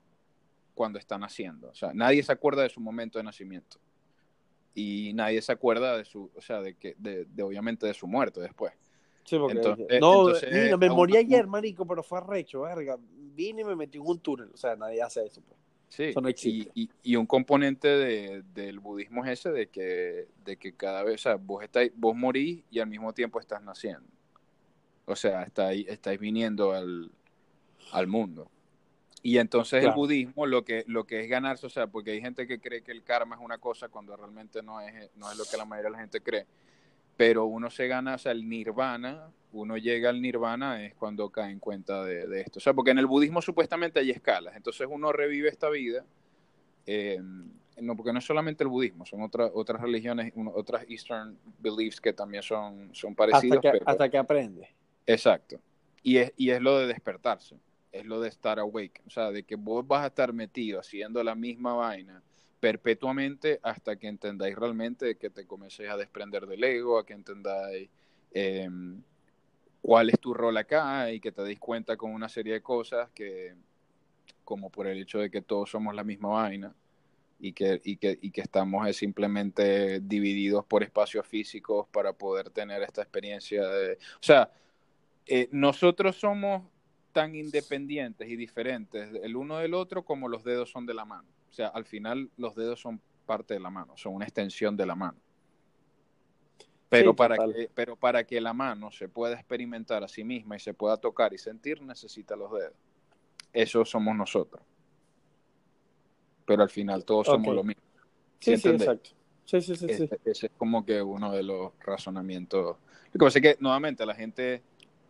[0.75, 1.69] cuando está naciendo.
[1.69, 3.79] O sea, nadie se acuerda de su momento de nacimiento
[4.75, 8.41] y nadie se acuerda de su, o sea, de que, de, obviamente de su muerte
[8.41, 8.73] después.
[9.25, 12.99] Sí, porque entonces, no, mira, me morí ayer, marico, pero fue arrecho, verga.
[13.01, 15.41] Vine y me metí en un túnel, o sea, nadie hace eso.
[15.41, 15.59] Pues.
[15.89, 20.57] Sí, eso no y, y, un componente de, del budismo es ese de que, de
[20.57, 24.09] que cada vez, o sea, vos, estáis, vos morís y al mismo tiempo estás naciendo.
[25.05, 27.13] O sea, estáis, estáis viniendo al,
[27.93, 28.51] al mundo.
[29.27, 32.47] Y entonces el budismo lo que, lo que es ganarse, o sea, porque hay gente
[32.47, 35.45] que cree que el karma es una cosa cuando realmente no es, no es lo
[35.47, 36.45] que la mayoría de la gente cree.
[37.17, 41.51] Pero uno se gana, o sea, el nirvana, uno llega al nirvana es cuando cae
[41.51, 42.59] en cuenta de, esto.
[42.59, 44.57] O sea, porque en el budismo supuestamente hay escalas.
[44.57, 46.05] Entonces uno revive esta vida.
[46.85, 47.19] Eh,
[47.81, 52.13] no, porque no es solamente el budismo, son otras otras religiones, otras Eastern beliefs que
[52.13, 53.57] también son, son parecidas.
[53.57, 54.69] Hasta que, hasta que aprende.
[55.07, 55.59] Exacto.
[56.03, 57.57] Y es, y es lo de despertarse
[57.95, 61.23] es lo de estar awake, o sea, de que vos vas a estar metido haciendo
[61.23, 62.23] la misma vaina
[62.59, 67.89] perpetuamente hasta que entendáis realmente que te comencéis a desprender del ego, a que entendáis
[68.33, 69.03] em,
[69.83, 73.11] cuál es tu rol acá y que te deis cuenta con una serie de cosas
[73.11, 73.55] que,
[74.45, 76.75] como por el hecho de que todos somos la misma vaina
[77.39, 82.83] y que, y que, y que estamos simplemente divididos por espacios físicos para poder tener
[82.83, 83.95] esta experiencia de...
[83.95, 84.51] O sea,
[85.27, 86.63] eh, nosotros somos
[87.15, 91.29] tan independientes y diferentes el uno del otro como los dedos son de la mano.
[91.49, 94.85] O sea, al final los dedos son parte de la mano, son una extensión de
[94.85, 95.17] la mano.
[96.89, 100.61] Pero, para que, pero para que la mano se pueda experimentar a sí misma y
[100.61, 102.75] se pueda tocar y sentir, necesita los dedos.
[103.53, 104.63] Eso somos nosotros.
[106.45, 107.83] Pero al final todos somos lo mismo.
[108.41, 109.11] Sí, sí, exacto.
[109.45, 112.77] Sí, sí, sí, ese, ese, es como que uno de los razonamientos.
[113.13, 114.63] Lo que pasa es que, nuevamente, la gente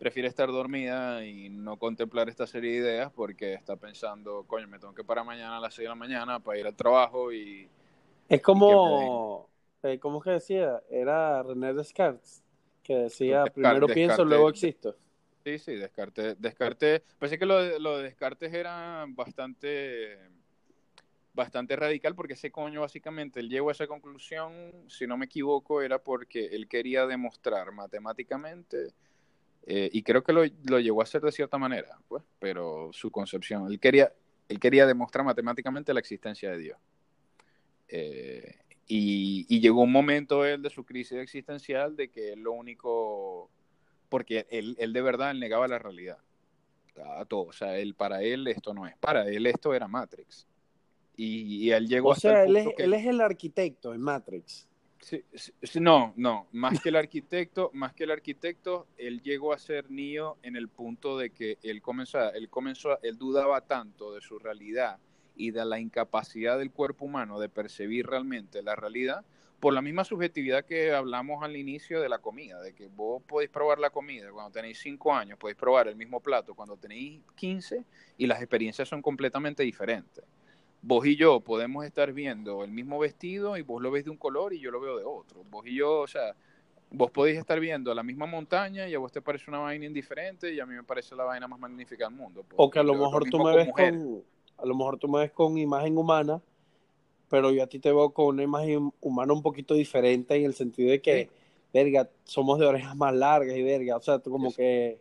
[0.05, 4.77] prefiere estar dormida y no contemplar esta serie de ideas porque está pensando, coño, me
[4.77, 7.67] tengo que parar mañana a las 6 de la mañana para ir al trabajo y,
[8.29, 9.49] Es como,
[9.81, 10.79] eh, ¿cómo es que decía?
[10.91, 12.43] Era René Descartes,
[12.83, 14.95] que decía, primero pienso, luego existo.
[15.43, 16.39] Sí, sí, Descartes.
[16.39, 20.19] Descartes pensé que lo de, lo de Descartes era bastante,
[21.33, 24.53] bastante radical porque ese coño básicamente, él llegó a esa conclusión,
[24.87, 28.93] si no me equivoco, era porque él quería demostrar matemáticamente,
[29.65, 33.09] eh, y creo que lo, lo llegó a hacer de cierta manera, pues, pero su
[33.11, 34.11] concepción, él quería,
[34.47, 36.77] él quería demostrar matemáticamente la existencia de Dios.
[37.87, 38.55] Eh,
[38.87, 43.49] y, y llegó un momento él de su crisis existencial de que él lo único,
[44.09, 46.17] porque él, él de verdad él negaba la realidad
[47.17, 50.47] a todo, o sea, él para él esto no es, para él esto era Matrix.
[51.17, 53.93] Y, y él llegó O hasta sea, el él es, que- él es el arquitecto
[53.93, 54.67] en Matrix.
[55.05, 55.23] Sí,
[55.61, 59.91] sí, no, no, más que el arquitecto, más que el arquitecto, él llegó a ser
[59.91, 64.39] Neo en el punto de que él comenzó, él comenzó, él dudaba tanto de su
[64.39, 64.97] realidad
[65.35, 69.23] y de la incapacidad del cuerpo humano de percibir realmente la realidad
[69.59, 73.51] por la misma subjetividad que hablamos al inicio de la comida, de que vos podéis
[73.51, 77.85] probar la comida cuando tenéis 5 años, podéis probar el mismo plato cuando tenéis 15
[78.17, 80.25] y las experiencias son completamente diferentes
[80.87, 84.17] vos y yo podemos estar viendo el mismo vestido y vos lo ves de un
[84.17, 85.43] color y yo lo veo de otro.
[85.49, 86.35] Vos y yo, o sea,
[86.91, 90.53] vos podéis estar viendo la misma montaña y a vos te parece una vaina indiferente
[90.53, 92.45] y a mí me parece la vaina más magnífica del mundo.
[92.55, 94.23] O que a lo Lo- mejor tú me con ves con,
[94.57, 96.39] a lo mejor tú me ves con imagen humana,
[97.29, 100.53] pero yo a ti te veo con una imagen humana un poquito diferente en el
[100.53, 101.29] sentido de que, Sí.
[101.73, 104.57] verga, somos de orejas más largas y verga, o sea, tú como Sí.
[104.57, 104.99] que,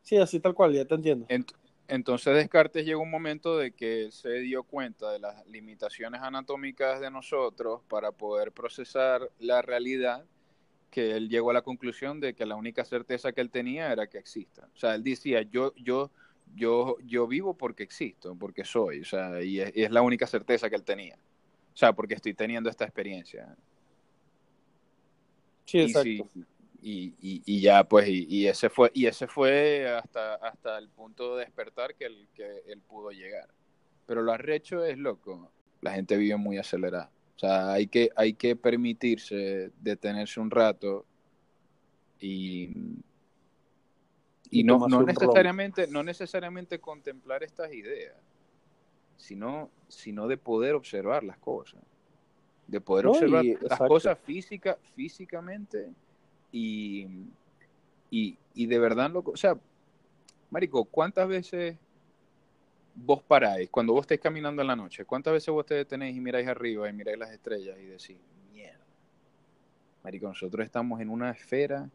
[0.00, 1.26] sí, así tal cual, ya te entiendo.
[1.28, 1.52] Ent-
[1.92, 7.10] Entonces Descartes llegó un momento de que se dio cuenta de las limitaciones anatómicas de
[7.10, 10.24] nosotros para poder procesar la realidad,
[10.90, 14.06] que él llegó a la conclusión de que la única certeza que él tenía era
[14.06, 14.70] que exista.
[14.74, 16.10] O sea, él decía, yo, yo,
[16.54, 20.26] yo, yo vivo porque existo, porque soy, o sea, y es, y es la única
[20.26, 21.16] certeza que él tenía.
[21.74, 23.54] O sea, porque estoy teniendo esta experiencia.
[25.66, 26.26] Sí, exacto.
[26.32, 26.44] sí,
[26.82, 30.88] y, y, y ya pues y, y ese fue y ese fue hasta hasta el
[30.88, 33.48] punto de despertar que él que él pudo llegar.
[34.04, 35.48] Pero lo arrecho es loco.
[35.80, 37.10] La gente vive muy acelerada.
[37.36, 41.06] O sea hay que hay que permitirse detenerse un rato
[42.18, 42.70] y
[44.50, 48.14] y no, no necesariamente no necesariamente contemplar estas ideas
[49.16, 51.80] sino sino de poder observar las cosas.
[52.66, 53.86] De poder No, observar las exacto.
[53.86, 55.92] cosas física, físicamente
[56.52, 57.06] y,
[58.10, 59.56] y, y de verdad, loco, o sea,
[60.50, 61.76] Marico, ¿cuántas veces
[62.94, 65.06] vos paráis cuando vos estés caminando en la noche?
[65.06, 68.18] ¿Cuántas veces vos te detenéis y miráis arriba y miráis las estrellas y decís,
[68.52, 68.84] mierda?
[70.04, 71.88] Marico, nosotros estamos en una esfera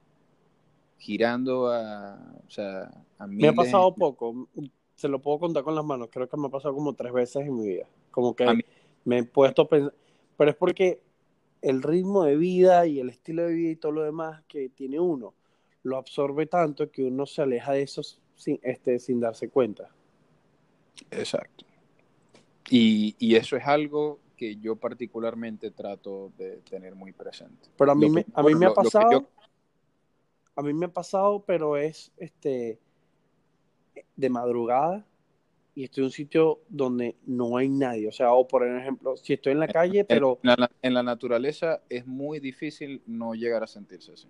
[0.98, 2.16] girando a,
[2.48, 3.52] o sea, a Me miles...
[3.52, 4.48] ha pasado poco,
[4.96, 7.46] se lo puedo contar con las manos, creo que me ha pasado como tres veces
[7.46, 8.64] en mi vida, como que
[9.06, 9.94] me he puesto a pensar,
[10.36, 11.00] pero es porque
[11.70, 15.00] el ritmo de vida y el estilo de vida y todo lo demás que tiene
[15.00, 15.34] uno,
[15.84, 18.02] lo absorbe tanto que uno se aleja de eso
[18.36, 19.90] sin, este, sin darse cuenta.
[21.12, 21.66] Exacto.
[22.70, 27.70] Y, y eso es algo que yo particularmente trato de tener muy presente.
[27.78, 29.28] Pero a mí, me, a mí me ha lo- lo que pasado, yo-
[30.56, 32.80] a mí me ha pasado, pero es este
[34.16, 35.06] de madrugada
[35.78, 38.08] y estoy en un sitio donde no hay nadie.
[38.08, 41.04] O sea, o por ejemplo, si estoy en la calle, pero en, la, en la
[41.04, 44.28] naturaleza es muy difícil no llegar a sentirse así.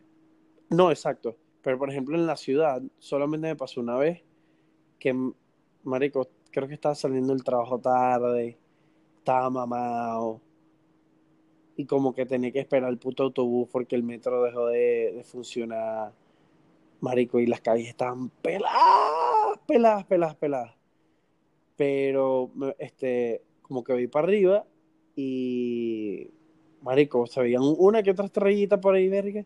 [0.69, 1.37] no, exacto.
[1.61, 4.21] Pero por ejemplo, en la ciudad, solamente me pasó una vez
[4.99, 5.15] que,
[5.83, 8.57] marico, creo que estaba saliendo del trabajo tarde,
[9.19, 10.41] estaba mamado
[11.77, 15.23] y como que tenía que esperar el puto autobús porque el metro dejó de, de
[15.23, 16.11] funcionar.
[16.99, 20.77] Marico, y las calles estaban peladas, peladas, peladas, peladas.
[21.77, 24.65] Pero, este, como que vi para arriba
[25.15, 26.29] y,
[26.81, 29.45] marico, se veían una que otra estrellita por ahí, verga.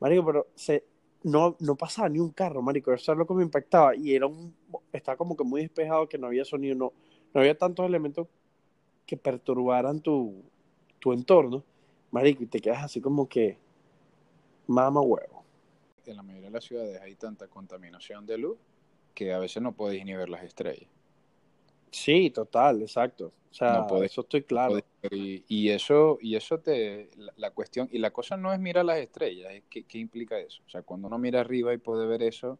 [0.00, 0.84] Marico, pero se,
[1.22, 2.92] no, no pasaba ni un carro, marico.
[2.92, 3.94] Eso es lo que me impactaba.
[3.94, 4.54] Y era un,
[4.92, 6.92] estaba como que muy despejado, que no había sonido, no,
[7.34, 8.26] no había tantos elementos
[9.06, 10.42] que perturbaran tu,
[10.98, 11.62] tu entorno.
[12.10, 13.58] Marico, y te quedas así como que,
[14.66, 15.44] mama huevo.
[16.06, 18.56] En la mayoría de las ciudades hay tanta contaminación de luz
[19.14, 20.88] que a veces no podéis ni ver las estrellas.
[21.90, 23.32] Sí, total, exacto.
[23.50, 24.80] O sea, No podés- eso estoy claro.
[25.10, 28.84] Y, y eso, y eso te, la, la cuestión, y la cosa no es mirar
[28.84, 30.62] las estrellas, es que, ¿qué implica eso?
[30.66, 32.58] O sea, cuando uno mira arriba y puede ver eso,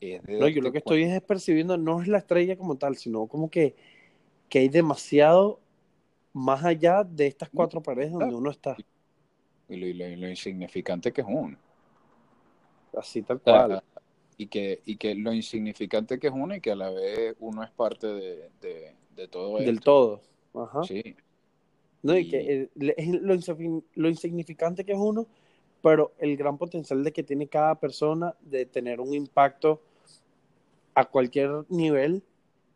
[0.00, 2.96] es de No, yo lo que estoy es percibiendo no es la estrella como tal,
[2.96, 3.74] sino como que,
[4.48, 5.60] que hay demasiado
[6.34, 8.82] más allá de estas cuatro paredes donde uno está.
[9.68, 11.58] y lo, y lo- y lo insignificante que es uno.
[12.96, 13.82] Así tal O sea, cual.
[14.36, 17.62] Y que, y que lo insignificante que es uno y que a la vez uno
[17.62, 20.20] es parte de, de, de todo Del esto.
[20.52, 20.64] todo.
[20.64, 20.82] Ajá.
[20.84, 21.16] Sí.
[22.02, 23.34] No, y, que es lo,
[23.94, 25.26] lo insignificante que es uno,
[25.82, 29.80] pero el gran potencial de que tiene cada persona de tener un impacto
[30.94, 32.22] a cualquier nivel,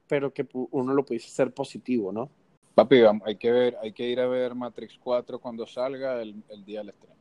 [0.08, 2.30] pero que uno lo pudiese ser positivo, ¿no?
[2.74, 6.80] Papi, hay que ver, hay que ir a ver Matrix 4 cuando salga el, día
[6.80, 7.16] del estreno.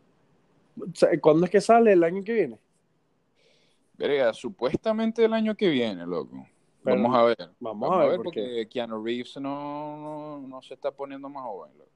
[1.21, 1.93] ¿Cuándo es que sale?
[1.93, 2.59] ¿El año que viene?
[3.97, 6.45] Verga, supuestamente el año que viene, loco.
[6.83, 7.49] vamos a ver.
[7.59, 11.91] Vamos, a ver, porque, Keanu Reeves no, no, se está poniendo más joven, loco.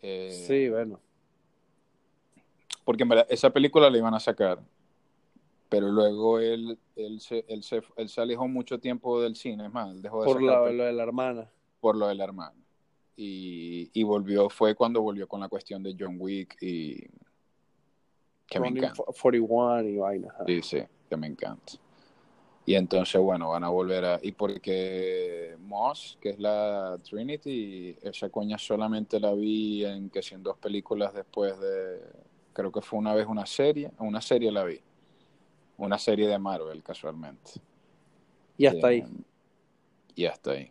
[0.00, 0.98] Eh, sí, bueno.
[2.84, 4.60] Porque esa película la iban a sacar,
[5.68, 9.72] pero luego él, él, se, él, se, él se alejó mucho tiempo del cine, es
[9.72, 11.50] más, dejó de Por lo, de la hermana.
[11.80, 12.56] Por lo de la hermana.
[13.14, 17.06] Y, y volvió, fue cuando volvió con la cuestión de John Wick y...
[18.52, 19.02] Que me encanta.
[19.04, 20.34] 41 y vaina.
[20.46, 21.72] Sí, sí, que me encanta.
[22.64, 24.20] Y entonces, bueno, van a volver a...
[24.22, 30.34] Y porque Moss, que es la Trinity, esa coña solamente la vi en que si
[30.34, 32.00] en dos películas después de
[32.52, 34.80] creo que fue una vez una serie, una serie la vi,
[35.78, 37.52] una serie de Marvel casualmente.
[38.56, 38.98] Y hasta ahí.
[38.98, 39.24] Eh,
[40.14, 40.70] y hasta ahí.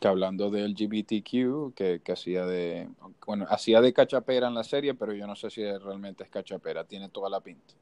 [0.00, 2.88] Que hablando de LGBTQ, que, que hacía de,
[3.26, 6.84] bueno, hacía de cachapera en la serie, pero yo no sé si realmente es cachapera,
[6.84, 7.74] tiene toda la pinta.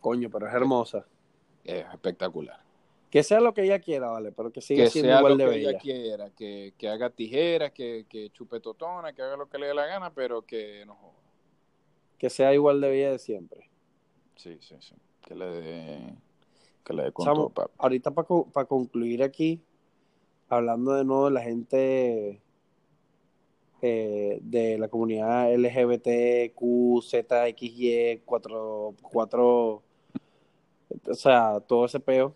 [0.00, 1.04] Coño, pero es hermosa.
[1.62, 2.58] Es espectacular.
[3.10, 5.78] Que sea lo que ella quiera, vale, pero que siga siendo igual de que ella
[5.78, 9.74] quiera, que, que haga tijeras, que, que chupe totona, que haga lo que le dé
[9.74, 11.18] la gana, pero que no joda
[12.18, 13.70] que sea igual de vida de siempre.
[14.36, 14.94] Sí, sí, sí.
[15.22, 16.14] Que le dé,
[16.84, 17.12] que le dé
[17.78, 19.62] Ahorita para concluir aquí,
[20.48, 22.40] hablando de nuevo de la gente
[23.82, 29.82] eh, de la comunidad LGBTQ, ZXY, 4, 4,
[31.10, 32.34] o sea, todo ese peo.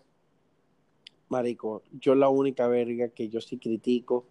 [1.29, 4.25] Marico, yo la única verga que yo sí critico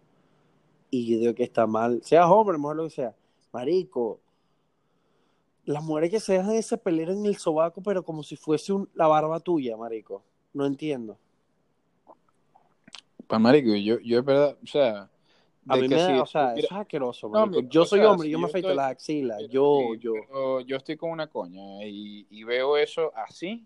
[0.89, 3.15] y digo que está mal, sea hombre, mejor lo que sea.
[3.51, 4.19] Marico,
[5.65, 9.07] las mujeres que se dejan ese pelero en el sobaco, pero como si fuese la
[9.07, 10.23] barba tuya, marico.
[10.53, 11.17] No entiendo.
[13.33, 15.09] Pues, marico, yo, yo es verdad, o sea...
[15.65, 17.61] A mí me da, o sea, eso es asqueroso, marico.
[17.69, 20.59] yo soy hombre, yo me afeito las axilas, yo, yo...
[20.61, 23.65] yo estoy con una coña y, y veo eso así,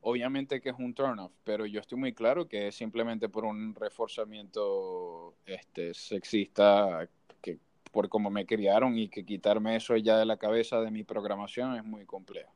[0.00, 3.44] obviamente que es un turn off, pero yo estoy muy claro que es simplemente por
[3.44, 7.08] un reforzamiento este, sexista
[7.92, 11.76] por cómo me criaron y que quitarme eso ya de la cabeza de mi programación
[11.76, 12.50] es muy complejo.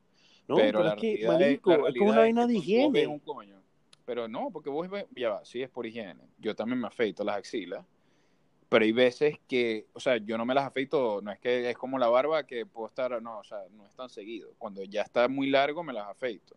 [0.47, 3.05] No, pero, la es que, marico, es, como una vaina de higiene.
[3.05, 3.61] Un coño.
[4.07, 6.23] Pero no, porque vos ya va, sí es por higiene.
[6.37, 7.85] Yo también me afeito las axilas,
[8.69, 11.77] pero hay veces que, o sea, yo no me las afeito, no es que es
[11.77, 14.53] como la barba que puedo estar, no, o sea, no es tan seguido.
[14.57, 16.55] Cuando ya está muy largo me las afeito.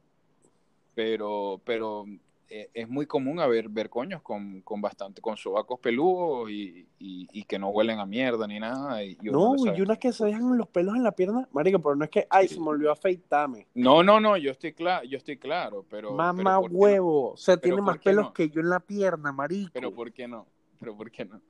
[0.95, 2.05] Pero, pero
[2.51, 7.59] es muy común haber ver coños con, con bastante, con sobacos peludos y, y, que
[7.59, 9.05] no huelen a mierda ni nada.
[9.05, 12.05] Y, no, y unas que se dejan los pelos en la pierna, marico, pero no
[12.05, 13.69] es que, ay, se me olvidó afeitarme.
[13.75, 16.13] No, no, no, yo estoy claro, yo estoy claro, pero...
[16.13, 19.71] Mamá huevo, o sea, tiene más pelos que yo en la pierna, marico.
[19.73, 20.47] Pero ¿por qué no?
[20.81, 21.41] Pero ¿por qué no?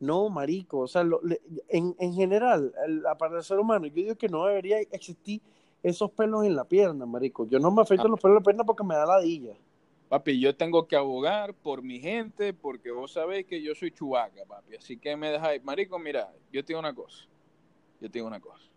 [0.00, 1.06] No, marico, o sea,
[1.68, 2.74] en, en general,
[3.18, 5.40] para el ser humano, yo digo que no debería existir
[5.82, 7.46] esos pelos en la pierna, marico.
[7.46, 8.08] Yo no me afeito ah.
[8.08, 9.54] los pelos en la pierna porque me da ladilla.
[10.08, 14.44] Papi, yo tengo que abogar por mi gente porque vos sabéis que yo soy chubaca,
[14.46, 14.76] papi.
[14.76, 15.64] Así que me dejáis.
[15.64, 17.24] Marico, mira, yo te digo una cosa.
[18.00, 18.70] Yo te digo una cosa.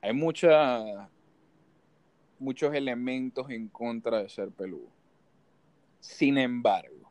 [0.00, 1.08] Hay mucha,
[2.38, 4.88] muchos elementos en contra de ser peludo.
[6.00, 7.10] Sin embargo.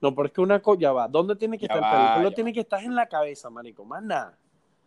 [0.00, 1.08] No, porque una cosa va.
[1.08, 2.04] ¿Dónde tiene que estar el pelo?
[2.04, 3.84] El pelo tiene que estar en la cabeza, marico.
[3.84, 4.38] Más nada.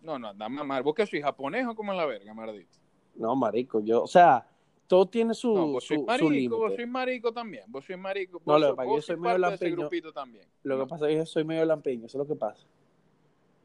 [0.01, 0.83] No, no, anda mamar.
[0.83, 2.77] ¿Vos que soy japonés o como en la verga, mardito?
[3.15, 4.47] No, marico, yo, o sea,
[4.93, 8.39] todo tiene su, no, vos sois marico, vos sois marico también, vos sois marico.
[8.45, 9.89] no, lo que pasa es que yo soy medio lampiño.
[10.13, 10.47] También.
[10.61, 12.63] Lo que pasa es que yo soy medio lampiño, eso es lo que pasa.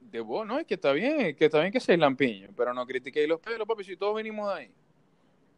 [0.00, 2.86] De vos, no, es que está bien, que está bien que seas lampiño, pero no
[2.86, 4.70] critiquéis los pelos, papi, si todos venimos de ahí.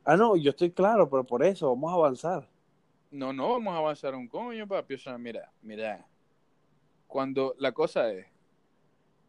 [0.04, 2.48] Ah, no, yo estoy claro, pero por eso, vamos a avanzar.
[3.12, 6.04] No, no, vamos a avanzar un coño, papi, o sea, mira, mira,
[7.06, 8.26] cuando, la cosa es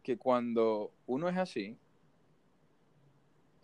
[0.02, 1.78] que cuando uno es así,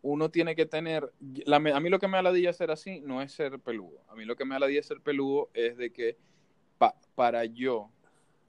[0.09, 1.13] uno tiene que tener,
[1.47, 4.15] a mí lo que me da la día ser así no es ser peludo, a
[4.15, 6.17] mí lo que me da la día ser peludo es de que
[7.15, 7.91] para yo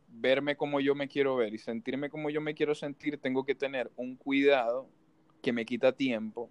[0.08, 3.56] verme como yo me quiero ver y sentirme como yo me quiero sentir, tengo que
[3.56, 4.90] tener un cuidado
[5.42, 6.50] que me quita tiempo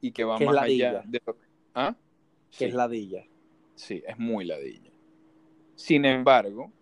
[0.00, 1.20] y que va más allá de
[1.74, 1.96] ¿Ah?
[2.56, 3.26] Que es ladilla.
[3.74, 4.92] Sí, es muy ladilla.
[5.74, 6.72] Sin embargo,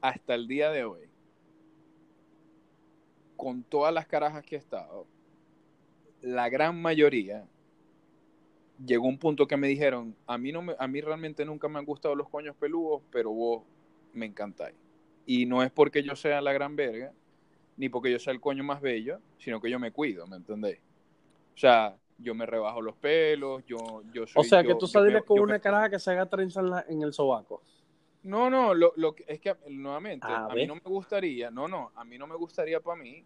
[0.00, 1.08] hasta el día de hoy,
[3.36, 5.06] con todas las carajas que he estado,
[6.22, 7.46] la gran mayoría
[8.84, 11.78] llegó un punto que me dijeron, a mí, no me, a mí realmente nunca me
[11.78, 13.64] han gustado los coños peludos, pero vos
[14.12, 14.74] me encantáis.
[15.26, 17.12] Y no es porque yo sea la gran verga,
[17.76, 20.78] ni porque yo sea el coño más bello, sino que yo me cuido, ¿me entendés?
[21.54, 23.76] O sea, yo me rebajo los pelos, yo,
[24.12, 24.40] yo soy...
[24.40, 26.60] O sea, que yo- tú saldrías con yo una me- caraja que se haga trenza
[26.60, 27.62] en, la- en el sobaco.
[28.22, 31.68] No, no, lo, lo que es que nuevamente, Ah, a mí no me gustaría, no,
[31.68, 33.24] no, a mí no me gustaría para mí,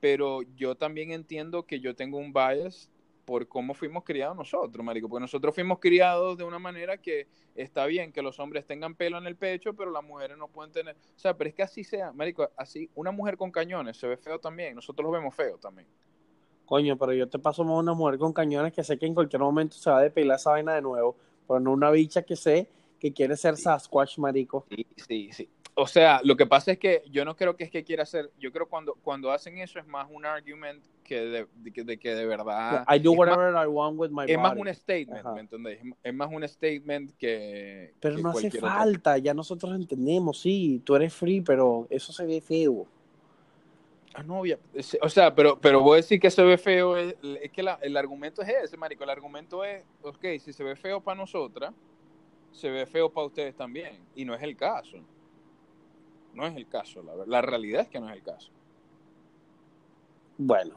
[0.00, 2.90] pero yo también entiendo que yo tengo un bias
[3.24, 7.86] por cómo fuimos criados nosotros, marico, porque nosotros fuimos criados de una manera que está
[7.86, 10.96] bien que los hombres tengan pelo en el pecho, pero las mujeres no pueden tener,
[10.96, 14.16] o sea, pero es que así sea, marico, así, una mujer con cañones se ve
[14.16, 15.86] feo también, nosotros lo vemos feo también.
[16.70, 19.42] Coño, pero yo te paso más una mujer con cañones que sé que en cualquier
[19.42, 21.16] momento se va a depilar esa vaina de nuevo.
[21.48, 22.68] Pero no una bicha que sé
[23.00, 24.64] que quiere ser Sasquatch, marico.
[24.70, 25.48] Sí, sí, sí.
[25.82, 28.30] O sea, lo que pasa es que yo no creo que es que quiera hacer,
[28.38, 31.98] yo creo cuando cuando hacen eso es más un argument que de, de que, de
[31.98, 34.74] que de verdad I do es más- whatever I want with my es más un
[34.74, 35.32] statement, Ajá.
[35.34, 35.78] ¿me entendés?
[36.02, 37.94] Es más un statement que.
[37.98, 42.26] Pero que no hace falta, ya nosotros entendemos, sí, tú eres free, pero eso se
[42.26, 42.86] ve feo.
[44.12, 46.96] Ah, no, es- O sea, pero, pero voy a decir que se ve feo.
[46.96, 49.04] Es, es que la- el argumento es ese, Marico.
[49.04, 51.72] El argumento es: ok, si se ve feo para nosotras,
[52.50, 53.98] se ve feo para ustedes también.
[54.14, 54.98] Y no es el caso.
[56.34, 57.02] No es el caso.
[57.02, 58.50] La, la realidad es que no es el caso.
[60.38, 60.76] Bueno,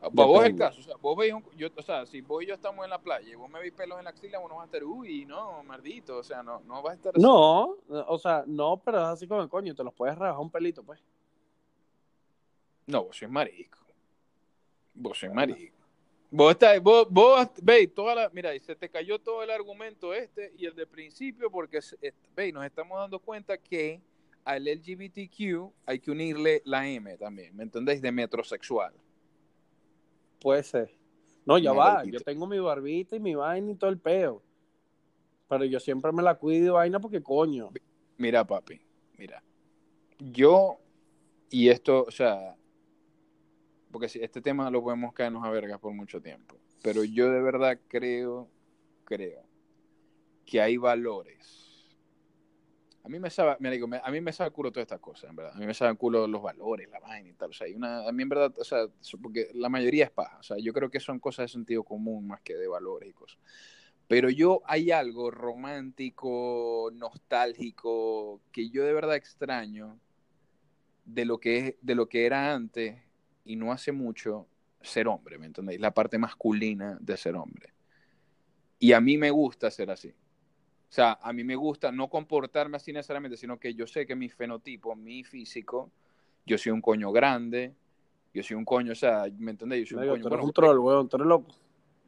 [0.00, 0.80] Para vos es el caso.
[0.80, 2.98] O sea, vos veis un- yo, o sea, si vos y yo estamos en la
[3.00, 5.24] playa y vos me veis pelos en la axila, vos no vas a estar, uy,
[5.26, 6.18] no, maldito.
[6.18, 7.22] O sea, no, no vas a estar así.
[7.22, 10.50] no, o sea, no, pero es así como el coño, te los puedes rebajar un
[10.50, 11.00] pelito, pues.
[12.86, 13.78] No, vos sois marico.
[14.94, 15.76] Vos sois marico.
[16.30, 20.12] Vos estás, vos, vos veis toda la, mira, y se te cayó todo el argumento
[20.12, 21.80] este y el de principio porque,
[22.36, 24.00] veis, nos estamos dando cuenta que
[24.44, 28.00] al LGBTQ hay que unirle la M también, ¿me entendéis?
[28.00, 28.94] De metrosexual.
[30.40, 30.94] Puede ser.
[31.44, 32.18] No, ya va, barbita.
[32.18, 34.42] yo tengo mi barbita y mi vaina y todo el peo.
[35.48, 37.70] Pero yo siempre me la cuido vaina porque coño.
[38.18, 38.80] Mira, papi,
[39.16, 39.42] mira.
[40.18, 40.78] Yo,
[41.50, 42.56] y esto, o sea,
[43.90, 47.40] porque si este tema lo podemos caernos a vergas por mucho tiempo, pero yo de
[47.40, 48.48] verdad creo,
[49.04, 49.42] creo
[50.44, 51.67] que hay valores.
[53.08, 55.30] A mí me sabe, mira, digo, me- a mí me sabe culo todas estas cosas,
[55.30, 55.54] en verdad.
[55.56, 57.48] A mí me saben culo los valores, la vaina y tal.
[57.48, 58.80] O sea, hay una, a mí en verdad, o sea,
[59.22, 60.36] porque la mayoría es paja.
[60.38, 63.14] O sea, yo creo que son cosas de sentido común más que de valores y
[63.14, 63.38] cosas.
[64.08, 69.98] Pero yo hay algo romántico, nostálgico, que yo de verdad extraño
[71.04, 72.96] de lo que es, de lo que era antes
[73.44, 74.46] y no hace mucho
[74.82, 75.80] ser hombre, ¿me entendéis?
[75.80, 77.72] La parte masculina de ser hombre.
[78.78, 80.14] Y a mí me gusta ser así.
[80.88, 84.16] O sea, a mí me gusta no comportarme así necesariamente, sino que yo sé que
[84.16, 85.90] mi fenotipo, mi físico,
[86.46, 87.74] yo soy un coño grande,
[88.32, 89.88] yo soy un coño, o sea, ¿me entendéis?
[89.88, 91.54] Yo soy un coño, tú eres bueno, un troll, weón, tú eres loco.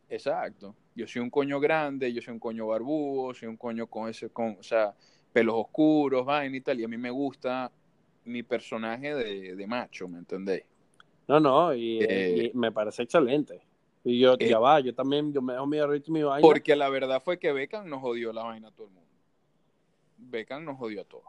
[0.09, 0.75] Exacto.
[0.95, 4.31] Yo soy un coño grande, yo soy un coño barbudo, soy un coño con ese,
[4.31, 4.95] con, o sea,
[5.33, 7.71] pelos oscuros, vaina y tal, y a mí me gusta
[8.25, 10.65] mi personaje de, de macho, ¿me entendéis?
[11.29, 13.61] No, no, y, Eh, y me parece excelente.
[14.03, 16.41] Y yo, eh, ya va, yo también, yo me dejo mi y mi vaina.
[16.41, 19.11] Porque la verdad fue que Beckham nos jodió la vaina a todo el mundo.
[20.17, 21.25] Beckham nos jodió a todos.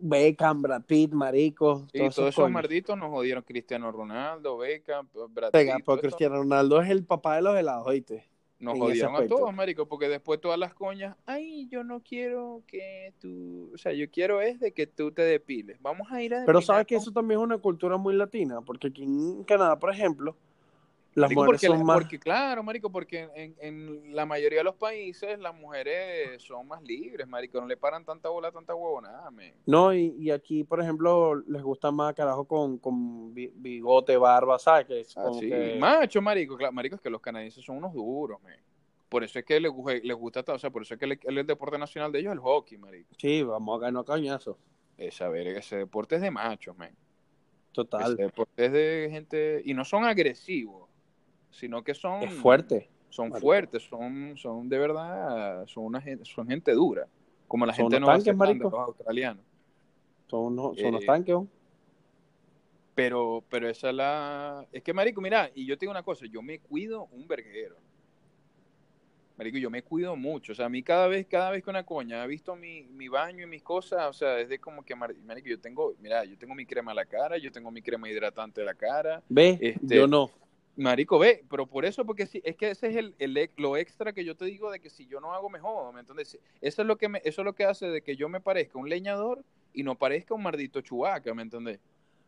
[0.00, 1.86] Beckham, Brad Pitt, marico.
[1.92, 2.52] Y todos todos esos coños.
[2.52, 6.02] malditos nos jodieron Cristiano Ronaldo, Beckham, Brad Venga, Pitt, todo eso.
[6.02, 8.26] Cristiano Ronaldo es el papá de los helados, ¿oíste?
[8.60, 13.12] Nos jodieron a todos, marico, porque después todas las coñas, ay, yo no quiero que
[13.20, 15.80] tú, o sea, yo quiero es de que tú te depiles.
[15.80, 18.88] Vamos a ir a Pero sabes que eso también es una cultura muy latina, porque
[18.88, 20.36] aquí en Canadá, por ejemplo,
[21.14, 21.98] las Marico, mujeres porque, son más...
[21.98, 26.80] porque, claro, marico, porque en, en la mayoría de los países las mujeres son más
[26.82, 29.54] libres, marico, no le paran tanta bola, tanta huevonada, men.
[29.66, 34.58] No, y, y aquí, por ejemplo, les gusta más carajo con, con bi- bigote, barba,
[34.58, 34.86] ¿sabes?
[34.86, 37.92] Que es Ah, sí, que- macho, marico, claro, marico, es que los canadienses son unos
[37.94, 38.60] duros, men.
[39.08, 39.72] Por eso es que les,
[40.04, 42.34] les gusta, o sea, por eso es que el, el deporte nacional de ellos es
[42.36, 43.08] el hockey, marico.
[43.16, 44.58] Sí, vamos a ganar cañazo.
[44.98, 46.94] Esa verga, ese deporte es de machos, men.
[47.72, 48.12] Total.
[48.12, 50.87] Ese deporte es de gente, y no son agresivos,
[51.58, 52.22] sino que son...
[52.22, 52.88] Es fuerte.
[53.10, 53.46] Son marico.
[53.46, 57.06] fuertes, son, son de verdad, son una gente, son gente dura.
[57.46, 58.68] Como la Son gente no tanques, marico.
[58.70, 59.42] los australianos.
[60.26, 61.34] Son unos, son unos Eh, tanques.
[61.34, 61.48] ¿no?
[62.94, 64.66] Pero, pero esa es la.
[64.72, 67.76] Es que, Marico, mira, y yo te digo una cosa, yo me cuido un verguero.
[69.36, 70.50] Marico, yo me cuido mucho.
[70.52, 73.06] O sea, a mí cada vez, cada vez que una coña ha visto mi, mi
[73.08, 76.24] baño y mis cosas, o sea, es de como que, mar- Marico, yo tengo, mira,
[76.24, 79.22] yo tengo mi crema a la cara, yo tengo mi crema hidratante a la cara.
[79.28, 79.58] ¿Ves?
[79.62, 80.30] este- Yo no.
[80.78, 84.24] Marico, ve, pero por eso, porque sí, es que ese es el, lo extra que
[84.24, 86.38] yo te digo de que si yo no hago, me jodo, ¿me entiendes?
[86.60, 88.78] Eso es lo que me, eso es lo que hace de que yo me parezca
[88.78, 89.42] un leñador
[89.72, 91.80] y no parezca un maldito chubaca, ¿me entiendes?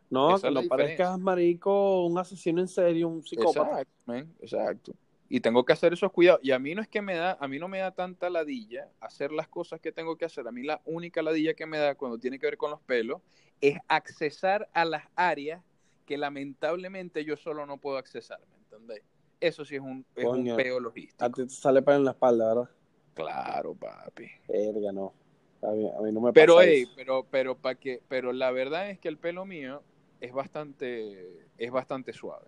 [0.09, 3.69] No, esa que no parezcas, marico, un asesino en serie, un psicópata.
[3.69, 4.93] Exacto, man, exacto.
[5.29, 6.41] y tengo que hacer esos cuidados.
[6.43, 8.89] Y a mí no es que me da, a mí no me da tanta ladilla
[8.99, 10.45] hacer las cosas que tengo que hacer.
[10.45, 13.21] A mí la única ladilla que me da cuando tiene que ver con los pelos
[13.61, 15.63] es accesar a las áreas
[16.11, 19.01] que lamentablemente yo solo no puedo accesar, ¿me entendéis?
[19.39, 21.23] Eso sí es un, es un peo logístico.
[21.23, 22.69] A ti te sale para en la espalda, ¿verdad?
[23.13, 24.25] Claro, papi.
[24.45, 25.13] Verga, no.
[25.61, 26.91] A mí, a mí no me pero, pasa ey, eso.
[26.97, 29.83] pero, pero, pa que, pero la verdad es que el pelo mío
[30.19, 32.47] es bastante, es bastante suave.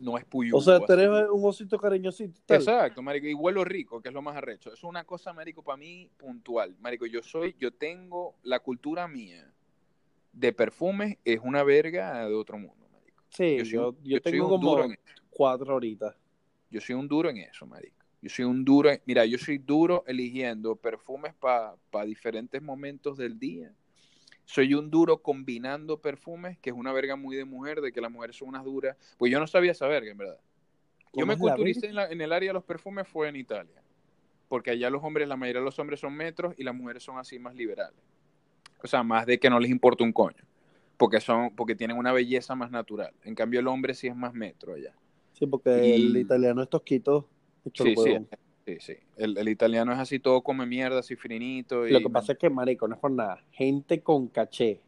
[0.00, 0.56] No es puyudo.
[0.56, 0.92] O sea, así.
[1.30, 2.40] un osito cariñosito.
[2.46, 2.62] tal.
[2.62, 4.72] Exacto, marico, y huelo rico, que es lo más arrecho.
[4.72, 6.74] Es una cosa, marico, para mí puntual.
[6.80, 9.52] Marico, yo soy, yo tengo la cultura mía
[10.38, 13.24] de perfumes, es una verga de otro mundo, marico.
[13.28, 13.70] Sí, Yo soy
[14.04, 15.12] yo, tengo como duro en esto.
[15.30, 16.14] cuatro horitas.
[16.70, 17.96] Yo soy un duro en eso, marico.
[18.20, 23.38] Yo soy un duro, en- mira, yo soy duro eligiendo perfumes para diferentes momentos del
[23.38, 23.72] día.
[24.44, 28.10] Soy un duro combinando perfumes, que es una verga muy de mujer, de que las
[28.10, 28.96] mujeres son unas duras.
[29.18, 30.38] Pues yo no sabía esa verga, en verdad.
[30.38, 33.82] Yo ¿Cómo me culturicé en, la- en el área de los perfumes fue en Italia.
[34.48, 37.18] Porque allá los hombres, la mayoría de los hombres son metros y las mujeres son
[37.18, 38.00] así más liberales.
[38.82, 40.42] O sea, más de que no les importa un coño.
[40.96, 43.12] Porque son, porque tienen una belleza más natural.
[43.24, 44.94] En cambio, el hombre sí es más metro allá.
[45.32, 47.28] Sí, porque Y- el italiano es tosquito.
[47.74, 48.16] Sí, sí,
[48.66, 48.94] sí, sí.
[49.16, 51.86] El, el italiano es así todo come mierda, así finito.
[51.86, 53.44] Y, Lo que pasa es que, marico, no es por nada.
[53.52, 54.80] Gente con caché,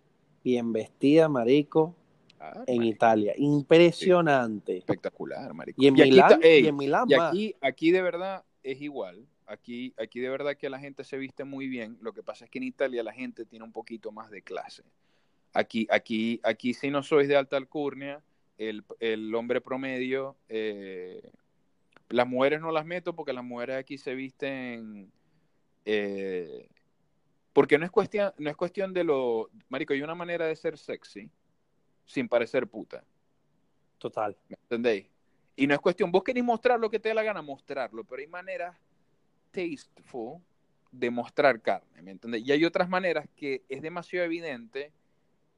[0.42, 1.94] bien vestida, marico,
[2.42, 3.34] Ah, en marico, Italia.
[3.36, 4.78] Impresionante.
[4.78, 5.80] espectacular, marico.
[5.82, 9.26] Y en aquí Milán, ey, y en Milán y aquí, aquí de verdad es igual.
[9.50, 11.98] Aquí, aquí de verdad que la gente se viste muy bien.
[12.00, 14.84] Lo que pasa es que en Italia la gente tiene un poquito más de clase.
[15.52, 18.22] Aquí, aquí, aquí si no sois de alta alcurnia,
[18.58, 21.32] el, el hombre promedio, eh,
[22.10, 25.10] las mujeres no las meto porque las mujeres aquí se visten,
[25.84, 26.68] eh,
[27.52, 30.78] porque no es cuestión, no es cuestión de lo, marico, hay una manera de ser
[30.78, 31.28] sexy
[32.06, 33.02] sin parecer puta.
[33.98, 34.36] Total.
[34.48, 35.08] ¿Me entendéis?
[35.56, 38.22] Y no es cuestión, vos querés mostrar lo que te dé la gana, mostrarlo, pero
[38.22, 38.76] hay maneras
[39.50, 40.40] tasteful
[40.92, 42.46] de mostrar carne, ¿me entendéis?
[42.46, 44.92] Y hay otras maneras que es demasiado evidente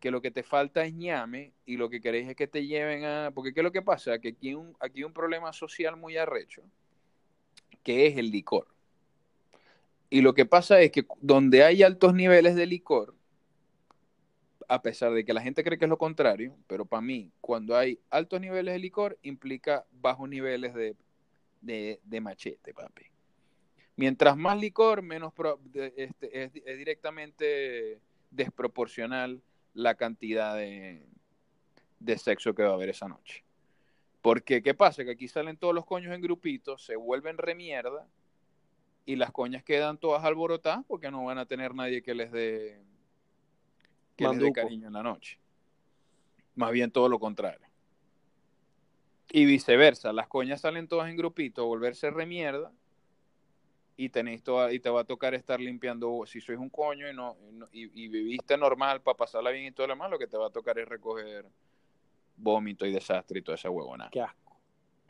[0.03, 3.05] que lo que te falta es ñame y lo que queréis es que te lleven
[3.05, 3.31] a...
[3.33, 4.19] Porque ¿qué es lo que pasa?
[4.19, 6.63] Que aquí un, aquí hay un problema social muy arrecho,
[7.85, 8.67] que es el licor.
[10.11, 13.15] Y lo que pasa es que donde hay altos niveles de licor,
[14.67, 17.77] a pesar de que la gente cree que es lo contrario, pero para mí, cuando
[17.77, 20.97] hay altos niveles de licor, implica bajos niveles de,
[21.61, 23.12] de, de machete, papi.
[23.97, 28.01] Mientras más licor, menos pro- este, es, es directamente
[28.31, 29.43] desproporcional
[29.75, 31.07] la cantidad de,
[31.99, 33.45] de sexo que va a haber esa noche.
[34.23, 35.05] Porque, ¿qué pasa?
[35.05, 38.09] Que aquí salen todos los coños en grupitos, se vuelven remierda
[39.05, 42.81] y las coñas quedan todas alborotadas porque no van a tener nadie que les dé
[44.17, 45.39] que les dé cariño en la noche.
[46.55, 47.67] Más bien todo lo contrario.
[49.31, 52.73] Y viceversa, las coñas salen todas en grupitos, volverse remierda
[54.05, 57.15] y tenéis toda, y te va a tocar estar limpiando si sois un coño y
[57.15, 57.37] no,
[57.71, 60.49] y, y- viviste normal para pasarla bien y todo lo demás, lo que te va
[60.49, 61.47] a tocar es recoger
[62.37, 64.09] vómito y desastre y toda esa huevona.
[64.11, 64.25] Qué.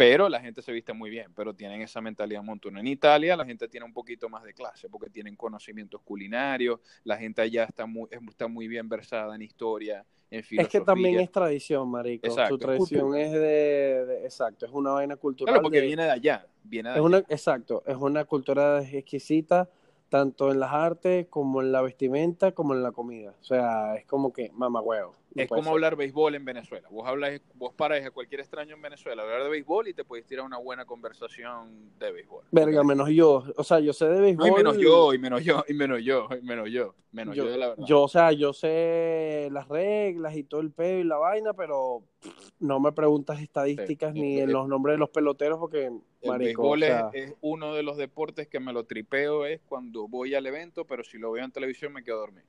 [0.02, 2.80] Pero la gente se viste muy bien, pero tienen esa mentalidad montuna.
[2.80, 7.16] En Italia la gente tiene un poquito más de clase porque tienen conocimientos culinarios, la
[7.16, 10.62] gente allá está muy, está muy bien versada en historia, en filosofía.
[10.62, 12.26] Es que también es tradición, marico.
[12.26, 13.22] Exacto, Su tradición cultura.
[13.24, 15.52] es de, de- Exacto, es una vaina cultural.
[15.54, 17.06] Claro, porque de- viene de allá, viene de Es allá.
[17.06, 19.68] una, exacto, es una cultura exquisita,
[20.08, 23.34] tanto en las artes como en la vestimenta, como en la comida.
[23.40, 25.14] O sea, es como que mamagüevo.
[25.34, 25.72] Es como ser.
[25.72, 26.88] hablar béisbol en Venezuela.
[26.90, 30.26] Vos hablas, vos paráis a cualquier extraño en Venezuela, hablar de béisbol y te puedes
[30.26, 32.44] tirar una buena conversación de béisbol.
[32.50, 33.44] Verga, menos yo.
[33.56, 34.48] O sea, yo sé de No, béisbol.
[34.48, 37.50] y menos yo, y menos yo, y menos yo, y menos yo, menos yo, yo,
[37.50, 37.84] de la verdad.
[37.86, 42.02] yo, o sea, yo sé las reglas y todo el pedo y la vaina, pero
[42.20, 45.86] pff, no me preguntas estadísticas Sí, ni el- en los nombres de los peloteros porque,
[45.86, 46.00] el
[46.30, 46.82] marico, o béisbol
[47.14, 50.84] es- es, uno de los deportes que me lo tripeo es cuando voy al evento,
[50.84, 52.46] pero si lo veo en televisión me quedo dormido.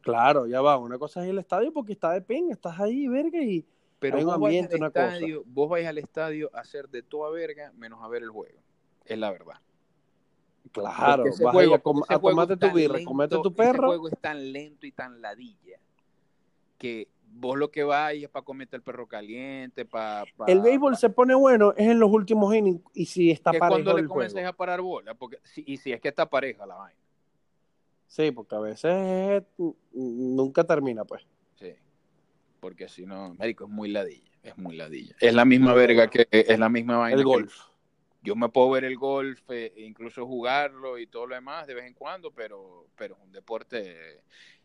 [0.00, 0.76] Claro, ya va.
[0.78, 3.64] Una cosa es el estadio porque está de ping, estás ahí, verga, y
[3.98, 5.06] Pero Hay un ambiente, una cosa.
[5.14, 8.58] estadio, vos vais al estadio a hacer de toda verga menos a ver el juego.
[9.04, 9.56] Es la verdad.
[10.72, 12.20] claro, vas juego- a, com- a
[12.54, 13.86] tu tan birra, lento, comerte tu perro.
[13.88, 15.78] juego es tan lento y tan ladilla
[16.76, 20.24] que vos lo que vais es para comerte el perro caliente, para...
[20.46, 23.74] El béisbol se pone bueno es en los últimos innings y si está que parejo
[23.76, 24.48] cuando le el juego.
[24.48, 26.98] a parar bola, porque si- y si es que está pareja la vaina.
[28.08, 29.44] Sí, porque a veces
[29.92, 31.24] nunca termina, pues.
[31.56, 31.74] Sí.
[32.58, 35.14] Porque si no, médico es muy ladilla, es muy ladilla.
[35.20, 37.16] Es la misma verga que es la misma vaina.
[37.20, 37.54] El que golf.
[38.22, 41.74] yo me puedo ver el golf, eh, e incluso jugarlo y todo lo demás de
[41.74, 44.22] vez en cuando, pero, pero es un deporte,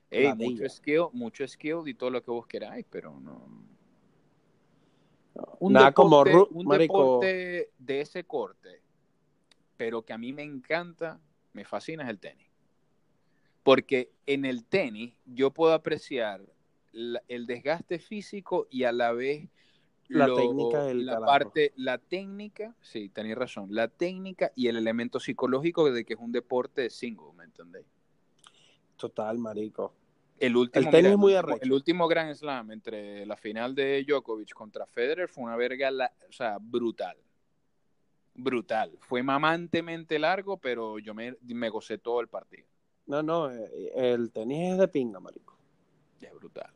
[0.09, 0.49] ey, Ladilla.
[0.49, 3.45] mucho skill, mucho skill y todo lo que vos queráis, pero no.
[5.59, 6.97] Un, Nada deporte, como Ru- un marico.
[6.97, 8.81] deporte de ese corte,
[9.75, 11.19] pero que a mí me encanta,
[11.51, 12.52] me fascina es el tenis.
[13.63, 16.41] Porque en el tenis yo puedo apreciar
[16.91, 19.49] la- el desgaste físico y a la vez
[20.09, 25.19] La técnica del la parte, la técnica, sí, tenéis razón, la técnica y el elemento
[25.19, 27.87] psicológico de que es un deporte de single, ¿me entendéis?
[28.97, 29.93] Total, marico.
[30.39, 31.63] El último, El tenis es muy arrecho.
[31.63, 36.13] el último Grand Slam entre la final de Djokovic contra Federer fue una verga, la-
[36.27, 37.17] o sea, brutal.
[38.35, 38.97] Brutal.
[38.99, 42.67] Fue mamantemente largo, pero yo me, me gocé todo el partido.
[43.05, 45.57] No, no, eh, el tenis es de pinga, marico.
[46.21, 46.71] Es brutal.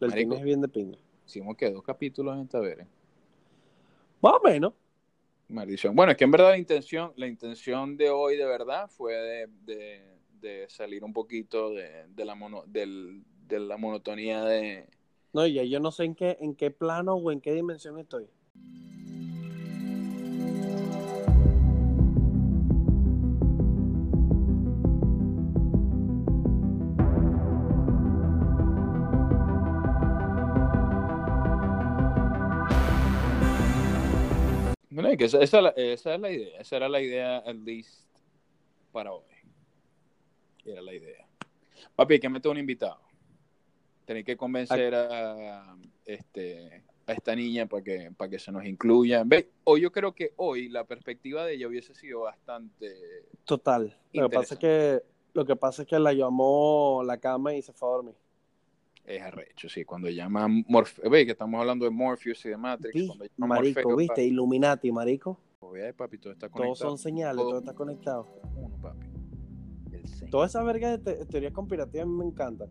[0.00, 0.30] El Marico.
[0.30, 0.98] tenis es bien de pinga.
[1.26, 2.86] Hicimos que dos capítulos en esta verga.
[4.22, 4.72] Más o menos.
[5.48, 5.94] Maldición.
[5.94, 9.46] Bueno, es que en verdad la intención, la intención de hoy de verdad fue de,
[9.64, 14.86] de- de salir un poquito de, de la mono- del- de la monotonía de,
[15.32, 18.26] No, ya yo no sé en qué, en qué plano o en qué dimensión estoy.
[35.16, 38.06] Que esa, esa, esa es la idea, esa era la idea, at least,
[38.92, 39.24] para hoy.
[40.64, 41.26] Era la idea.
[41.96, 43.00] Papi, hay que meter un invitado.
[44.04, 49.22] Tenéis que convencer a, este, a esta niña para que, para que se nos incluya.
[49.24, 52.94] Ve, hoy yo creo que hoy la perspectiva de ella hubiese sido bastante...
[53.44, 53.96] Total.
[54.12, 55.02] Lo que pasa es que,
[55.32, 58.14] lo que pasa es que la llamó la cama y se fue a dormir.
[59.08, 59.86] Es arrecho, sí.
[59.86, 62.94] Cuando llama Morpheus, ve que estamos hablando de Morpheus y de Matrix.
[62.94, 64.24] Vi, cuando llama marico, Morpheus, ¿viste?
[64.26, 65.40] Illuminati, marico.
[65.96, 68.26] papi, todo está Todos son señales, Todo- todo está conectado.
[68.54, 69.06] uno, papi.
[69.92, 70.30] El.
[70.30, 72.68] Toda esa verga de te- teorías conspirativas me encantan.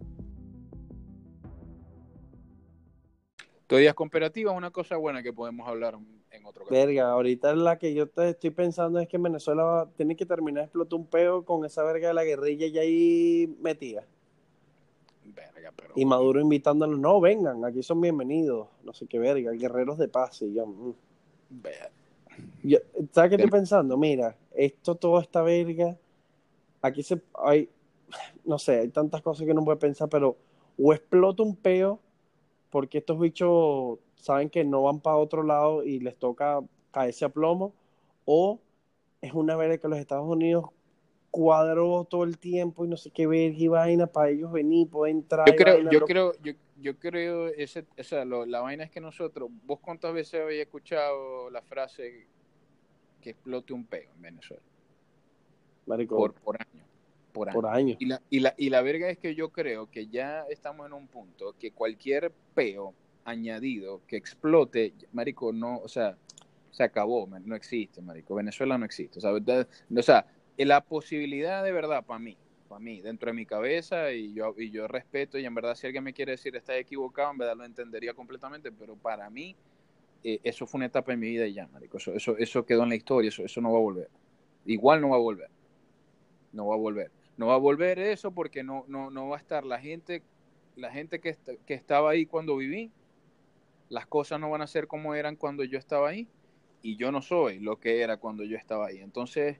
[3.66, 5.98] Teorías comparativas es una cosa buena que podemos hablar
[6.32, 6.74] en otro caso.
[6.74, 10.26] Verga, ahorita la que yo te estoy pensando es que en Venezuela va- tiene que
[10.28, 14.06] terminar de explotar un peo con esa verga de la guerrilla ya ahí metida.
[15.36, 15.94] Verga, pero.
[15.95, 18.68] Y Maduro invitándolos, no, vengan, aquí son bienvenidos.
[18.84, 20.41] No sé qué verga, guerreros de paz.
[20.41, 20.94] Y yo, mm.
[22.64, 22.80] Yo-
[23.12, 23.98] ¿Sabes qué estoy pensando?
[23.98, 25.98] Mira, esto, toda esta verga,
[26.82, 27.70] aquí se hay,
[28.45, 30.38] no sé, hay tantas cosas que uno puede pensar, pero
[30.78, 31.99] o explota un peo
[32.70, 36.60] porque estos bichos saben que no van para otro lado y les toca
[36.91, 37.74] caerse a plomo,
[38.26, 38.60] o
[39.22, 40.66] es una verga que los Estados Unidos
[41.38, 45.12] cuadró todo el tiempo y no sé qué verga y vaina para ellos venir, poder
[45.12, 45.48] entrar.
[45.48, 48.86] Yo creo, vaina, yo lo- creo, yo, yo creo, ese, o sea, lo- la vaina
[48.86, 52.26] es que nosotros, vos cuántas veces habéis escuchado la frase
[53.22, 54.64] que explote un peo en Venezuela?
[55.86, 56.84] marico, Por, por año.
[57.34, 57.94] Por año.
[57.94, 58.02] por.
[58.02, 60.94] Y la, y, la, y la verga es que yo creo que ya estamos en
[60.94, 62.96] un punto que cualquier peo
[63.26, 66.18] añadido que explote, marico, no, o sea,
[66.72, 68.34] se acabó, man, no existe, marico.
[68.34, 69.20] Venezuela no existe.
[69.20, 70.26] O sea, o sea,
[70.66, 74.72] la posibilidad de verdad para mí, para mí, dentro de mi cabeza, y yo, y
[74.72, 77.66] yo respeto, y en verdad si alguien me quiere decir está equivocado, en verdad lo
[77.66, 79.56] entendería completamente, pero para mí
[80.24, 81.98] eh, eso fue una etapa en mi vida y ya, marico.
[81.98, 84.10] Eso, eso, quedó en la historia, eso, eso no va a volver.
[84.66, 85.50] Igual no va a volver.
[86.52, 87.12] No va a volver.
[87.38, 90.24] No va a volver eso porque no, no, no va a estar la gente,
[90.76, 92.92] la gente que, que estaba ahí cuando viví,
[93.90, 96.28] las cosas no van a ser como eran cuando yo estaba ahí,
[96.82, 99.00] y yo no soy lo que era cuando yo estaba ahí.
[99.00, 99.60] Entonces,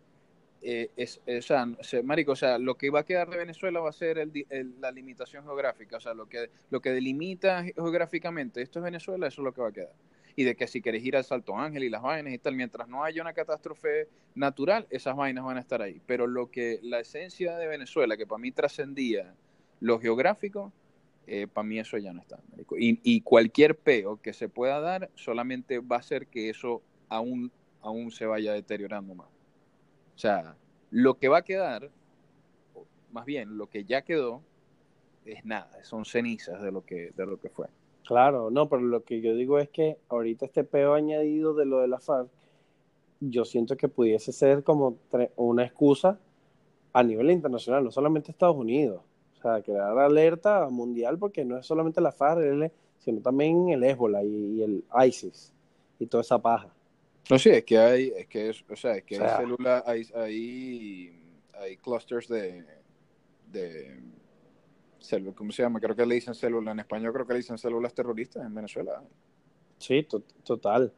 [0.62, 3.80] eh, es, o sea, se- marico, o sea, lo que va a quedar de Venezuela
[3.80, 4.32] va a ser el
[4.80, 9.42] la limitación geográfica, o sea, lo que, lo que delimita geográficamente esto es Venezuela, eso
[9.42, 9.94] es lo que va a quedar.
[10.36, 12.88] Y de que si querés ir al Salto Ángel y las vainas y tal, mientras
[12.88, 16.00] no haya una catástrofe natural, esas vainas van a estar ahí.
[16.06, 19.34] Pero lo que, la esencia de Venezuela, que para mí trascendía
[19.80, 20.72] lo geográfico,
[21.26, 22.40] eh, para mí eso ya no está.
[22.78, 27.52] Y, y cualquier peo que se pueda dar solamente va a hacer que eso aún,
[27.82, 29.28] aún se vaya deteriorando más.
[30.18, 30.56] O sea,
[30.90, 31.92] lo que va a quedar,
[33.12, 34.42] más bien lo que ya quedó,
[35.26, 37.68] es nada, son cenizas de lo que, de lo que fue.
[38.04, 41.82] Claro, no, pero lo que yo digo es que ahorita este peo añadido de lo
[41.82, 42.30] de la FARC,
[43.20, 44.98] yo siento que pudiese ser como
[45.36, 46.20] una excusa
[46.94, 49.04] a nivel internacional, no solamente Estados Unidos.
[49.38, 54.24] O sea, crear alerta mundial porque no es solamente la FARC, sino también el Ébola
[54.24, 55.54] y, y el ISIS
[56.00, 56.74] y toda esa paja.
[57.30, 59.38] No, sí, es que hay, es que es, o sea, es que O sea.
[59.38, 61.22] hay células, hay, hay,
[61.54, 62.64] hay clusters de,
[63.52, 64.00] de
[65.00, 65.80] células, ¿cómo se llama?
[65.80, 69.04] Creo que le dicen células en español, creo que le dicen células terroristas en Venezuela.
[69.78, 70.94] Sí, to- total.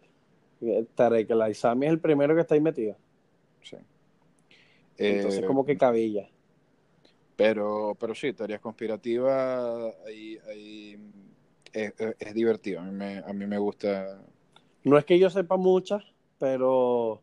[0.62, 2.96] Eh, Tarek el es el primero que está ahí metido.
[3.62, 3.78] Sí.
[4.98, 6.30] Entonces, Eh, como que cabilla.
[7.36, 10.98] Pero, pero sí, teorías conspirativas, hay, hay,
[11.72, 12.82] es, es, divertido.
[12.82, 14.22] A mí, me, a mí me gusta.
[14.84, 16.04] No es que yo sepa muchas,
[16.40, 17.22] pero.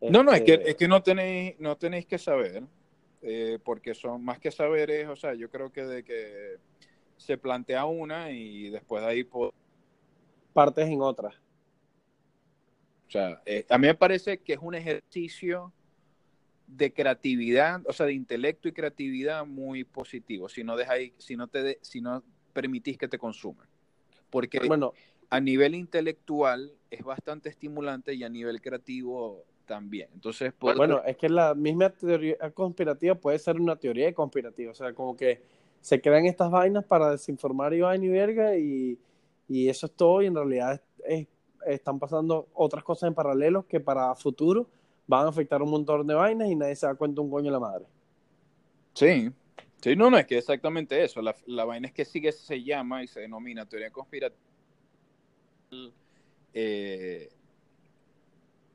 [0.00, 2.64] No, no, es que, este es que no, tenéis, no tenéis que saber.
[3.20, 6.56] Eh, porque son más que saberes, o sea, yo creo que de que
[7.16, 9.28] se plantea una y después de ahí
[10.52, 11.30] partes en otra.
[13.08, 15.72] O sea, eh, a mí me parece que es un ejercicio
[16.68, 21.48] de creatividad, o sea, de intelecto y creatividad muy positivo, si no dejáis, si no
[21.48, 22.22] te si no
[22.52, 23.66] permitís que te consuman.
[24.30, 24.92] Porque bueno,
[25.30, 30.08] a nivel intelectual es bastante estimulante y a nivel creativo también.
[30.14, 34.92] Entonces, bueno, es que la misma teoría conspirativa puede ser una teoría conspirativa, o sea,
[34.94, 35.42] como que
[35.80, 38.98] se crean estas vainas para desinformar y vaina y verga y,
[39.48, 40.82] y eso es todo y en realidad
[41.66, 44.68] están pasando otras cosas en paralelo que para futuro
[45.06, 47.52] van a afectar un montón de vainas y nadie se da cuenta un coño de
[47.52, 47.84] la madre.
[48.94, 49.30] Sí,
[49.80, 51.22] sí, no, no, es que exactamente eso.
[51.22, 54.42] La, la vaina es que sigue se llama y se denomina teoría conspirativa.
[56.54, 57.30] Eh,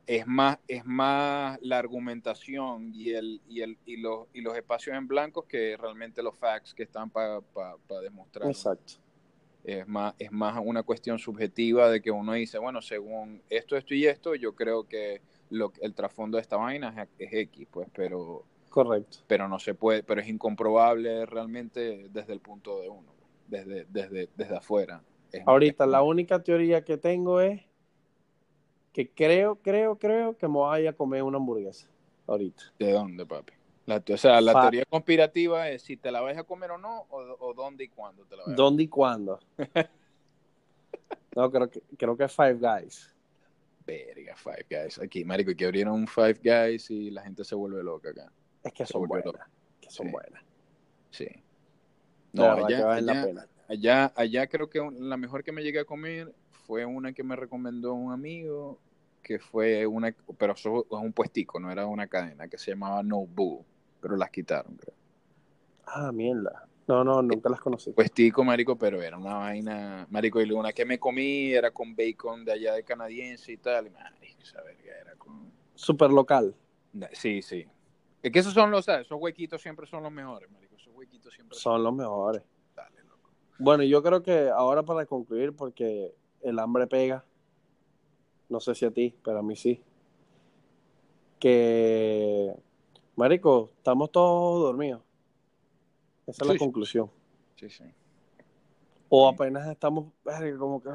[0.05, 4.97] es más, es más la argumentación y, el, y, el, y, los, y los espacios
[4.97, 7.41] en blanco que realmente los facts que están para
[8.01, 8.49] demostrar.
[8.49, 8.93] Exacto.
[9.63, 13.93] Es más, es más una cuestión subjetiva de que uno dice, bueno, según esto, esto
[13.93, 18.43] y esto, yo creo que lo, el trasfondo de esta vaina es, X, pues, pero...
[18.69, 19.19] Correcto.
[19.27, 23.13] Pero no se puede, pero es incomprobable realmente desde el punto de uno,
[23.47, 25.01] desde, desde, desde afuera.
[25.45, 27.61] Ahorita, la única teoría que tengo es
[28.91, 31.87] que creo, creo, creo que me vaya a comer una hamburguesa
[32.27, 32.63] ahorita.
[32.79, 33.53] ¿De dónde, papi?
[33.85, 37.05] La, o sea, la teoría conspirativa es si te la vas a comer o no,
[37.09, 39.39] o, dónde y cuándo te la vas a ¿Dónde y cuándo?
[41.35, 43.13] no, creo que, creo que es Five Guys.
[43.85, 44.99] Verga, Five Guys.
[44.99, 48.31] Aquí, marico, que abrieron un Five Guys y la gente se vuelve loca acá.
[48.63, 49.33] Es que son buenas.
[49.81, 50.41] Que son buenas.
[51.09, 51.27] Sí.
[52.31, 56.33] No, allá, allá, allá, allá creo que la mejor que me llegué a comer
[56.65, 58.79] fue una que me recomendó un amigo,
[59.21, 63.03] que fue una, pero eso es un puestico, no era una cadena, que se llamaba
[63.03, 63.65] No Boo
[64.03, 64.93] pero las quitaron, creo.
[65.85, 66.67] Ah, mierda.
[66.87, 67.91] No, no, nunca las conocí.
[67.91, 72.43] Puestico, marico, pero era una vaina, marico, y una que me comí era con bacon
[72.43, 75.49] de allá de canadiense y tal, y marico, esa verga era con...
[75.73, 76.53] Super local.
[77.13, 77.65] Sí, sí.
[78.21, 81.57] Es que esos son los, esos huequitos siempre son los mejores, marico, esos huequitos siempre
[81.57, 82.43] son, son los mejores.
[83.63, 87.23] Bueno, yo creo que ahora para concluir, porque el hambre pega,
[88.49, 89.81] no sé si a ti, pero a mí sí,
[91.39, 92.53] que
[93.15, 95.01] Marico, estamos todos dormidos.
[96.27, 97.09] Esa es la conclusión.
[97.55, 97.85] Sí, sí.
[99.07, 100.11] O apenas estamos,
[100.59, 100.89] como que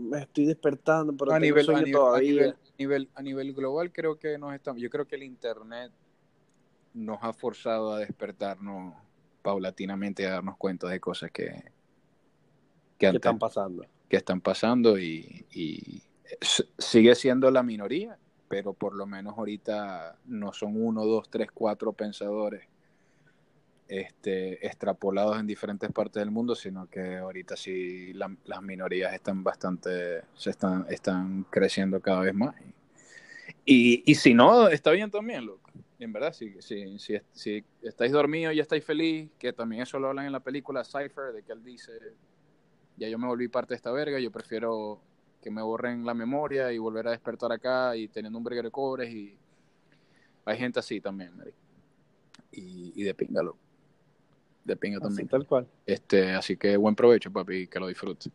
[0.00, 2.48] me estoy despertando, pero a nivel, a nivel, todavía.
[2.48, 5.92] A nivel, a nivel, global creo que nos estamos, yo creo que el internet
[6.92, 8.94] nos ha forzado a despertarnos
[9.42, 11.70] paulatinamente a darnos cuenta de cosas que,
[13.08, 13.86] que, están pasando.
[14.08, 16.02] Que están pasando y, y
[16.78, 18.18] sigue siendo la minoría,
[18.48, 22.64] pero por lo menos ahorita no son uno, dos, tres, cuatro pensadores
[23.90, 30.22] este, extrapolados en diferentes partes del mundo, sino que ahorita sí las minorías están bastante,
[30.34, 32.54] se están, están creciendo cada vez más.
[33.64, 35.70] Y, y si no, está bien también, loco.
[35.98, 40.08] En verdad, si, si, si, si estáis dormidos y estáis feliz, que también eso lo
[40.08, 41.92] hablan en la película Cypher, de que él dice,
[42.96, 45.00] ya yo me volví parte de esta verga, yo prefiero
[45.42, 48.72] que me borren la memoria y volver a despertar acá y teniendo un breguero de
[48.72, 49.36] cobres y
[50.44, 51.32] hay gente así también,
[52.52, 53.56] Y, y de pingalo.
[54.64, 55.28] De pinga también.
[55.28, 55.66] tal cual.
[55.86, 58.30] Este, así que buen provecho, papi, que lo disfrutes.